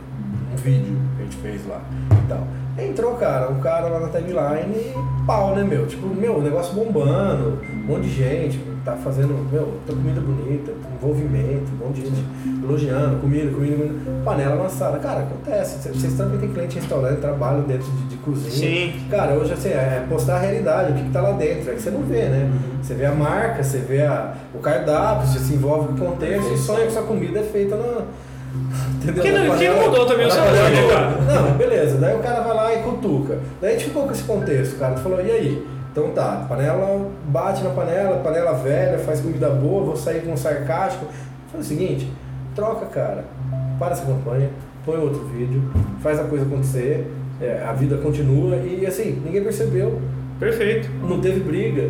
[0.53, 1.81] Um vídeo que a gente fez lá
[2.13, 2.47] e tal.
[2.79, 4.95] Entrou, cara, um cara lá na timeline e
[5.27, 5.87] pau, né, meu?
[5.87, 10.73] Tipo, meu, o negócio bombando, um monte de gente, tá fazendo, meu, tá comida bonita,
[10.95, 12.25] envolvimento, um monte de gente
[12.63, 13.95] elogiando, comida, comida, comida.
[14.25, 14.99] Panela amassada.
[14.99, 15.89] Cara, acontece.
[15.89, 18.51] Vocês também tem cliente restaurante, trabalham dentro de, de cozinha.
[18.51, 19.07] Sim.
[19.11, 21.83] Cara, hoje assim, é postar a realidade, o que, que tá lá dentro, é que
[21.83, 22.51] você não vê, né?
[22.83, 26.53] Você vê a marca, você vê a, o cardápio, você se envolve com o contexto
[26.53, 28.05] e sonha que sua comida é feita na.
[29.03, 29.23] Entendeu?
[29.23, 29.45] Que Na
[29.75, 30.35] não- mudou também o né,
[30.89, 31.09] cara?
[31.09, 31.23] ouro.
[31.51, 31.97] Não, beleza.
[31.99, 33.39] Daí o cara vai lá e cutuca.
[33.61, 34.95] Daí a gente ficou com esse contexto, cara.
[34.95, 35.67] Tu falou, e aí?
[35.93, 40.37] Então tá, panela bate na panela, panela velha, faz comida boa, vou sair com um
[40.37, 41.07] sarcástico.
[41.51, 42.11] Foi o seguinte,
[42.55, 43.25] troca, cara.
[43.79, 44.51] Para essa campanha,
[44.85, 45.63] põe outro vídeo,
[46.01, 50.01] faz a coisa acontecer, é, a vida continua e assim, ninguém percebeu.
[50.39, 50.89] Perfeito.
[51.03, 51.89] Não teve briga,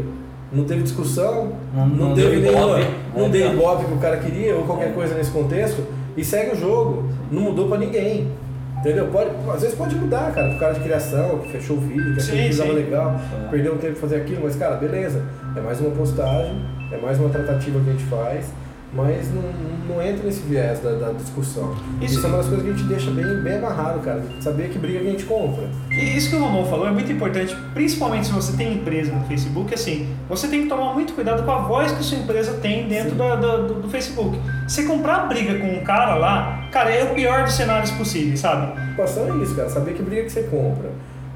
[0.53, 2.79] não teve discussão, Não- não, não teve deu nenhuma,
[3.15, 5.83] não É, deu ibope que o cara queria ou qualquer coisa nesse contexto
[6.17, 7.09] e segue o jogo.
[7.31, 8.29] Não mudou pra ninguém.
[8.79, 9.09] Entendeu?
[9.09, 12.21] Pode, às vezes pode mudar, cara, pro cara de criação, que fechou o vídeo, que
[12.23, 12.75] aquilo que tava sim.
[12.77, 13.49] legal, É.
[13.51, 15.23] perdeu um tempo pra fazer aquilo, mas cara, beleza.
[15.55, 16.55] É mais uma postagem,
[16.91, 18.47] é mais uma tratativa que a gente faz.
[18.93, 19.43] Mas não,
[19.89, 21.75] não entra nesse viés da, da discussão.
[22.01, 24.23] Isso- Isso, é uma das coisas que a gente deixa bem, bem amarrado, cara.
[24.41, 25.69] Saber que briga que a gente compra.
[25.91, 29.25] E isso que o Ramon falou é muito importante, principalmente se você tem empresa no
[29.27, 32.89] Facebook, assim, você tem que tomar muito cuidado com a voz que sua empresa tem
[32.89, 34.39] dentro da- da- do, do Facebook.
[34.67, 38.73] Você comprar briga com um cara lá, cara, é o pior dos cenários possíveis, sabe?
[38.73, 39.69] Preocupação é isso, cara.
[39.71, 40.91] Saber que briga que você compra.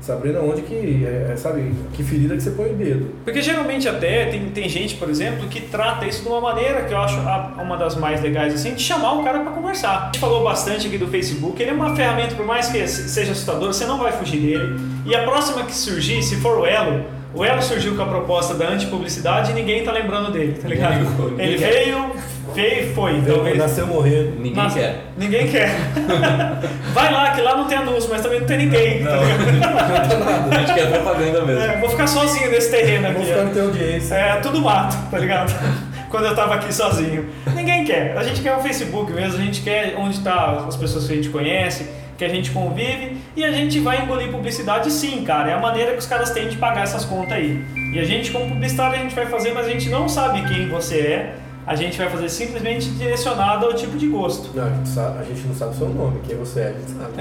[0.05, 0.75] Sabendo onde que,
[1.07, 3.09] é, é, sabe, que ferida que você põe o dedo.
[3.25, 6.93] Porque geralmente até tem, tem gente, por exemplo, que trata isso de uma maneira que
[6.93, 10.03] eu acho a- uma das mais legais, assim, de chamar o cara para conversar.
[10.03, 13.09] A gente falou bastante aqui do Facebook, ele é uma ferramenta, por mais que se-
[13.09, 14.79] seja assustador, você não vai fugir dele.
[15.07, 17.05] E a próxima que surgir, se for o Elo,
[17.35, 21.01] o Elo surgiu com a proposta da antipublicidade e ninguém tá lembrando dele, tá ligado?
[21.01, 21.73] Ninguém Ele quer.
[21.73, 22.13] veio,
[22.55, 23.21] veio e foi.
[23.27, 23.59] Talvez.
[23.59, 24.37] Nasceu morrendo.
[24.37, 25.05] Ninguém Nossa, quer.
[25.17, 25.71] Ninguém quer.
[26.95, 29.05] Vai lá, que lá não tem anúncio, mas também não tem ninguém.
[29.05, 30.53] tá ligado?
[30.55, 31.61] A gente quer propaganda mesmo.
[31.63, 33.17] É, vou ficar sozinho nesse terreno aqui.
[33.17, 34.15] Vou ficar no teu audiência.
[34.15, 35.53] É, tudo mato, tá ligado?
[36.09, 37.27] Quando eu tava aqui sozinho.
[37.53, 38.17] Ninguém quer.
[38.17, 41.17] A gente quer o Facebook mesmo, a gente quer onde tá as pessoas que a
[41.17, 45.51] gente conhece, que a gente convive, e a gente vai engolir publicidade sim, cara.
[45.51, 47.65] É a maneira que os caras têm de pagar essas contas aí.
[47.93, 50.69] E a gente, como publicitário, a gente vai fazer, mas a gente não sabe quem
[50.69, 51.35] você é.
[51.67, 54.51] A gente vai fazer simplesmente direcionado ao tipo de gosto.
[54.55, 56.73] Não, a gente, sabe- a gente não sabe o seu nome, quem você é, a
[56.73, 57.13] gente sabe.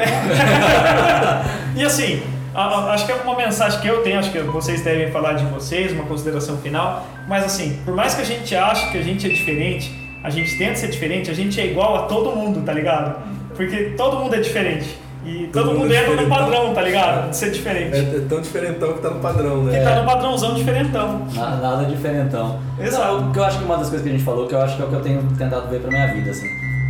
[1.78, 2.22] E assim,
[2.54, 5.92] acho que é uma mensagem que eu tenho, acho que vocês devem falar de vocês,
[5.94, 7.08] uma consideração final.
[7.28, 9.92] Mas assim, por mais que a gente ache que a gente é diferente,
[10.22, 13.16] a gente tenta ser diferente, a gente é igual a todo mundo, tá ligado?
[13.56, 14.98] Porque todo mundo é diferente.
[15.26, 17.30] E todo, Todo mundo mundo é entra no padrão, tá ligado?
[17.30, 17.96] De ser diferente.
[17.96, 19.80] É, é tão diferentão que tá no padrão, né?
[19.80, 21.26] Que tá no padrãozão diferentão.
[21.34, 22.60] Nada, nada diferentão.
[22.78, 23.06] Exato.
[23.22, 24.62] Não, o que eu acho que uma das coisas que a gente falou, que eu
[24.62, 26.48] acho que é o que eu tenho tentado ver pra minha vida, assim.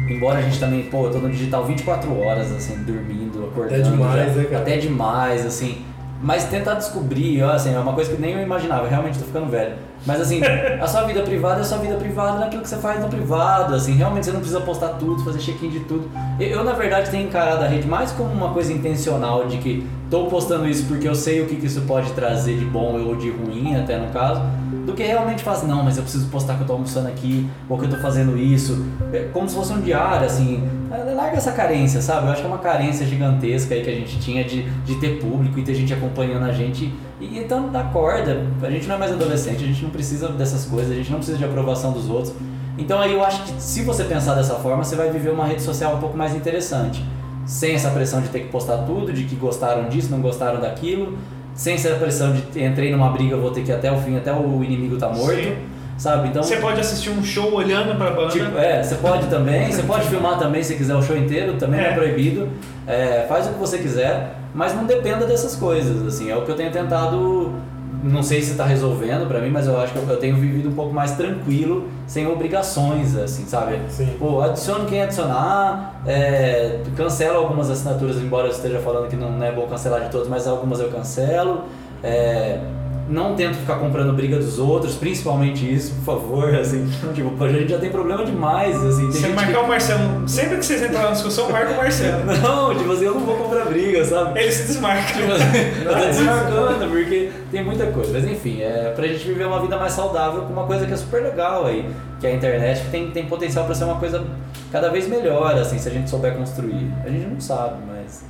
[0.09, 3.75] Embora a gente também, pô, eu tô no digital 24 horas, assim, dormindo, acordando.
[3.81, 4.61] Até demais, já- né, cara?
[4.63, 5.85] Até demais, assim.
[6.23, 9.75] Mas tentar descobrir, assim, é uma coisa que nem eu imaginava, realmente tô ficando velho.
[10.05, 10.41] Mas assim,
[10.81, 13.75] a sua vida privada é a sua vida privada naquilo que você faz no privado,
[13.75, 16.09] assim, realmente você não precisa postar tudo, fazer check-in de tudo.
[16.39, 19.85] Eu, eu, na verdade, tenho encarado a rede mais como uma coisa intencional de que
[20.09, 23.15] tô postando isso porque eu sei o que, que isso pode trazer de bom ou
[23.17, 24.41] de ruim, até no caso,
[24.85, 27.77] do que realmente faço, não, mas eu preciso postar que eu tô almoçando aqui, ou
[27.77, 28.85] que eu tô fazendo isso.
[29.11, 30.67] É como se fosse um diário, assim.
[30.91, 32.27] É, Larga essa carência, sabe?
[32.27, 35.19] Eu acho que é uma carência gigantesca aí que a gente tinha de, de ter
[35.19, 36.93] público e ter gente acompanhando a gente.
[37.19, 38.45] E então dá corda.
[38.61, 41.17] A gente não é mais adolescente, a gente não precisa dessas coisas, a gente não
[41.17, 42.33] precisa de aprovação dos outros.
[42.77, 45.61] Então aí eu acho que se você pensar dessa forma, você vai viver uma rede
[45.61, 47.03] social um pouco mais interessante.
[47.45, 51.17] Sem essa pressão de ter que postar tudo, de que gostaram disso, não gostaram daquilo.
[51.55, 54.33] Sem essa pressão de entrei numa briga, vou ter que ir até o fim, até
[54.33, 55.35] o inimigo tá morto.
[55.35, 55.55] Sim.
[55.97, 56.29] Sabe?
[56.29, 56.41] Então.
[56.41, 58.31] Você pode assistir um show olhando pra banda.
[58.31, 61.79] Tipo, é, você pode também, você pode filmar também se quiser o show inteiro, também
[61.79, 61.93] não é É.
[61.93, 62.49] proibido.
[62.87, 66.49] É, faz o que você quiser, mas não dependa dessas coisas, assim, é o que
[66.49, 67.53] eu tenho tentado,
[68.03, 70.69] não sei se está resolvendo pra mim, mas eu acho que eu, eu tenho vivido
[70.69, 73.79] um pouco mais tranquilo, sem obrigações, assim, sabe?
[73.89, 74.15] Sim.
[74.19, 79.51] Pô, adiciono quem adicionar, é, cancelo algumas assinaturas, embora eu esteja falando que não é
[79.51, 81.63] bom cancelar de todas, mas algumas eu cancelo.
[82.03, 82.59] É,
[83.09, 87.69] não tento ficar comprando briga dos outros, principalmente isso, por favor, assim, tipo, a gente
[87.69, 89.57] já tem problema demais, assim, tem Você marcar que...
[89.57, 92.23] o Marcelo, sempre que vocês entrarem na discussão, marca o Marcelo.
[92.41, 94.39] Não, tipo assim, eu não vou comprar briga, sabe?
[94.39, 95.13] Ele se desmarca.
[95.13, 98.11] Tipo assim, eu tô desmarcando, porque tem muita coisa.
[98.13, 100.97] Mas enfim, é pra gente viver uma vida mais saudável com uma coisa que é
[100.97, 101.89] super legal aí,
[102.19, 104.23] que é a internet, que tem, tem potencial pra ser uma coisa
[104.71, 106.91] cada vez melhor, assim, se a gente souber construir.
[107.05, 108.23] A gente não sabe, mas.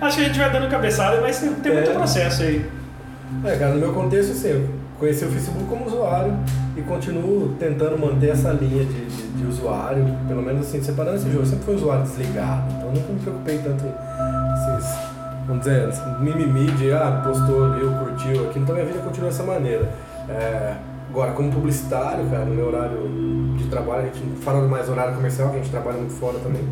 [0.00, 1.94] Acho que a gente vai dando cabeçada, mas tem, tem muito É.
[1.94, 2.64] processo aí.
[3.44, 4.68] É, cara, no meu contexto, assim, eu
[4.98, 6.32] conheci o Facebook como usuário
[6.76, 11.26] e continuo tentando manter essa linha de, de, de usuário, pelo menos assim, separando esse
[11.26, 11.42] jogo.
[11.42, 14.98] Eu sempre fui usuário desligado, então nunca me preocupei tanto em esses,
[15.46, 15.88] vamos dizer,
[16.20, 18.58] mimimi de, ah, postou, viu, curtiu aqui.
[18.58, 19.88] Então minha vida continua dessa maneira.
[20.28, 20.74] É,
[21.10, 22.98] agora, como publicitário, cara, no meu horário
[23.56, 26.62] de trabalho, a gente fala mais horário comercial, que a gente trabalha muito fora também,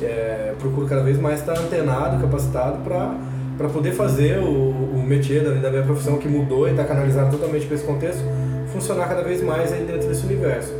[0.00, 3.14] é, procuro cada vez mais estar antenado, capacitado para
[3.58, 7.30] para poder fazer o, o métier da, da minha profissão que mudou e está canalizado
[7.36, 8.22] totalmente para esse contexto
[8.72, 10.72] funcionar cada vez mais aí dentro desse universo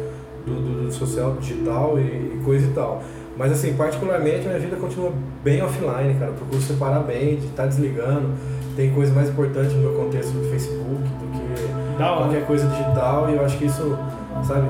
[0.47, 3.03] do, do, do social, digital e, e coisa e tal.
[3.37, 5.13] Mas assim, particularmente minha vida continua
[5.45, 6.31] bem offline, cara.
[6.31, 8.31] Eu procuro separar bem, de estar desligando.
[8.77, 13.35] Tem coisa mais importante no meu contexto do Facebook do que qualquer coisa digital e
[13.35, 13.99] eu acho que isso,
[14.47, 14.69] sabe,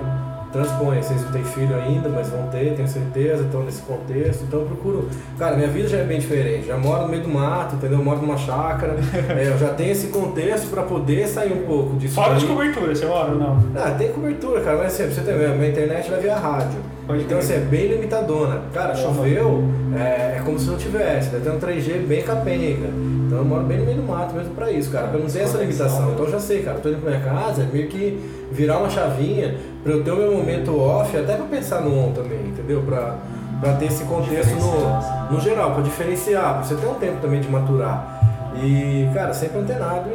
[0.52, 1.02] transpõe.
[1.02, 4.44] Vocês não têm filho ainda, mas vão ter, tenho certeza, estão nesse contexto.
[4.44, 5.08] Então eu procuro.
[5.38, 6.66] Cara, minha vida já é bem diferente.
[6.66, 7.98] Já moro no meio do mato, entendeu?
[7.98, 8.96] Eu moro numa chácara.
[9.36, 12.14] é, eu já tenho esse contexto para poder sair um pouco disso.
[12.14, 13.58] Fora de cobertura, você mora ou não?
[13.76, 16.78] Ah, tem cobertura, cara, mas assim, você ter a minha internet vai via rádio.
[17.06, 18.62] Pode então, assim, é bem limitadona.
[18.72, 19.64] Cara, choveu,
[19.96, 22.88] é, é como se não tivesse, vai ter um 3G bem capenga.
[23.28, 25.40] Então eu moro bem no meio do mato mesmo pra isso, cara, pra não ter
[25.40, 26.12] essa limitação.
[26.12, 28.18] Então eu já sei, cara, eu tô indo pra minha casa, é meio que
[28.50, 29.54] virar uma chavinha
[29.84, 32.80] pra eu ter o meu momento off, até pra pensar no on também, entendeu?
[32.80, 33.16] Pra,
[33.60, 37.42] pra ter esse contexto no, no geral, pra diferenciar, pra você ter um tempo também
[37.42, 38.18] de maturar.
[38.56, 40.08] E, cara, sempre antenado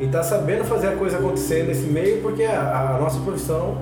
[0.00, 3.76] e, e tá sabendo fazer a coisa acontecer nesse meio, porque a, a nossa profissão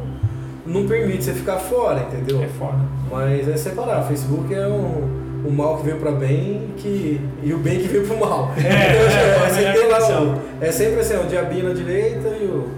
[0.67, 2.43] não permite você ficar fora, entendeu?
[2.43, 2.79] É foda.
[3.09, 4.01] Mas é separar.
[4.01, 7.89] O Facebook é um, o mal que veio pra bem que, e o bem que
[7.89, 8.53] veio pro mal.
[8.57, 11.69] É, é, Então, é, você é tem lá a o, é sempre assim, o diabinho
[11.69, 12.69] na direita e o.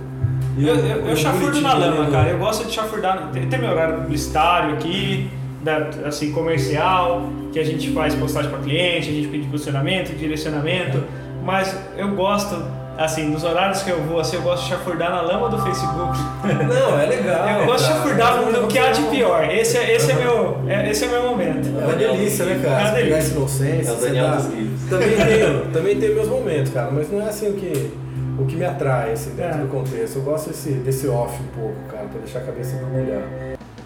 [0.59, 2.31] e Eu, o- eu, o eu chafurdo na lama, cara.
[2.31, 3.31] Eu gosto de chafurdar.
[3.33, 5.29] Tem, tem meu horário publicitário aqui,
[5.63, 11.03] da, assim, comercial, que a gente faz postagem para cliente, a gente pede posicionamento, direcionamento.
[11.45, 12.55] Mas eu gosto,
[12.99, 16.19] assim, nos horários que eu vou, assim, eu gosto de chafurdar na lama do Facebook.
[16.69, 17.49] Não, é legal.
[17.61, 19.45] eu gosto de chafurdar no, no que há de pior.
[19.51, 21.69] Esse, é- esse, é, meu, é, esse é meu momento.
[21.81, 22.83] É uma delícia, né, cara?
[22.83, 23.33] É uma delícia.
[23.35, 23.91] inocência.
[23.91, 24.81] É o Daniel dos livros.
[24.91, 27.93] Também tenho, também tenho meus momentos, cara, mas não é assim o que,
[28.39, 29.63] o que me atrai, assim, dentro É.
[29.63, 30.17] do contexto.
[30.17, 33.23] Eu gosto desse, desse off um pouco, cara, pra deixar a cabeça borbulhar.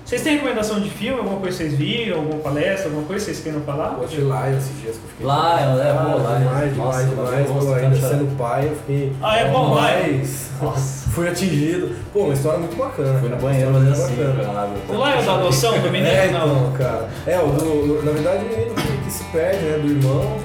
[0.06, 3.32] Vocês têm recomendação de filme, alguma coisa que vocês viram, alguma palestra, alguma coisa que
[3.32, 3.96] vocês queiram falar?
[3.98, 5.26] Eu achei Lion esses dias que eu fiquei.
[5.26, 6.38] Lion, é, Ah, pô, Lion.
[6.38, 7.46] Demais, Nossa, demais, eu demais.
[7.48, 9.12] gosto Pô, ainda de sendo pai, eu fiquei.
[9.20, 11.10] Ah, é bom, mas Nossa.
[11.10, 11.96] fui atingido.
[12.12, 13.18] Pô, uma história muito bacana.
[13.18, 14.68] Fui no banheiro história assim, bacana.
[14.88, 16.06] O Lion da adoção do menino?
[16.06, 16.46] É, não.
[16.46, 17.08] então, cara.
[17.26, 20.38] É, o do, na verdade o menino que, que se perde, né, do irmão.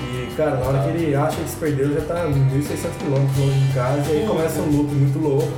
[0.00, 2.32] E, cara, na hora que ele acha que se perdeu, ele já tá 1.600
[2.98, 4.10] km longe de casa.
[4.10, 5.52] E aí começa um loop muito louco.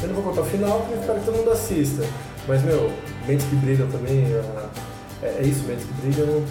[0.00, 2.04] Eu não vou contar o final, porque eu quero que todo mundo assista.
[2.48, 2.92] Mas, meu,
[3.26, 4.24] Mentes que Brilham também.
[4.34, 4.92] a-
[5.24, 6.42] É, é isso, Mentes que Brilham.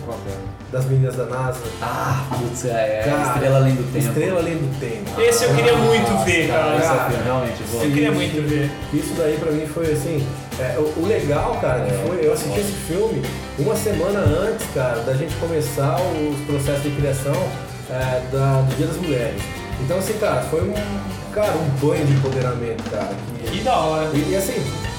[0.71, 1.59] Das meninas da NASA.
[1.81, 3.97] Ah, putz, é, é Cara, Estrela Além do Tempo.
[4.07, 5.21] Estrela Além do Tempo.
[5.21, 7.09] Esse eu queria muito ver, Cara, esse é o cara.
[7.09, 7.63] filme, realmente.
[7.69, 8.71] vou- Eu queria muito ver.
[8.93, 10.25] Isso daí pra mim foi assim.
[10.59, 13.21] é, o, o legal, cara, que É, foi, eu assisti esse filme
[13.59, 17.33] uma semana antes, cara, da gente começar os processos de criação
[17.89, 19.41] é, da, do Dia das Mulheres.
[19.83, 20.73] Então, assim, cara, foi um,
[21.33, 23.09] cara, um banho de empoderamento, cara.
[23.43, 24.09] que- Que da hora.
[24.13, 24.53] e, e, assim,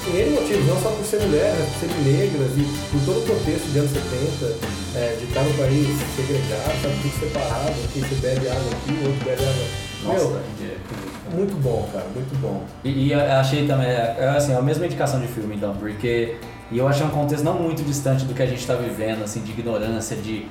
[0.05, 3.27] N motivos, não só por ser mulheres, mas por serem negras e por todo o
[3.27, 4.55] contexto de anos 70,
[4.95, 9.07] é, de estar no país segregado, sabe, tudo separado, aqui você bebe água aqui, o
[9.07, 9.65] outro bebe água.
[10.03, 12.63] Nossa, Meu, é- muito bom, cara, muito bom.
[12.83, 16.35] E, e eu achei também, é, é, assim, a mesma indicação de filme então, porque
[16.71, 19.39] e eu achei um contexto não muito distante do que a gente está vivendo, assim,
[19.41, 20.47] de ignorância, de-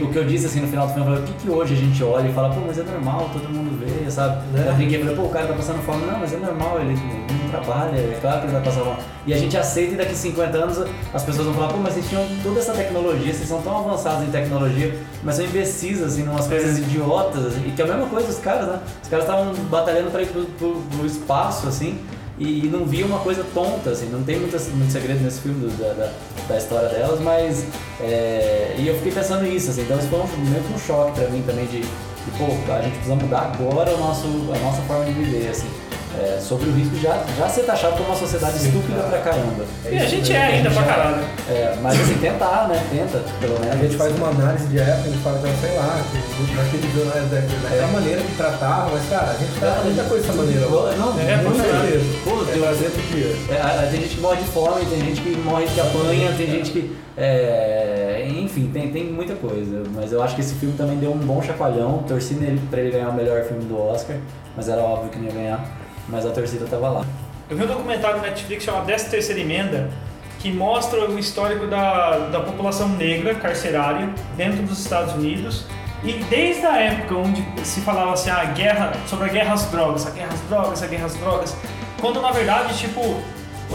[0.00, 1.74] o que eu disse assim no final do filme, eu falei, o que, que hoje
[1.74, 4.36] a gente olha e fala, pô, mas é normal, todo mundo vê, sabe?
[4.52, 4.64] Né?
[4.68, 7.50] Eu brinquei, falei, pô, o cara tá passando fome, não, mas é normal, ele não
[7.50, 8.96] trabalha, é claro que ele vai passar fome.
[9.26, 10.78] E a gente aceita e daqui 50 anos
[11.12, 14.26] as pessoas vão falar, pô, mas vocês tinham toda essa tecnologia, vocês são tão avançados
[14.26, 18.06] em tecnologia, mas são imbecis, assim, umas coisas idiotas, assim, e que é a mesma
[18.06, 18.80] coisa os caras, né?
[19.02, 21.98] Os caras estavam batalhando pra ir pro, pro- pro espaço, assim,
[22.38, 25.60] e, e não via uma coisa tonta, assim, não tem muito, muito segredo nesse filme
[25.68, 26.12] do- da, da,
[26.48, 27.64] da história delas, mas.
[28.00, 31.12] é, e eu fiquei pensando nisso, assim, então isso foi um, meio que um choque
[31.20, 34.82] pra mim também de, de, pô, a gente precisa mudar agora o nosso, a nossa
[34.82, 35.68] forma de viver, assim.
[36.20, 39.64] É, sobre o risco de já, já ser taxado por uma sociedade estúpida pra caramba.
[39.90, 41.24] E a gente é ainda pra caralho.
[41.48, 42.82] É, mas assim, tentar, né?
[42.90, 43.74] Tenta, pelo menos.
[43.74, 47.04] A gente faz uma análise de época, a gente fala, sei lá, que naquele dia,
[47.04, 50.66] né, da- daquela maneira que tratava, mas cara, a gente trata muita coisa dessa maneira.
[50.68, 52.04] Não, É, Com certeza.
[52.24, 53.36] Pô, É dia.
[53.56, 56.32] É, a- a- tem gente que morre de fome, tem gente que morre que apanha,
[56.36, 56.96] tem gente que.
[57.16, 59.82] é, enfim, tem, tem muita coisa.
[59.94, 62.02] Mas eu acho que esse filme também deu um bom chacoalhão.
[62.06, 64.16] Torci nele pra ele ganhar o melhor filme do Oscar,
[64.56, 65.64] mas era óbvio que não ia ganhar.
[66.12, 67.04] Mas a torcida tava lá.
[67.48, 69.90] Eu vi um documentário no Netflix chamado 13 Terceira Emenda,
[70.38, 75.64] que mostra o histórico da, da população negra carcerária dentro dos Estados Unidos.
[76.04, 80.06] E desde a época onde se falava assim, a guerra, sobre a guerra às drogas,
[80.06, 81.56] a guerra às drogas, a guerra às drogas,
[82.00, 83.00] quando na verdade, tipo,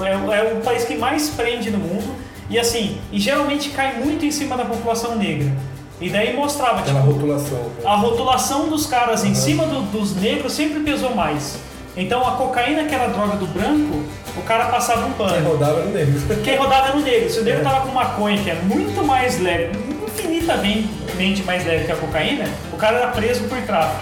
[0.03, 2.15] é, é o país que mais prende no mundo.
[2.49, 5.51] E assim, e geralmente cai muito em cima da população negra.
[5.99, 7.57] E daí mostrava, Aquela tipo, rotulação.
[7.57, 7.81] né?
[7.83, 11.57] a rotulação dos caras em cima do- dos negros sempre pesou mais.
[11.97, 14.03] Então a cocaína, que era a droga do branco,
[14.37, 15.49] o cara passava um Quem pano.
[15.49, 16.13] rodava no negro.
[16.43, 17.29] Quem rodava era no negro.
[17.29, 19.71] Se o negro tava com maconha, que é muito mais leve,
[20.07, 24.01] infinitamente mais leve que a cocaína, o cara era preso por tráfico.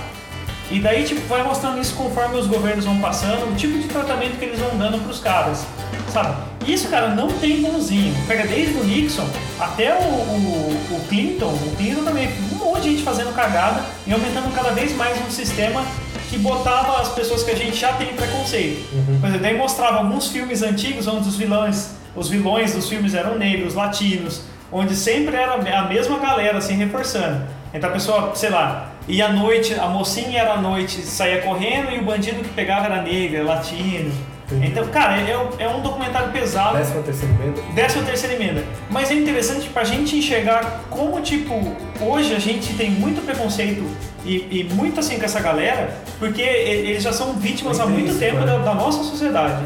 [0.70, 4.38] E daí, tipo, vai mostrando isso conforme os governos vão passando, o tipo de tratamento
[4.38, 5.64] que eles vão dando pros caras,
[6.12, 6.36] sabe?
[6.68, 8.14] Isso, cara, não tem bonzinho.
[8.28, 9.28] Pega desde o Nixon
[9.60, 14.12] até o, o- o Clinton, o Clinton também, um monte de gente fazendo cagada e
[14.12, 15.86] aumentando cada vez mais um sistema
[16.30, 18.88] que botava as pessoas que a gente já tem preconceito.
[19.20, 23.38] Por exemplo, daí mostrava alguns filmes antigos onde os vilões, os vilões dos filmes eram
[23.38, 24.42] negros, latinos,
[24.72, 27.44] onde sempre era a mesma galera assim reforçando.
[27.74, 31.92] Então a pessoa, sei lá, ia à noite, a mocinha era à noite, saía correndo
[31.92, 34.12] e o bandido que pegava era negro, era latino.
[34.48, 34.68] Entendi.
[34.68, 36.78] Então, cara, é, um- é um documentário pesado.
[36.78, 37.62] Décima terceira emenda.
[37.74, 38.64] Décima terceira emenda.
[38.92, 43.84] Mas é interessante pra gente enxergar como, tipo, hoje a gente tem muito preconceito
[44.26, 45.90] e, e muito assim com essa galera,
[46.20, 48.46] porque eles já são vítimas há muito Isso, tempo né?
[48.46, 49.64] da, da nossa sociedade,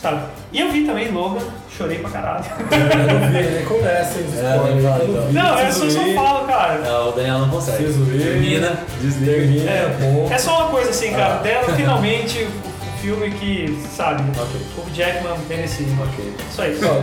[0.00, 0.22] sabe?
[0.52, 1.40] E eu vi também Logan,
[1.76, 2.44] chorei pra caralho.
[2.70, 4.18] Eu não vi, nem começa?
[4.18, 5.32] É, então.
[5.32, 6.14] Não, é só, ir.
[6.14, 6.78] falo, cara.
[6.78, 7.84] Não, o Daniel não consegue.
[7.84, 8.04] Preciso.
[8.06, 9.32] Termina, desliga.
[9.32, 10.28] Termina, É, bom.
[10.30, 11.34] é só uma coisa assim, cara.
[11.34, 11.42] Ah.
[11.42, 12.46] Dela finalmente
[13.02, 14.60] filme que, sabe, Ok.
[14.78, 15.86] o Jackman merecia.
[16.00, 16.32] Ok.
[16.54, 16.82] Só isso.
[16.86, 17.02] Ó,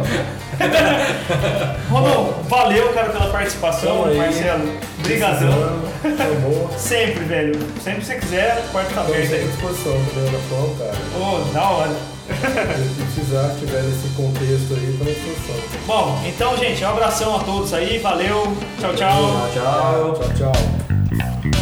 [1.93, 3.89] Rodolfo, valeu, cara, pela participação.
[4.03, 4.17] Tamo aí.
[4.17, 5.79] Marcelo, brigadão.
[6.77, 7.59] Sempre, velho.
[7.83, 9.27] Sempre que você quiser, porta tá à aí.
[9.27, 10.95] disposição do Leonapão, cara.
[11.19, 11.95] Ô, da hora.
[12.29, 15.55] Se precisar, tiver esse contexto aí, à disposição.
[15.85, 17.99] Bom, então, gente, um abração a todos aí.
[17.99, 18.55] Valeu.
[18.79, 19.49] Tchau, tchau.
[19.53, 20.19] Tchau.
[20.37, 21.58] Tchau, tchau.